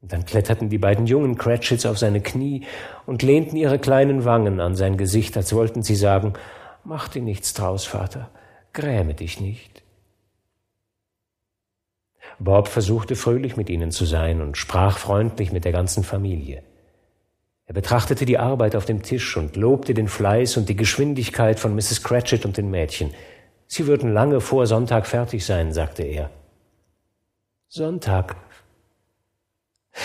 [0.00, 2.62] Dann kletterten die beiden jungen Cratchits auf seine Knie
[3.06, 6.34] und lehnten ihre kleinen Wangen an sein Gesicht, als wollten sie sagen,
[6.84, 8.30] Mach dir nichts draus, Vater,
[8.72, 9.82] gräme dich nicht.
[12.38, 16.62] Bob versuchte fröhlich mit ihnen zu sein und sprach freundlich mit der ganzen Familie.
[17.64, 21.74] Er betrachtete die Arbeit auf dem Tisch und lobte den Fleiß und die Geschwindigkeit von
[21.74, 22.04] Mrs.
[22.04, 23.10] Cratchit und den Mädchen.
[23.66, 26.30] Sie würden lange vor Sonntag fertig sein, sagte er.
[27.68, 28.36] Sonntag.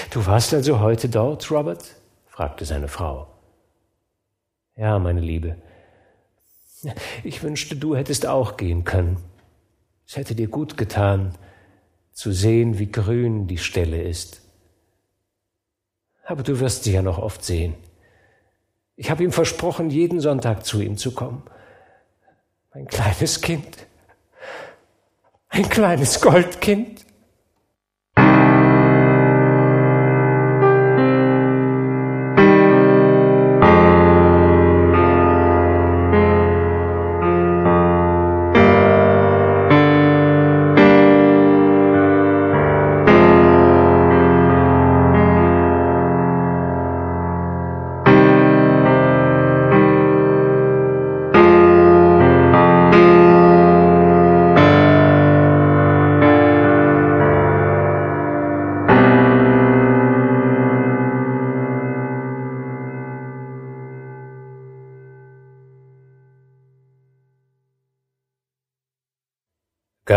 [0.09, 1.95] Du warst also heute dort, Robert?
[2.27, 3.27] fragte seine Frau.
[4.75, 5.57] Ja, meine Liebe.
[7.23, 9.17] Ich wünschte, du hättest auch gehen können.
[10.07, 11.37] Es hätte dir gut getan,
[12.11, 14.41] zu sehen, wie grün die Stelle ist.
[16.25, 17.75] Aber du wirst sie ja noch oft sehen.
[18.95, 21.43] Ich habe ihm versprochen, jeden Sonntag zu ihm zu kommen.
[22.73, 23.85] Mein kleines Kind.
[25.49, 27.05] Ein kleines Goldkind.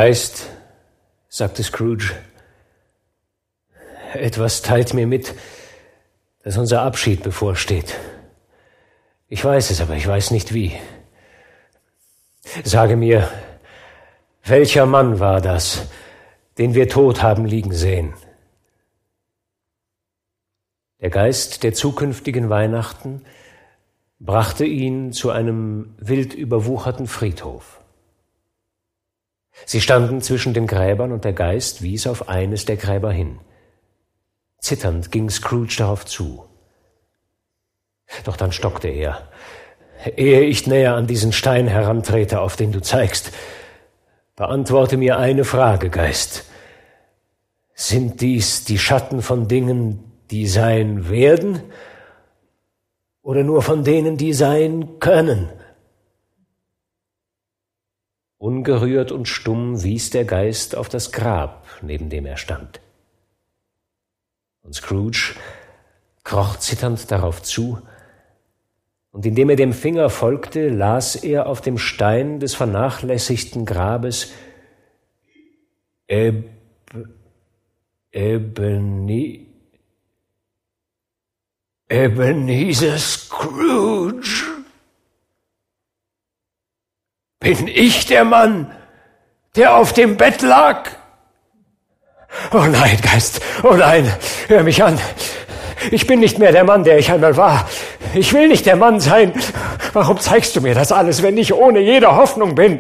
[0.07, 0.51] Geist,
[1.31, 2.13] sagte Scrooge,
[4.13, 5.35] etwas teilt mir mit,
[6.43, 7.99] dass unser Abschied bevorsteht.
[9.29, 10.73] Ich weiß es, aber ich weiß nicht wie.
[12.65, 13.31] Sage mir,
[14.45, 15.87] welcher Mann war das,
[16.59, 18.13] den wir tot haben liegen sehen?
[21.01, 23.25] Der Geist der zukünftigen Weihnachten
[24.19, 27.81] brachte ihn zu einem wild überwucherten Friedhof.
[29.67, 33.39] Sie standen zwischen den Gräbern und der Geist wies auf eines der Gräber hin.
[34.59, 36.45] Zitternd ging Scrooge darauf zu.
[38.25, 39.29] Doch dann stockte er.
[40.17, 43.33] Ehe ich näher an diesen Stein herantrete, auf den du zeigst,
[44.37, 46.45] beantworte mir eine Frage, Geist.
[47.75, 51.63] Sind dies die Schatten von Dingen, die sein werden,
[53.23, 55.49] oder nur von denen, die sein können?
[58.39, 62.81] Ungerührt und stumm wies der Geist auf das Grab, neben dem er stand.
[64.63, 65.35] Und Scrooge
[66.25, 67.81] kroch zitternd darauf zu,
[69.15, 74.33] und indem er dem Finger folgte, las er auf dem Stein des vernachlässigten Grabes
[76.09, 76.51] Eb
[78.11, 79.47] Ebeni
[81.89, 84.34] Ebenezer Scrooge.
[87.45, 88.71] Bin ich der Mann,
[89.55, 90.89] der auf dem Bett lag?
[92.55, 94.11] Oh nein, Geist, oh nein,
[94.49, 94.99] hör mich an.
[95.91, 97.69] Ich bin nicht mehr der Mann, der ich einmal war.
[98.15, 99.35] Ich will nicht der Mann sein.
[99.93, 102.79] Warum zeigst du mir das alles, wenn ich ohne jede Hoffnung bin?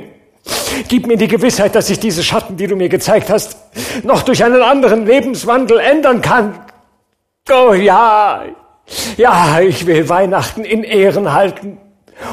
[0.89, 3.59] Gib mir die Gewissheit, dass ich diese Schatten, die du mir gezeigt hast,
[4.03, 6.59] noch durch einen anderen Lebenswandel ändern kann.
[7.51, 8.45] Oh ja,
[9.19, 11.79] ja, ich will Weihnachten in Ehren halten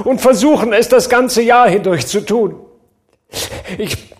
[0.04, 2.56] und versuchen es das ganze Jahr hindurch zu tun.
[3.78, 4.14] Ich,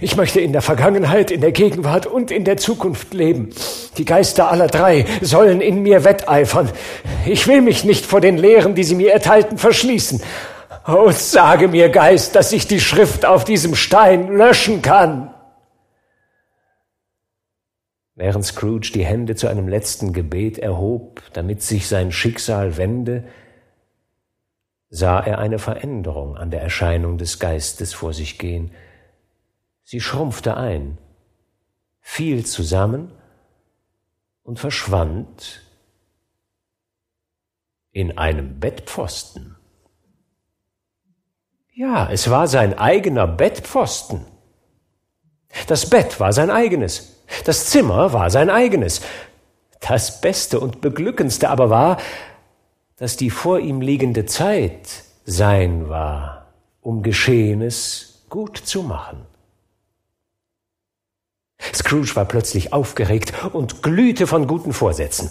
[0.00, 3.50] ich möchte in der Vergangenheit, in der Gegenwart und in der Zukunft leben.
[3.96, 6.70] Die Geister aller drei sollen in mir wetteifern.
[7.26, 10.22] Ich will mich nicht vor den Lehren, die sie mir erteilten, verschließen.
[10.86, 15.34] Oh, sage mir, Geist, dass ich die Schrift auf diesem Stein löschen kann.
[18.14, 23.24] Während Scrooge die Hände zu einem letzten Gebet erhob, damit sich sein Schicksal wende,
[24.90, 28.72] sah er eine Veränderung an der Erscheinung des Geistes vor sich gehen.
[29.84, 30.98] Sie schrumpfte ein,
[32.00, 33.12] fiel zusammen
[34.42, 35.62] und verschwand
[37.92, 39.56] in einem Bettpfosten.
[41.72, 44.24] Ja, es war sein eigener Bettpfosten.
[45.66, 47.24] Das Bett war sein eigenes.
[47.44, 49.00] Das Zimmer war sein eigenes.
[49.80, 51.98] Das Beste und Beglückendste aber war,
[52.98, 59.18] dass die vor ihm liegende Zeit sein war, um Geschehenes gut zu machen.
[61.74, 65.30] Scrooge war plötzlich aufgeregt und glühte von guten Vorsätzen.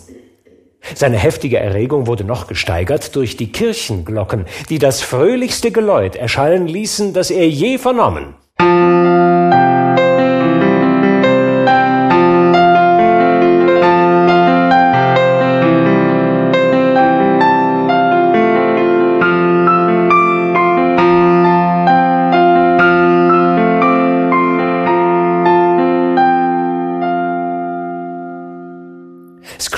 [0.96, 7.14] Seine heftige Erregung wurde noch gesteigert durch die Kirchenglocken, die das fröhlichste Geläut erschallen ließen,
[7.14, 8.36] das er je vernommen.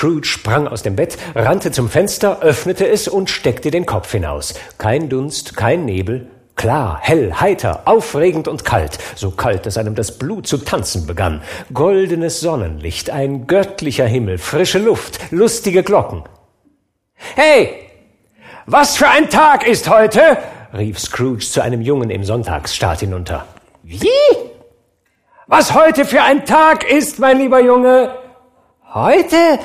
[0.00, 4.54] Scrooge sprang aus dem Bett, rannte zum Fenster, öffnete es und steckte den Kopf hinaus.
[4.78, 10.16] Kein Dunst, kein Nebel, klar, hell, heiter, aufregend und kalt, so kalt, dass einem das
[10.16, 11.42] Blut zu tanzen begann.
[11.74, 16.24] Goldenes Sonnenlicht, ein göttlicher Himmel, frische Luft, lustige Glocken.
[17.34, 17.68] Hey,
[18.64, 20.38] was für ein Tag ist heute?
[20.72, 23.44] rief Scrooge zu einem Jungen im Sonntagsstaat hinunter.
[23.82, 24.08] Wie?
[25.46, 28.14] Was heute für ein Tag ist, mein lieber Junge?
[28.94, 29.58] Heute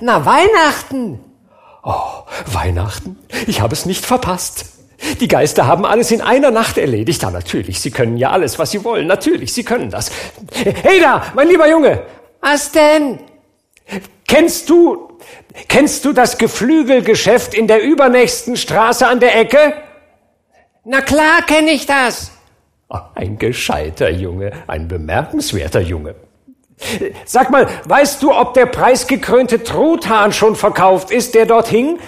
[0.00, 1.20] na, Weihnachten.
[1.82, 3.18] Oh, Weihnachten?
[3.46, 4.66] Ich habe es nicht verpasst.
[5.20, 7.22] Die Geister haben alles in einer Nacht erledigt.
[7.22, 9.06] Ja, natürlich, sie können ja alles, was sie wollen.
[9.06, 10.10] Natürlich, sie können das.
[10.52, 12.02] Hey da, mein lieber Junge.
[12.40, 13.18] Was denn?
[14.26, 15.18] Kennst du,
[15.68, 19.74] kennst du das Geflügelgeschäft in der übernächsten Straße an der Ecke?
[20.84, 22.30] Na klar kenne ich das.
[23.14, 26.14] Ein gescheiter Junge, ein bemerkenswerter Junge.
[27.24, 31.98] Sag mal, weißt du, ob der preisgekrönte Truthahn schon verkauft ist, der dort hing?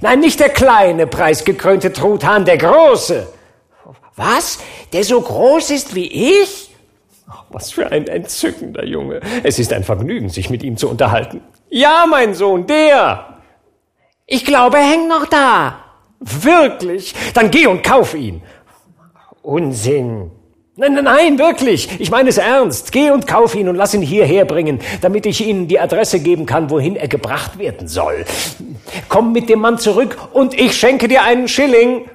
[0.00, 3.28] Nein, nicht der kleine preisgekrönte Truthahn, der große.
[4.16, 4.58] Was?
[4.92, 6.06] Der so groß ist wie
[6.40, 6.70] ich?
[7.50, 9.20] Was für ein entzückender Junge.
[9.42, 11.42] Es ist ein Vergnügen, sich mit ihm zu unterhalten.
[11.68, 13.38] Ja, mein Sohn, der.
[14.26, 15.78] Ich glaube, er hängt noch da.
[16.20, 17.14] Wirklich?
[17.34, 18.42] Dann geh und kauf ihn.
[19.42, 20.30] Unsinn.
[20.74, 22.00] Nein, nein, nein, wirklich.
[22.00, 22.92] Ich meine es ernst.
[22.92, 26.46] Geh und kauf ihn und lass ihn hierher bringen, damit ich Ihnen die Adresse geben
[26.46, 28.24] kann, wohin er gebracht werden soll.
[29.10, 32.08] Komm mit dem Mann zurück und ich schenke dir einen Schilling.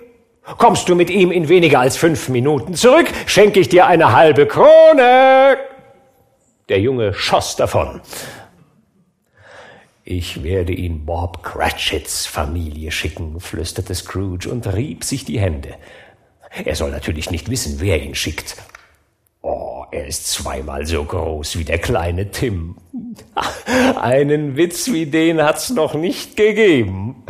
[0.57, 4.47] Kommst du mit ihm in weniger als fünf Minuten zurück, schenke ich dir eine halbe
[4.47, 5.57] Krone.
[6.69, 8.01] Der Junge schoss davon.
[10.03, 15.75] Ich werde ihn Bob Cratchits Familie schicken, flüsterte Scrooge und rieb sich die Hände.
[16.63, 18.57] Er soll natürlich nicht wissen, wer ihn schickt.
[19.41, 22.75] Oh, er ist zweimal so groß wie der kleine Tim.
[24.01, 27.23] Einen Witz wie den hat's noch nicht gegeben.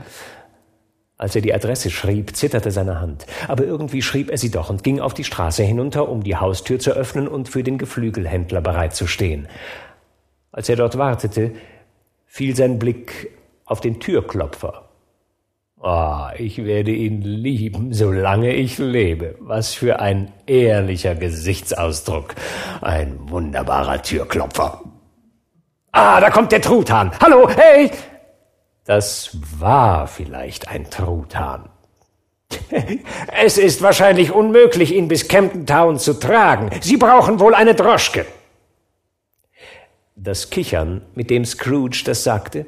[1.20, 3.26] Als er die Adresse schrieb, zitterte seine Hand.
[3.48, 6.80] Aber irgendwie schrieb er sie doch und ging auf die Straße hinunter, um die Haustür
[6.80, 9.48] zu öffnen und für den Geflügelhändler bereitzustehen.
[10.52, 11.54] Als er dort wartete,
[12.28, 13.32] fiel sein Blick
[13.66, 14.87] auf den Türklopfer.
[15.80, 19.36] Oh, ich werde ihn lieben, solange ich lebe.
[19.40, 22.34] Was für ein ehrlicher Gesichtsausdruck.
[22.82, 24.82] Ein wunderbarer Türklopfer.
[25.92, 27.12] Ah, da kommt der Truthahn.
[27.22, 27.92] Hallo, hey!
[28.86, 31.70] Das war vielleicht ein Truthahn.
[33.44, 36.72] es ist wahrscheinlich unmöglich, ihn bis Camden Town zu tragen.
[36.82, 38.26] Sie brauchen wohl eine Droschke.
[40.16, 42.66] Das Kichern, mit dem Scrooge das sagte,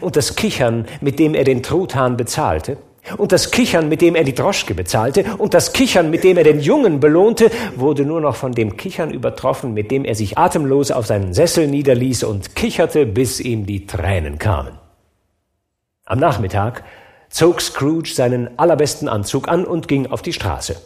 [0.00, 2.78] und das Kichern, mit dem er den Truthahn bezahlte,
[3.16, 6.44] und das Kichern, mit dem er die Droschke bezahlte, und das Kichern, mit dem er
[6.44, 10.90] den Jungen belohnte, wurde nur noch von dem Kichern übertroffen, mit dem er sich atemlos
[10.90, 14.78] auf seinen Sessel niederließ und kicherte, bis ihm die Tränen kamen.
[16.04, 16.84] Am Nachmittag
[17.30, 20.76] zog Scrooge seinen allerbesten Anzug an und ging auf die Straße.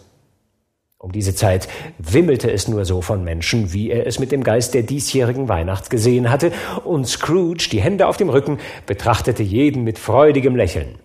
[1.02, 1.66] Um diese Zeit
[1.98, 5.90] wimmelte es nur so von Menschen, wie er es mit dem Geist der diesjährigen Weihnacht
[5.90, 6.52] gesehen hatte,
[6.84, 11.00] und Scrooge, die Hände auf dem Rücken, betrachtete jeden mit freudigem Lächeln.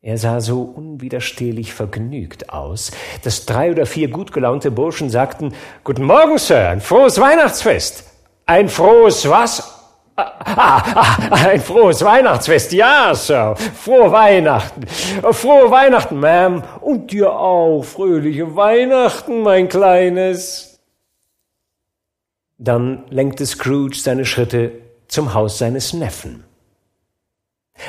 [0.00, 2.92] Er sah so unwiderstehlich vergnügt aus,
[3.22, 5.52] dass drei oder vier gut gelaunte Burschen sagten
[5.84, 8.04] Guten Morgen, Sir, ein frohes Weihnachtsfest.
[8.46, 9.79] Ein frohes was?
[10.42, 13.56] Ah, ah, ein frohes Weihnachtsfest, ja, Sir.
[13.56, 14.86] Frohe Weihnachten.
[14.86, 16.62] Frohe Weihnachten, Ma'am.
[16.80, 20.80] Und dir auch fröhliche Weihnachten, mein Kleines.
[22.56, 24.72] Dann lenkte Scrooge seine Schritte
[25.08, 26.44] zum Haus seines Neffen.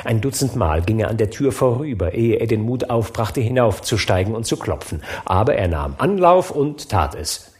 [0.04, 4.34] Ein Dutzend Mal ging er an der Tür vorüber, ehe er den Mut aufbrachte, hinaufzusteigen
[4.34, 5.02] und zu klopfen.
[5.24, 7.52] Aber er nahm Anlauf und tat es.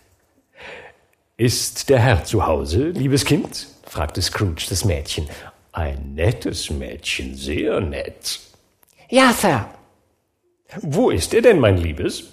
[1.36, 3.71] Ist der Herr zu Hause, liebes Kind?
[3.93, 5.28] Fragte Scrooge das Mädchen.
[5.73, 8.40] Ein nettes Mädchen, sehr nett.
[9.10, 9.66] Ja, Sir.
[10.81, 12.24] Wo ist er denn, mein Liebes?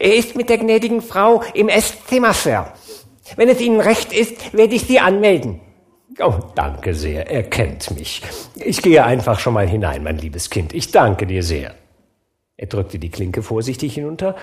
[0.00, 2.72] Er ist mit der gnädigen Frau im Esszimmer, Sir.
[3.36, 5.60] Wenn es Ihnen recht ist, werde ich Sie anmelden.
[6.18, 8.20] Oh, danke sehr, er kennt mich.
[8.56, 10.74] Ich gehe einfach schon mal hinein, mein liebes Kind.
[10.74, 11.76] Ich danke dir sehr.
[12.56, 14.34] Er drückte die Klinke vorsichtig hinunter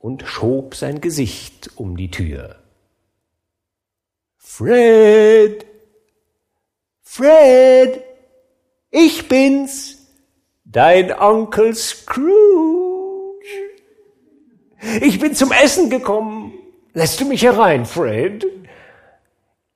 [0.00, 2.56] und schob sein Gesicht um die Tür.
[4.58, 5.64] Fred!
[7.04, 8.02] Fred!
[8.90, 10.04] Ich bin's!
[10.64, 12.26] Dein Onkel Scrooge!
[15.00, 16.54] Ich bin zum Essen gekommen.
[16.92, 18.46] Lässt du mich herein, Fred?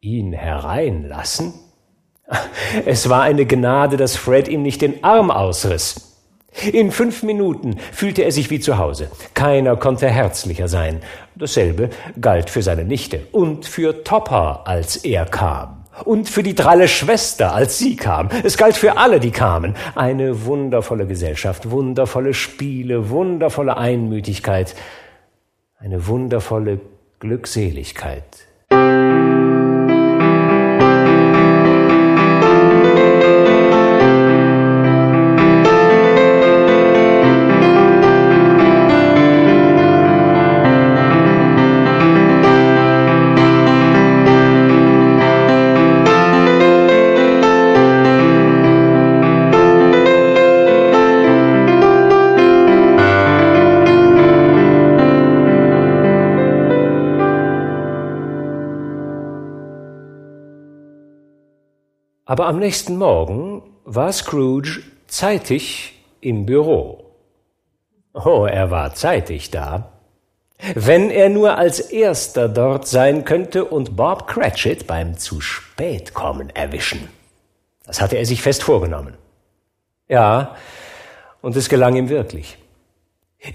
[0.01, 1.55] Ihn hereinlassen?
[2.85, 6.12] Es war eine Gnade, dass Fred ihm nicht den Arm ausriss.
[6.73, 9.11] In fünf Minuten fühlte er sich wie zu Hause.
[9.35, 11.01] Keiner konnte herzlicher sein.
[11.35, 15.85] Dasselbe galt für seine Nichte und für Topper, als er kam.
[16.05, 18.29] Und für die dralle Schwester, als sie kam.
[18.45, 19.75] Es galt für alle, die kamen.
[19.95, 24.75] Eine wundervolle Gesellschaft, wundervolle Spiele, wundervolle Einmütigkeit,
[25.79, 26.81] eine wundervolle
[27.19, 28.25] Glückseligkeit.
[62.33, 67.13] Aber am nächsten Morgen war Scrooge zeitig im Büro.
[68.15, 69.93] Oh, er war zeitig da.
[70.75, 76.49] Wenn er nur als erster dort sein könnte und Bob Cratchit beim zu spät kommen
[76.49, 77.07] erwischen.
[77.85, 79.19] Das hatte er sich fest vorgenommen.
[80.09, 80.57] Ja,
[81.43, 82.57] und es gelang ihm wirklich.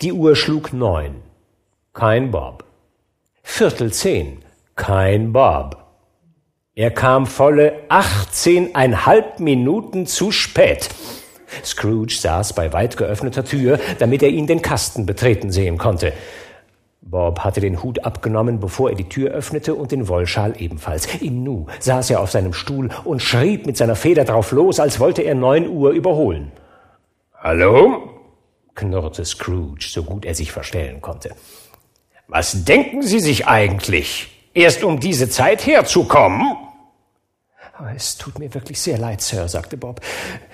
[0.02, 1.24] Die Uhr schlug neun.
[1.94, 2.64] Kein Bob.
[3.42, 4.46] Viertel zehn.
[4.76, 5.87] Kein Bob.
[6.78, 10.90] Er kam volle achtzehneinhalb Minuten zu spät.
[11.66, 16.14] Scrooge saß bei weit geöffneter Tür, damit er ihn den Kasten betreten sehen konnte.
[17.02, 21.08] Bob hatte den Hut abgenommen, bevor er die Tür öffnete, und den Wollschal ebenfalls.
[21.20, 25.00] Im Nu saß er auf seinem Stuhl und schrieb mit seiner Feder drauf los, als
[25.00, 26.52] wollte er neun Uhr überholen.
[27.34, 28.08] Hallo?
[28.76, 31.32] knurrte Scrooge, so gut er sich verstellen konnte.
[32.28, 36.67] Was denken Sie sich eigentlich, erst um diese Zeit herzukommen?
[37.96, 40.02] Es tut mir wirklich sehr leid, Sir, sagte Bob.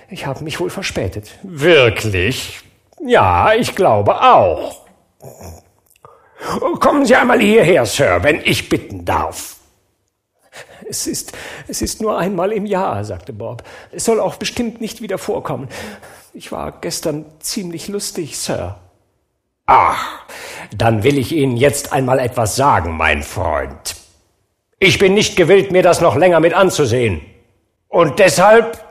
[0.10, 1.32] Ich habe mich wohl verspätet.
[1.44, 2.62] Wirklich?
[3.06, 4.86] Ja, ich glaube auch.
[6.80, 9.58] Kommen Sie einmal hierher, Sir, wenn ich bitten darf.
[10.88, 11.32] Es ist,
[11.68, 13.64] es ist nur einmal im Jahr, sagte Bob.
[13.92, 15.70] Es soll auch bestimmt nicht wieder vorkommen.
[16.34, 18.80] Ich war gestern ziemlich lustig, Sir.
[19.66, 20.26] Ach,
[20.76, 23.96] dann will ich Ihnen jetzt einmal etwas sagen, mein Freund.
[24.86, 27.22] Ich bin nicht gewillt, mir das noch länger mit anzusehen.
[27.88, 28.84] Und deshalb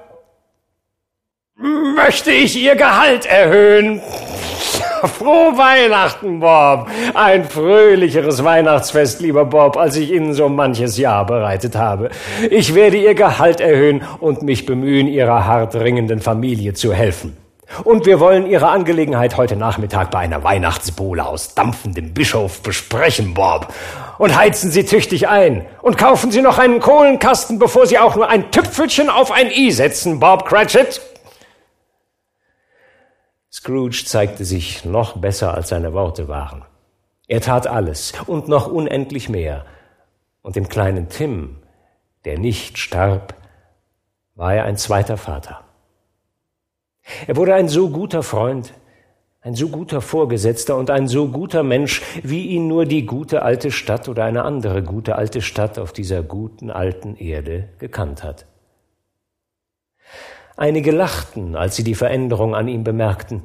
[1.54, 4.00] möchte ich Ihr Gehalt erhöhen.
[5.18, 6.88] Frohe Weihnachten, Bob.
[7.12, 12.08] Ein fröhlicheres Weihnachtsfest, lieber Bob, als ich Ihnen so manches Jahr bereitet habe.
[12.48, 17.36] Ich werde Ihr Gehalt erhöhen und mich bemühen, Ihrer hart ringenden Familie zu helfen.
[17.84, 23.68] Und wir wollen Ihre Angelegenheit heute Nachmittag bei einer Weihnachtsbowle aus dampfendem Bischof besprechen, Bob.
[24.22, 25.66] Und heizen Sie tüchtig ein.
[25.82, 29.72] Und kaufen Sie noch einen Kohlenkasten, bevor Sie auch nur ein Tüpfelchen auf ein i
[29.72, 31.00] setzen, Bob Cratchit.
[33.50, 36.64] Scrooge zeigte sich noch besser, als seine Worte waren.
[37.26, 39.64] Er tat alles und noch unendlich mehr.
[40.40, 41.58] Und dem kleinen Tim,
[42.24, 43.34] der nicht starb,
[44.36, 45.64] war er ein zweiter Vater.
[47.26, 48.72] Er wurde ein so guter Freund,
[49.42, 53.72] ein so guter Vorgesetzter und ein so guter Mensch, wie ihn nur die gute alte
[53.72, 58.46] Stadt oder eine andere gute alte Stadt auf dieser guten alten Erde gekannt hat.
[60.56, 63.42] Einige lachten, als sie die Veränderung an ihm bemerkten,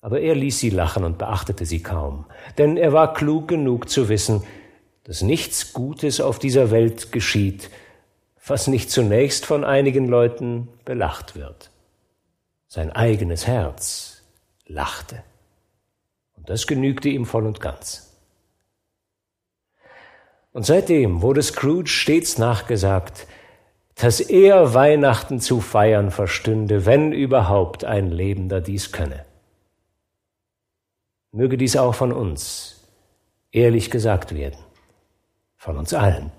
[0.00, 2.26] aber er ließ sie lachen und beachtete sie kaum,
[2.58, 4.42] denn er war klug genug zu wissen,
[5.04, 7.70] dass nichts Gutes auf dieser Welt geschieht,
[8.44, 11.70] was nicht zunächst von einigen Leuten belacht wird.
[12.66, 14.13] Sein eigenes Herz
[14.66, 15.22] lachte.
[16.36, 18.14] Und das genügte ihm voll und ganz.
[20.52, 23.26] Und seitdem wurde Scrooge stets nachgesagt,
[23.96, 29.24] dass er Weihnachten zu feiern verstünde, wenn überhaupt ein Lebender dies könne.
[31.32, 32.74] Möge dies auch von uns
[33.50, 34.58] ehrlich gesagt werden,
[35.56, 36.32] von uns allen.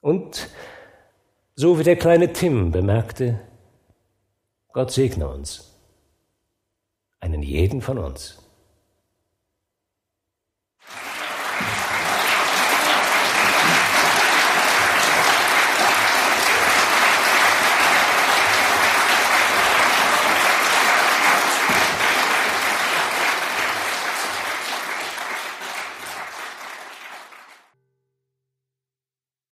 [0.00, 0.48] Und,
[1.56, 3.40] so wie der kleine Tim bemerkte,
[4.72, 5.73] Gott segne uns,
[7.24, 8.43] einen jeden von uns.